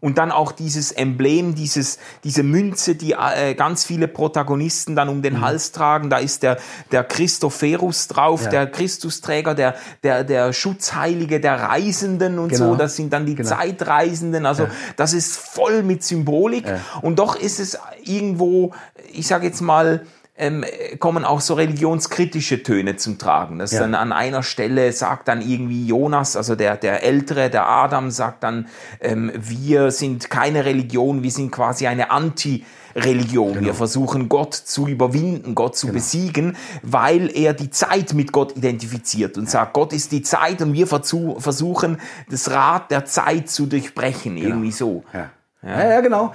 und 0.00 0.18
dann 0.18 0.30
auch 0.30 0.52
dieses 0.52 0.92
Emblem, 0.92 1.54
dieses, 1.54 1.98
diese 2.24 2.42
Münze, 2.42 2.94
die 2.94 3.12
äh, 3.12 3.54
ganz 3.54 3.84
viele 3.84 4.08
Protagonisten 4.08 4.94
dann 4.94 5.08
um 5.08 5.22
den 5.22 5.34
mhm. 5.34 5.40
Hals 5.40 5.72
tragen. 5.72 6.10
Da 6.10 6.18
ist 6.18 6.42
der, 6.42 6.58
der 6.92 7.04
Christophorus 7.04 8.08
drauf, 8.08 8.44
ja. 8.44 8.50
der 8.50 8.66
Christusträger, 8.70 9.54
der, 9.54 9.74
der, 10.02 10.24
der 10.24 10.52
Schutzheilige 10.52 11.40
der 11.40 11.60
Reisenden 11.60 12.38
und 12.38 12.50
genau. 12.50 12.72
so. 12.72 12.76
Das 12.76 12.96
sind 12.96 13.12
dann 13.12 13.26
die 13.26 13.34
genau. 13.34 13.48
Zeitreisenden. 13.48 14.46
Also 14.46 14.64
ja. 14.64 14.70
das 14.96 15.12
ist 15.12 15.36
voll 15.36 15.82
mit 15.82 16.04
Symbolik. 16.04 16.66
Ja. 16.66 16.80
Und 17.02 17.18
doch 17.18 17.36
ist 17.36 17.58
es 17.60 17.78
irgendwo, 18.04 18.72
ich 19.12 19.26
sage 19.26 19.46
jetzt 19.46 19.60
mal, 19.60 20.04
ähm, 20.38 20.64
kommen 21.00 21.24
auch 21.24 21.40
so 21.40 21.54
religionskritische 21.54 22.62
Töne 22.62 22.96
zum 22.96 23.18
Tragen. 23.18 23.58
Das 23.58 23.72
ja. 23.72 23.80
dann 23.80 23.94
an 23.94 24.12
einer 24.12 24.42
Stelle 24.42 24.92
sagt 24.92 25.28
dann 25.28 25.42
irgendwie 25.42 25.86
Jonas, 25.86 26.36
also 26.36 26.54
der, 26.54 26.76
der 26.76 27.02
Ältere, 27.02 27.50
der 27.50 27.68
Adam, 27.68 28.10
sagt 28.10 28.44
dann, 28.44 28.68
ähm, 29.00 29.32
wir 29.36 29.90
sind 29.90 30.30
keine 30.30 30.64
Religion, 30.64 31.22
wir 31.22 31.30
sind 31.30 31.50
quasi 31.50 31.86
eine 31.86 32.10
Anti- 32.10 32.64
Religion. 32.94 33.54
Genau. 33.54 33.66
Wir 33.66 33.74
versuchen 33.74 34.28
Gott 34.28 34.54
zu 34.54 34.88
überwinden, 34.88 35.54
Gott 35.54 35.76
zu 35.76 35.86
genau. 35.86 35.98
besiegen, 35.98 36.56
weil 36.82 37.30
er 37.36 37.54
die 37.54 37.70
Zeit 37.70 38.14
mit 38.14 38.32
Gott 38.32 38.56
identifiziert 38.56 39.36
und 39.36 39.44
ja. 39.44 39.50
sagt, 39.50 39.74
Gott 39.74 39.92
ist 39.92 40.10
die 40.10 40.22
Zeit 40.22 40.62
und 40.62 40.72
wir 40.72 40.86
versuchen 40.86 42.00
das 42.28 42.50
Rad 42.50 42.90
der 42.90 43.04
Zeit 43.04 43.50
zu 43.50 43.66
durchbrechen, 43.66 44.36
genau. 44.36 44.48
irgendwie 44.48 44.72
so. 44.72 45.04
Ja. 45.12 45.30
Ja. 45.62 45.90
ja, 45.90 46.00
genau. 46.00 46.34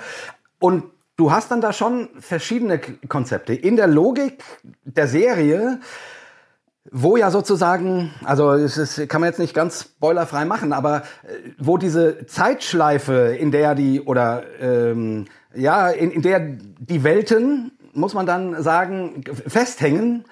Und 0.60 0.84
du 1.18 1.32
hast 1.32 1.52
dann 1.52 1.62
da 1.62 1.74
schon 1.74 2.10
verschiedene 2.20 2.80
Konzepte. 2.80 3.54
In 3.54 3.76
der 3.76 3.88
Logik 3.88 4.44
der 4.84 5.08
Serie, 5.08 5.80
wo 6.92 7.16
ja 7.18 7.32
sozusagen, 7.32 8.14
also 8.24 8.52
es 8.52 8.78
ist, 8.78 9.08
kann 9.10 9.22
man 9.22 9.30
jetzt 9.30 9.40
nicht 9.40 9.54
ganz 9.54 9.82
spoilerfrei 9.82 10.46
machen, 10.46 10.74
aber 10.74 11.04
äh, 11.24 11.52
wo 11.58 11.78
diese 11.78 12.26
Zeitschleife, 12.26 13.36
in 13.40 13.52
der 13.52 13.76
die, 13.76 14.02
oder 14.02 14.44
ähm, 14.60 15.26
ja, 15.56 15.90
in, 15.90 16.12
in 16.12 16.22
der 16.22 16.40
die 16.40 17.04
Welten, 17.04 17.72
muss 17.94 18.14
man 18.14 18.26
dann 18.26 18.62
sagen, 18.62 19.24
festhängen, 19.48 20.26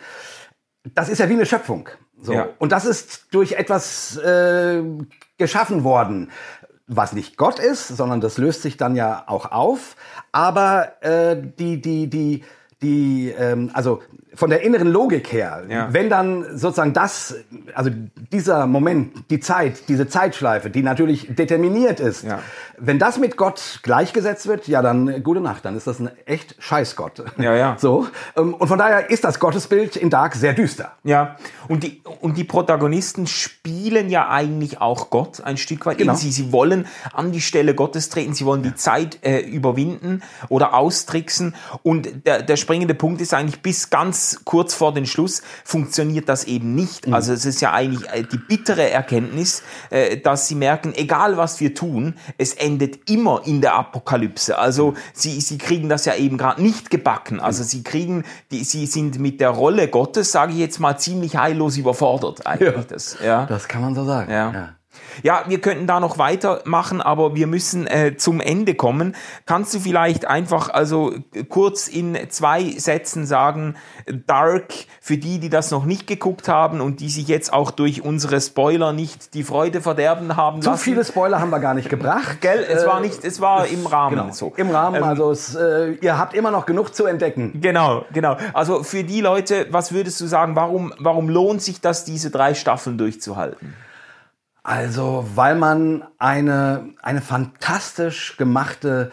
das 0.96 1.10
ist 1.10 1.20
ja 1.20 1.30
wie 1.30 1.34
eine 1.34 1.46
Schöpfung. 1.46 1.90
So. 2.22 2.34
Ja. 2.34 2.50
Und 2.60 2.72
das 2.72 2.86
ist 2.86 3.34
durch 3.34 3.54
etwas 3.54 4.18
äh, 4.18 4.84
geschaffen 5.38 5.84
worden, 5.84 6.32
was 6.96 7.14
nicht 7.14 7.38
Gott 7.38 7.60
ist, 7.60 7.88
sondern 7.88 8.22
das 8.22 8.38
löst 8.38 8.62
sich 8.62 8.78
dann 8.78 8.96
ja 8.96 9.24
auch 9.28 9.52
auf. 9.52 9.96
Aber 10.32 11.02
äh, 11.02 11.38
die, 11.42 11.82
die, 11.82 12.08
die, 12.08 12.44
die, 12.82 13.30
ähm, 13.30 13.72
also 13.74 14.02
von 14.34 14.50
der 14.50 14.62
inneren 14.62 14.88
Logik 14.88 15.32
her, 15.34 15.64
Ja. 15.70 15.94
wenn 15.94 16.10
dann 16.10 16.58
sozusagen 16.58 16.94
das, 16.94 17.36
also 17.76 17.90
dieser 18.32 18.66
Moment, 18.66 19.30
die 19.30 19.40
Zeit, 19.40 19.90
diese 19.90 20.08
Zeitschleife, 20.08 20.70
die 20.70 20.84
natürlich 20.84 21.28
determiniert 21.36 22.00
ist, 22.00 22.24
Ja. 22.24 22.40
wenn 22.78 22.98
das 22.98 23.18
mit 23.18 23.36
Gott 23.36 23.80
gleichgesetzt 23.84 24.48
wird, 24.48 24.68
ja 24.68 24.82
dann 24.82 25.08
äh, 25.10 25.20
gute 25.20 25.42
Nacht, 25.42 25.66
dann 25.66 25.76
ist 25.76 25.86
das 25.88 26.00
ein 26.00 26.10
echt 26.26 26.56
Scheißgott. 26.60 27.24
Ja, 27.38 27.56
ja. 27.56 27.76
So. 27.80 28.08
ähm, 28.38 28.54
Und 28.54 28.68
von 28.68 28.78
daher 28.80 29.10
ist 29.10 29.24
das 29.24 29.40
Gottesbild 29.40 29.96
in 29.98 30.10
Dark 30.10 30.36
sehr 30.36 30.54
düster. 30.54 30.94
Ja, 31.04 31.36
und 31.68 31.84
die, 31.84 32.02
und 32.22 32.38
die 32.38 32.44
Protagonisten 32.46 33.28
spielen 33.28 34.10
ja 34.10 34.30
eigentlich 34.30 34.80
auch 34.80 35.10
Gott 35.10 35.42
ein 35.44 35.58
Stück 35.58 35.86
weit. 35.86 35.98
Genau. 35.98 36.16
Sie, 36.16 36.32
sie 36.32 36.52
wollen 36.54 36.86
an 37.14 37.32
die 37.32 37.42
Stelle 37.42 37.76
Gottes 37.76 38.10
treten, 38.10 38.34
sie 38.34 38.46
wollen 38.46 38.64
die 38.64 38.76
Zeit 38.76 39.20
äh, 39.24 39.40
überwinden 39.42 40.22
oder 40.48 40.74
austricksen. 40.74 41.54
Und 41.84 42.26
der, 42.26 42.42
der 42.44 42.56
springende 42.56 42.94
Punkt 42.94 43.20
ist 43.22 43.34
eigentlich, 43.34 43.62
bis 43.62 43.90
ganz 43.90 44.21
kurz 44.46 44.74
vor 44.74 44.94
den 44.94 45.06
Schluss 45.06 45.42
funktioniert 45.64 46.30
das 46.30 46.46
eben 46.46 46.76
nicht. 46.76 47.08
Mhm. 47.08 47.14
Also 47.14 47.34
es 47.34 47.46
ist 47.46 47.62
ja 47.62 47.72
eigentlich 47.74 48.10
äh, 48.10 48.24
die 48.24 48.38
bittere 48.38 48.90
Erkenntnis, 48.90 49.64
äh, 49.90 50.18
dass 50.18 50.48
sie 50.48 50.56
merken, 50.56 50.94
egal 50.96 51.38
was 51.38 51.60
wir 51.60 51.74
tun, 51.74 52.16
es 52.38 52.54
endet 52.54 53.10
immer 53.10 53.42
in 53.46 53.62
der 53.62 53.76
Apokalypse. 53.76 54.58
Also 54.58 54.96
sie, 55.14 55.40
sie 55.42 55.58
kriegen 55.58 55.90
das 55.90 56.06
ja 56.06 56.16
eben 56.16 56.38
gerade 56.38 56.62
nicht 56.62 56.90
gebacken. 56.90 57.40
Also 57.40 57.64
sie 57.64 57.84
kriegen, 57.84 58.24
die, 58.52 58.64
sie 58.64 58.86
sind 58.86 59.20
mit 59.20 59.40
der 59.40 59.50
Rolle 59.50 59.88
Gottes, 59.88 60.32
sage 60.32 60.54
ich 60.54 60.60
jetzt 60.60 60.80
mal, 60.80 60.98
ziemlich 60.98 61.36
heillos 61.38 61.78
überfordert 61.78 62.46
eigentlich. 62.46 62.76
Ja. 62.76 62.84
Das, 62.90 63.18
ja. 63.24 63.46
Das 63.46 63.68
kann 63.68 63.82
man 63.82 63.96
so 63.96 64.06
sagen. 64.06 64.32
Ja. 64.32 64.52
Ja, 64.52 64.70
wir 65.24 65.60
könnten 65.62 65.88
da 65.88 66.00
noch 66.00 66.18
weitermachen, 66.18 67.02
aber 67.02 67.36
wir 67.36 67.48
müssen 67.48 67.88
äh, 67.88 68.16
zum 68.18 68.40
Ende 68.42 68.76
kommen. 68.76 69.16
Kannst 69.46 69.74
du 69.74 69.80
vielleicht 69.80 70.26
einfach 70.26 70.70
also 70.70 71.14
kurz 71.50 71.88
in 71.88 72.18
zwei 72.30 72.72
Sätzen 72.78 73.26
sagen, 73.26 73.76
Dark, 74.28 74.74
für 75.00 75.18
die, 75.18 75.40
die 75.40 75.50
das 75.50 75.72
noch 75.72 75.86
nicht 75.86 76.08
geguckt 76.08 76.48
haben 76.48 76.82
und 76.82 77.00
die 77.00 77.10
sich 77.10 77.28
jetzt 77.28 77.54
auch 77.54 77.72
durch 77.72 78.04
unsere 78.04 78.40
Spoiler 78.42 78.94
nicht 78.94 79.34
die 79.34 79.44
Freude 79.44 79.82
verderben 79.82 80.36
haben 80.36 80.62
Zu 80.62 80.70
lassen. 80.72 80.84
viele 80.84 81.06
Spoiler 81.06 81.40
haben 81.40 81.50
wir 81.50 81.60
gar 81.60 81.74
nicht 81.74 81.90
gebracht. 81.90 82.40
Gell? 82.42 82.66
Es 82.68 82.84
Äh, 82.84 82.88
war 82.88 83.00
nicht, 83.00 83.24
es 83.24 83.42
war 83.42 83.68
im 83.68 83.86
Rahmen 83.86 84.16
Genau, 84.18 84.32
so. 84.32 84.54
im 84.58 84.70
Rahmen. 84.70 84.98
Ähm, 84.98 85.04
also 85.04 85.32
es, 85.32 85.56
äh, 85.56 85.94
ihr 86.02 86.18
habt 86.18 86.34
immer 86.34 86.52
noch 86.52 86.66
genug 86.66 86.94
zu 86.96 87.06
entdecken. 87.06 87.60
Genau, 87.62 88.06
genau. 88.14 88.38
Also 88.54 88.84
für 88.84 89.04
die 89.04 89.22
Leute, 89.22 89.68
was 89.72 89.92
würdest 89.92 90.20
du 90.22 90.26
sagen, 90.28 90.56
warum, 90.56 90.94
warum 91.00 91.30
lohnt 91.30 91.62
sich 91.62 91.82
das, 91.82 92.06
diese 92.06 92.30
drei 92.32 92.54
Staffeln 92.54 92.98
durchzuhalten? 92.98 93.74
Also, 94.64 95.26
weil 95.36 95.56
man 95.56 96.04
eine, 96.20 96.90
eine 97.02 97.22
fantastisch 97.22 98.38
gemachte 98.38 99.12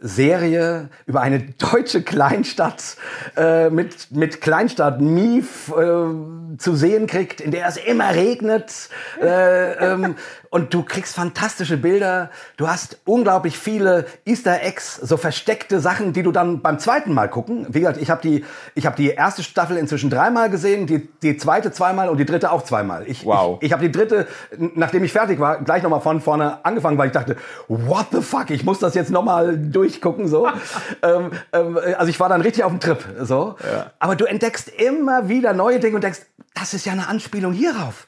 Serie 0.00 0.90
über 1.06 1.22
eine 1.22 1.40
deutsche 1.40 2.02
Kleinstadt 2.02 2.96
äh, 3.36 3.70
mit, 3.70 4.10
mit 4.12 4.40
Kleinstadt 4.40 5.00
Mief 5.00 5.70
äh, 5.70 6.58
zu 6.58 6.74
sehen 6.76 7.06
kriegt, 7.06 7.40
in 7.40 7.50
der 7.50 7.66
es 7.66 7.78
immer 7.78 8.14
regnet. 8.14 8.90
Äh, 9.20 9.72
ähm, 9.72 10.14
und 10.54 10.72
du 10.72 10.84
kriegst 10.84 11.16
fantastische 11.16 11.76
Bilder. 11.76 12.30
Du 12.56 12.68
hast 12.68 12.98
unglaublich 13.06 13.58
viele 13.58 14.06
Easter 14.24 14.62
Eggs, 14.62 14.94
so 14.94 15.16
versteckte 15.16 15.80
Sachen, 15.80 16.12
die 16.12 16.22
du 16.22 16.30
dann 16.30 16.62
beim 16.62 16.78
zweiten 16.78 17.12
Mal 17.12 17.28
gucken. 17.28 17.66
Wie 17.70 17.80
gesagt, 17.80 18.00
ich 18.00 18.08
habe 18.08 18.22
die, 18.22 18.44
ich 18.76 18.86
habe 18.86 18.94
die 18.94 19.08
erste 19.08 19.42
Staffel 19.42 19.76
inzwischen 19.76 20.10
dreimal 20.10 20.50
gesehen, 20.50 20.86
die, 20.86 21.08
die 21.22 21.36
zweite 21.38 21.72
zweimal 21.72 22.08
und 22.08 22.18
die 22.18 22.24
dritte 22.24 22.52
auch 22.52 22.62
zweimal. 22.62 23.04
Ich, 23.08 23.26
Wow. 23.26 23.58
ich, 23.60 23.66
ich 23.66 23.72
habe 23.72 23.82
die 23.82 23.90
dritte, 23.90 24.28
nachdem 24.76 25.02
ich 25.02 25.10
fertig 25.10 25.40
war, 25.40 25.60
gleich 25.60 25.82
nochmal 25.82 26.00
von 26.00 26.20
vorne 26.20 26.64
angefangen, 26.64 26.98
weil 26.98 27.08
ich 27.08 27.12
dachte, 27.14 27.34
what 27.66 28.06
the 28.12 28.22
fuck, 28.22 28.50
ich 28.50 28.62
muss 28.62 28.78
das 28.78 28.94
jetzt 28.94 29.10
nochmal 29.10 29.58
durchgucken. 29.58 30.28
so. 30.28 30.46
ähm, 31.02 31.32
ähm, 31.52 31.80
also 31.98 32.10
ich 32.10 32.20
war 32.20 32.28
dann 32.28 32.42
richtig 32.42 32.62
auf 32.62 32.70
dem 32.70 32.78
Trip. 32.78 33.04
so. 33.22 33.56
Aber 33.98 34.14
du 34.14 34.24
entdeckst 34.24 34.68
immer 34.68 35.28
wieder 35.28 35.52
neue 35.52 35.80
Dinge 35.80 35.96
und 35.96 36.04
denkst, 36.04 36.20
das 36.54 36.74
ist 36.74 36.86
ja 36.86 36.92
eine 36.92 37.08
Anspielung 37.08 37.52
hierauf. 37.52 38.06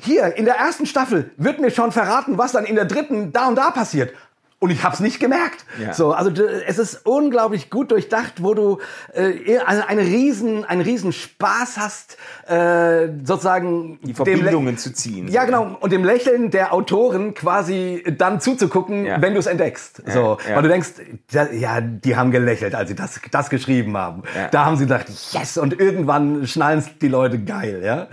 Hier, 0.00 0.36
in 0.36 0.44
der 0.44 0.56
ersten 0.56 0.86
Staffel 0.86 1.30
wird 1.36 1.60
mir 1.60 1.70
schon 1.70 1.92
verraten, 1.92 2.38
was 2.38 2.52
dann 2.52 2.64
in 2.64 2.76
der 2.76 2.84
dritten 2.84 3.32
da 3.32 3.48
und 3.48 3.56
da 3.56 3.70
passiert. 3.70 4.14
Und 4.60 4.70
ich 4.70 4.82
hab's 4.82 4.98
nicht 4.98 5.20
gemerkt. 5.20 5.64
Ja. 5.80 5.94
So, 5.94 6.12
also 6.12 6.32
es 6.66 6.78
ist 6.78 7.06
unglaublich 7.06 7.70
gut 7.70 7.92
durchdacht, 7.92 8.42
wo 8.42 8.54
du 8.54 8.78
äh, 9.14 9.58
eine, 9.64 9.88
eine 9.88 10.00
riesen, 10.02 10.64
einen 10.64 10.80
riesen 10.80 11.12
Spaß 11.12 11.76
hast, 11.78 12.16
äh, 12.48 13.08
sozusagen 13.22 14.00
Die 14.02 14.14
Verbindungen 14.14 14.76
zu 14.76 14.92
ziehen. 14.92 15.28
ja, 15.28 15.44
genau. 15.44 15.76
Und 15.78 15.92
dem 15.92 16.02
Lächeln 16.02 16.50
der 16.50 16.72
Autoren 16.72 17.34
quasi 17.34 18.02
dann 18.18 18.40
zuzugucken, 18.40 19.06
Ja. 19.06 19.22
wenn 19.22 19.34
du 19.34 19.38
es 19.38 19.46
entdeckst. 19.46 20.02
So, 20.06 20.38
ja. 20.48 20.56
Weil 20.56 20.62
du 20.62 20.68
denkst, 20.68 20.88
da, 21.30 21.48
ja, 21.52 21.80
die 21.80 22.16
haben 22.16 22.32
gelächelt, 22.32 22.74
als 22.74 22.88
sie 22.88 22.96
das, 22.96 23.20
das 23.30 23.50
geschrieben 23.50 23.96
haben. 23.96 24.24
Da 24.50 24.64
haben 24.64 24.76
sie 24.76 24.86
gedacht, 24.86 25.06
yes, 25.30 25.56
und 25.56 25.78
irgendwann 25.78 26.48
schnallen 26.48 26.84
die 27.00 27.08
Leute 27.08 27.38
geil, 27.38 27.80
ja. 27.84 28.08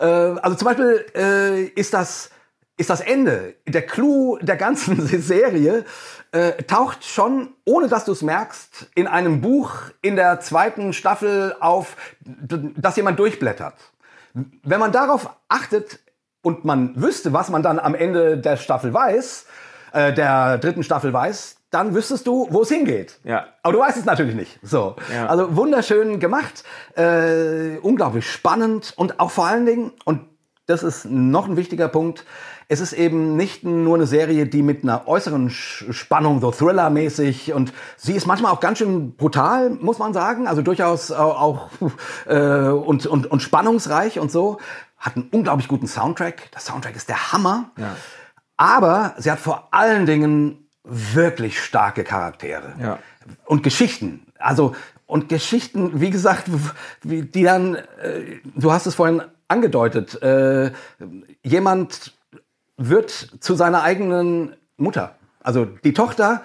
Äh, 0.00 0.38
also 0.40 0.56
zum 0.56 0.66
Beispiel 0.66 1.04
äh, 1.14 1.62
ist 1.66 1.94
das, 1.94 2.30
ist 2.76 2.90
das 2.90 3.00
Ende, 3.00 3.54
der 3.66 3.82
Clou 3.82 4.38
der 4.40 4.56
ganzen 4.56 5.00
Serie, 5.22 5.84
äh, 6.32 6.52
taucht 6.64 7.04
schon, 7.04 7.54
ohne 7.64 7.88
dass 7.88 8.04
du 8.04 8.12
es 8.12 8.22
merkst, 8.22 8.90
in 8.94 9.06
einem 9.06 9.40
Buch 9.40 9.74
in 10.02 10.16
der 10.16 10.40
zweiten 10.40 10.92
Staffel 10.92 11.54
auf, 11.60 11.96
d- 12.20 12.70
das 12.76 12.96
jemand 12.96 13.18
durchblättert. 13.18 13.74
Wenn 14.64 14.80
man 14.80 14.90
darauf 14.90 15.30
achtet 15.48 16.00
und 16.42 16.64
man 16.64 17.00
wüsste, 17.00 17.32
was 17.32 17.48
man 17.50 17.62
dann 17.62 17.78
am 17.78 17.94
Ende 17.94 18.36
der 18.38 18.56
Staffel 18.56 18.92
weiß, 18.92 19.46
äh, 19.92 20.12
der 20.12 20.58
dritten 20.58 20.82
Staffel 20.82 21.12
weiß, 21.12 21.56
dann 21.70 21.94
wüsstest 21.94 22.26
du, 22.26 22.48
wo 22.50 22.62
es 22.62 22.68
hingeht. 22.68 23.18
Ja. 23.24 23.46
Aber 23.62 23.72
du 23.72 23.78
weißt 23.80 23.96
es 23.96 24.04
natürlich 24.04 24.34
nicht. 24.34 24.58
So. 24.62 24.96
Ja. 25.12 25.26
Also 25.26 25.54
wunderschön 25.56 26.18
gemacht, 26.18 26.64
äh, 26.96 27.78
unglaublich 27.78 28.28
spannend 28.30 28.92
und 28.96 29.20
auch 29.20 29.30
vor 29.30 29.46
allen 29.46 29.66
Dingen, 29.66 29.92
und 30.04 30.20
das 30.66 30.82
ist 30.82 31.04
noch 31.04 31.46
ein 31.48 31.56
wichtiger 31.56 31.88
Punkt, 31.88 32.24
es 32.68 32.80
ist 32.80 32.92
eben 32.92 33.36
nicht 33.36 33.64
nur 33.64 33.94
eine 33.94 34.06
Serie, 34.06 34.46
die 34.46 34.62
mit 34.62 34.82
einer 34.82 35.06
äußeren 35.06 35.50
Spannung, 35.50 36.40
so 36.40 36.50
Thriller-mäßig, 36.50 37.52
und 37.52 37.72
sie 37.96 38.14
ist 38.14 38.26
manchmal 38.26 38.52
auch 38.52 38.60
ganz 38.60 38.78
schön 38.78 39.14
brutal, 39.16 39.70
muss 39.70 39.98
man 39.98 40.12
sagen, 40.12 40.48
also 40.48 40.62
durchaus 40.62 41.12
auch, 41.12 41.68
äh, 42.26 42.68
und, 42.68 43.06
und, 43.06 43.26
und 43.26 43.42
spannungsreich 43.42 44.18
und 44.18 44.30
so. 44.30 44.58
Hat 44.98 45.16
einen 45.16 45.28
unglaublich 45.30 45.68
guten 45.68 45.86
Soundtrack. 45.86 46.50
Der 46.52 46.60
Soundtrack 46.60 46.96
ist 46.96 47.10
der 47.10 47.32
Hammer. 47.32 47.70
Aber 48.56 49.14
sie 49.18 49.30
hat 49.30 49.38
vor 49.38 49.68
allen 49.72 50.06
Dingen 50.06 50.68
wirklich 50.84 51.60
starke 51.60 52.04
Charaktere. 52.04 52.74
Ja. 52.80 52.98
Und 53.44 53.62
Geschichten. 53.62 54.26
Also, 54.38 54.74
und 55.06 55.28
Geschichten, 55.28 56.00
wie 56.00 56.10
gesagt, 56.10 56.44
die 57.02 57.42
dann, 57.42 57.74
äh, 57.74 58.40
du 58.54 58.72
hast 58.72 58.86
es 58.86 58.94
vorhin 58.94 59.22
angedeutet, 59.48 60.20
äh, 60.22 60.72
jemand 61.42 62.14
wird 62.76 63.10
zu 63.40 63.54
seiner 63.54 63.82
eigenen 63.82 64.56
Mutter. 64.76 65.16
Also 65.42 65.64
die 65.64 65.92
Tochter 65.92 66.42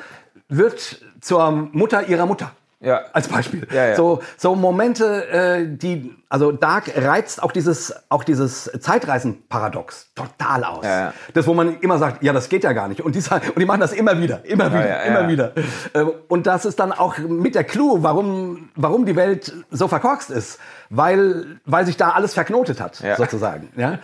wird 0.47 1.03
zur 1.21 1.51
Mutter 1.51 2.07
ihrer 2.07 2.25
Mutter. 2.25 2.51
Ja. 2.82 3.01
Als 3.11 3.27
Beispiel. 3.27 3.67
Ja, 3.73 3.88
ja. 3.88 3.95
So, 3.95 4.21
so 4.38 4.55
Momente, 4.55 5.27
äh, 5.30 5.67
die, 5.67 6.15
also 6.30 6.53
Dark 6.53 6.89
reizt 6.95 7.43
auch 7.43 7.51
dieses, 7.51 7.93
auch 8.07 8.23
dieses 8.23 8.71
Zeitreisen-Paradox 8.80 10.11
total 10.15 10.63
aus. 10.63 10.86
Ja. 10.86 11.13
Das, 11.34 11.45
wo 11.45 11.53
man 11.53 11.80
immer 11.82 11.97
sagt, 11.97 12.23
ja, 12.23 12.32
das 12.32 12.47
geht 12.47 12.63
ja 12.63 12.71
gar 12.71 12.88
nicht. 12.88 13.01
Und 13.01 13.15
die, 13.15 13.21
sagen- 13.21 13.49
und 13.49 13.59
die 13.59 13.65
machen 13.65 13.82
das 13.82 13.91
immer 13.91 14.17
wieder, 14.21 14.45
immer 14.45 14.71
wieder, 14.71 15.03
immer 15.03 15.27
wieder. 15.27 15.51
Ähm, 15.93 16.11
Und 16.30 16.47
das 16.47 16.63
ist 16.63 16.80
dann 16.80 16.93
auch 16.93 17.17
mit 17.17 17.55
der 17.55 17.65
Clou, 17.65 18.01
warum, 18.01 18.69
warum 18.75 19.05
die 19.05 19.17
Welt 19.17 19.53
so 19.71 19.89
verkorkst 19.89 20.30
ist. 20.30 20.59
Weil, 20.89 21.59
weil 21.65 21.86
sich 21.86 21.97
da 21.97 22.11
alles 22.11 22.34
verknotet 22.34 22.80
hat, 22.80 23.03
sozusagen. 23.17 23.69
Ja? 23.75 23.99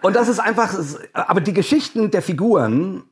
Und 0.00 0.16
das 0.16 0.28
ist 0.28 0.38
einfach, 0.38 0.72
aber 1.12 1.40
die 1.40 1.52
Geschichten 1.52 2.10
der 2.10 2.22
Figuren 2.22 3.02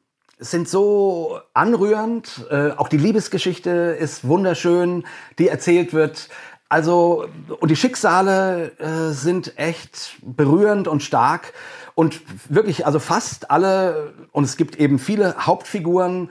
sind 0.40 0.68
so 0.68 1.38
anrührend. 1.54 2.46
Äh, 2.50 2.70
auch 2.72 2.88
die 2.88 2.96
Liebesgeschichte 2.96 3.70
ist 3.70 4.26
wunderschön, 4.26 5.04
die 5.38 5.48
erzählt 5.48 5.92
wird. 5.92 6.28
Also, 6.68 7.26
und 7.60 7.70
die 7.70 7.76
Schicksale 7.76 8.72
äh, 8.78 9.12
sind 9.12 9.58
echt 9.58 10.16
berührend 10.22 10.88
und 10.88 11.02
stark. 11.02 11.52
Und 11.94 12.20
wirklich, 12.48 12.86
also 12.86 12.98
fast 12.98 13.50
alle, 13.50 14.14
und 14.32 14.44
es 14.44 14.56
gibt 14.56 14.76
eben 14.76 14.98
viele 14.98 15.36
Hauptfiguren, 15.46 16.30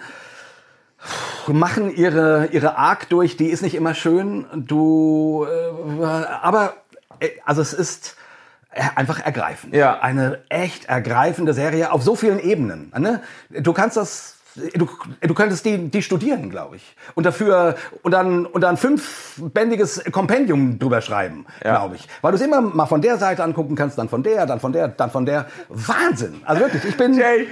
machen 1.48 1.94
ihre, 1.96 2.48
ihre 2.52 2.78
Arc 2.78 3.10
durch, 3.10 3.38
die 3.38 3.48
ist 3.48 3.62
nicht 3.62 3.76
immer 3.76 3.94
schön. 3.94 4.46
Du, 4.56 5.46
äh, 5.46 6.06
aber, 6.06 6.74
äh, 7.20 7.30
also 7.46 7.62
es 7.62 7.74
ist 7.74 8.16
einfach 8.72 9.20
ergreifend. 9.20 9.74
Ja. 9.74 10.00
Eine 10.00 10.40
echt 10.50 10.86
ergreifende 10.86 11.54
Serie 11.54 11.92
auf 11.92 12.04
so 12.04 12.16
vielen 12.16 12.40
Ebenen. 12.40 12.92
Ne? 12.98 13.22
Du 13.50 13.74
kannst 13.74 13.98
das 13.98 14.40
du, 14.76 14.88
du 15.22 15.34
könntest 15.34 15.66
die, 15.66 15.90
die 15.90 16.02
studieren, 16.02 16.50
glaube 16.50 16.78
ich. 16.78 16.96
Und 17.16 17.26
dafür, 17.26 17.76
und 18.04 18.12
dann, 18.12 18.46
und 18.46 18.62
dann 18.62 18.78
fünfbändiges 18.78 20.04
Kompendium 20.12 20.80
drüber 20.80 21.02
schreiben, 21.02 21.46
ja. 21.64 21.78
glaube 21.78 21.96
ich. 21.96 22.08
Weil 22.22 22.32
du 22.32 22.38
es 22.38 22.44
immer 22.44 22.62
mal 22.62 22.86
von 22.86 23.02
der 23.02 23.18
Seite 23.18 23.44
angucken 23.44 23.76
kannst, 23.76 23.98
dann 23.98 24.10
von 24.10 24.24
der, 24.24 24.46
dann 24.46 24.60
von 24.60 24.72
der, 24.72 24.88
dann 24.88 25.12
von 25.12 25.26
der. 25.26 25.48
Wahnsinn. 25.70 26.42
Also 26.46 26.62
wirklich, 26.62 26.86
ich 26.86 26.98
bin. 26.98 27.14
Jay, 27.14 27.48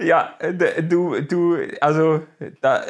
ja, 0.00 0.34
du, 0.82 1.20
du, 1.20 1.58
also, 1.80 2.20
da, 2.60 2.82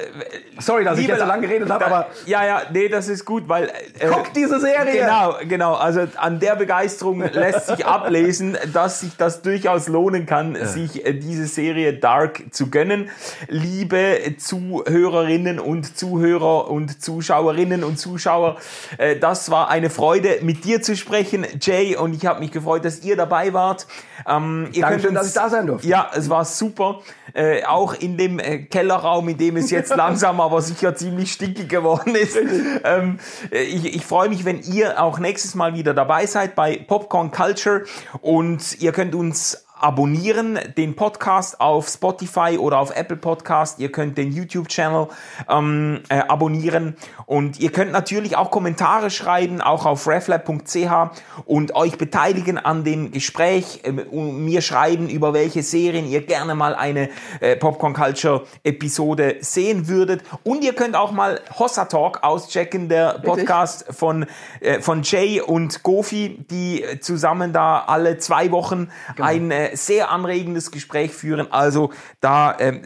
sorry, 0.58 0.84
dass 0.84 0.98
ich 0.98 1.06
jetzt 1.06 1.20
so 1.20 1.26
lange 1.26 1.46
geredet 1.46 1.68
habe, 1.70 1.86
aber. 1.86 2.06
Ja, 2.26 2.44
ja, 2.44 2.62
nee, 2.72 2.88
das 2.88 3.08
ist 3.08 3.24
gut, 3.24 3.48
weil. 3.48 3.68
Äh, 3.98 4.08
Guck 4.10 4.32
diese 4.34 4.60
Serie! 4.60 4.92
Genau, 4.92 5.34
genau. 5.48 5.74
Also, 5.74 6.06
an 6.16 6.40
der 6.40 6.56
Begeisterung 6.56 7.20
lässt 7.20 7.66
sich 7.66 7.84
ablesen, 7.84 8.56
dass 8.72 9.00
sich 9.00 9.16
das 9.16 9.42
durchaus 9.42 9.88
lohnen 9.88 10.26
kann, 10.26 10.54
ja. 10.54 10.66
sich 10.66 11.04
äh, 11.04 11.14
diese 11.14 11.46
Serie 11.46 11.94
Dark 11.94 12.42
zu 12.50 12.70
gönnen. 12.70 13.10
Liebe 13.48 14.34
Zuhörerinnen 14.38 15.58
und 15.58 15.98
Zuhörer 15.98 16.70
und 16.70 17.02
Zuschauerinnen 17.02 17.84
und 17.84 17.98
Zuschauer, 17.98 18.56
äh, 18.98 19.16
das 19.16 19.50
war 19.50 19.68
eine 19.68 19.90
Freude, 19.90 20.38
mit 20.42 20.64
dir 20.64 20.82
zu 20.82 20.96
sprechen, 20.96 21.46
Jay, 21.60 21.96
und 21.96 22.14
ich 22.14 22.26
habe 22.26 22.40
mich 22.40 22.52
gefreut, 22.52 22.84
dass 22.84 23.02
ihr 23.02 23.16
dabei 23.16 23.52
wart. 23.52 23.86
Ähm, 24.28 24.68
ihr 24.72 24.82
Dankeschön, 24.82 25.10
uns, 25.10 25.18
dass 25.18 25.28
ich 25.28 25.34
da 25.34 25.48
sein 25.48 25.66
durfte. 25.66 25.88
Ja, 25.88 26.10
es 26.14 26.28
war 26.30 26.44
super. 26.44 26.99
Äh, 27.34 27.64
auch 27.64 27.94
in 27.94 28.16
dem 28.16 28.38
äh, 28.38 28.58
Kellerraum, 28.58 29.28
in 29.28 29.38
dem 29.38 29.56
es 29.56 29.70
jetzt 29.70 29.94
langsam 29.96 30.40
aber 30.40 30.62
sicher 30.62 30.94
ziemlich 30.94 31.32
stickig 31.32 31.68
geworden 31.68 32.14
ist. 32.14 32.36
Ähm, 32.84 33.18
äh, 33.50 33.62
ich, 33.62 33.94
ich 33.94 34.04
freue 34.04 34.28
mich, 34.28 34.44
wenn 34.44 34.60
ihr 34.62 35.00
auch 35.02 35.18
nächstes 35.18 35.54
Mal 35.54 35.74
wieder 35.74 35.94
dabei 35.94 36.26
seid 36.26 36.54
bei 36.54 36.76
Popcorn 36.76 37.30
Culture 37.30 37.84
und 38.20 38.80
ihr 38.80 38.92
könnt 38.92 39.14
uns 39.14 39.64
abonnieren 39.80 40.58
den 40.76 40.94
Podcast 40.94 41.60
auf 41.60 41.88
Spotify 41.88 42.58
oder 42.58 42.78
auf 42.78 42.94
Apple 42.94 43.16
Podcast. 43.16 43.78
Ihr 43.78 43.90
könnt 43.90 44.18
den 44.18 44.30
YouTube-Channel 44.30 45.08
ähm, 45.48 46.00
äh, 46.08 46.18
abonnieren 46.18 46.96
und 47.26 47.58
ihr 47.58 47.72
könnt 47.72 47.90
natürlich 47.90 48.36
auch 48.36 48.50
Kommentare 48.50 49.10
schreiben, 49.10 49.60
auch 49.60 49.86
auf 49.86 50.06
reflab.ch 50.06 51.10
und 51.46 51.74
euch 51.74 51.96
beteiligen 51.96 52.58
an 52.58 52.84
dem 52.84 53.10
Gespräch, 53.10 53.80
äh, 53.84 53.92
mir 53.92 54.60
schreiben, 54.60 55.08
über 55.08 55.32
welche 55.32 55.62
Serien 55.62 56.06
ihr 56.06 56.26
gerne 56.26 56.54
mal 56.54 56.74
eine 56.74 57.08
äh, 57.40 57.56
Popcorn 57.56 57.94
Culture 57.94 58.44
Episode 58.64 59.36
sehen 59.40 59.88
würdet. 59.88 60.22
Und 60.44 60.62
ihr 60.62 60.74
könnt 60.74 60.94
auch 60.94 61.12
mal 61.12 61.40
Hossa 61.58 61.86
Talk 61.86 62.22
auschecken, 62.22 62.88
der 62.88 63.20
Podcast 63.20 63.86
von, 63.90 64.26
äh, 64.60 64.80
von 64.80 65.02
Jay 65.02 65.40
und 65.40 65.82
Gofi, 65.82 66.44
die 66.50 66.84
zusammen 67.00 67.52
da 67.54 67.84
alle 67.86 68.18
zwei 68.18 68.50
Wochen 68.50 68.90
genau. 69.16 69.28
ein 69.28 69.50
äh, 69.50 69.69
sehr 69.76 70.10
anregendes 70.10 70.70
Gespräch 70.70 71.12
führen. 71.12 71.50
Also 71.52 71.90
da, 72.20 72.56
ähm, 72.58 72.82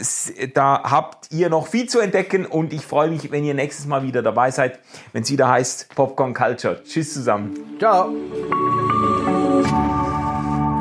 da 0.55 0.83
habt 0.85 1.33
ihr 1.33 1.49
noch 1.49 1.67
viel 1.67 1.89
zu 1.89 2.01
entdecken 2.01 2.47
und 2.47 2.73
ich 2.73 2.85
freue 2.85 3.11
mich, 3.11 3.31
wenn 3.31 3.45
ihr 3.45 3.55
nächstes 3.55 3.87
Mal 3.87 4.03
wieder 4.03 4.23
dabei 4.23 4.51
seid, 4.51 4.79
wenn 5.13 5.23
es 5.23 5.31
wieder 5.31 5.49
heißt 5.49 5.95
Popcorn 5.95 6.35
Culture. 6.35 6.83
Tschüss 6.85 7.15
zusammen. 7.15 7.55
Ciao. 7.79 8.13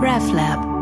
RefLab 0.02 0.73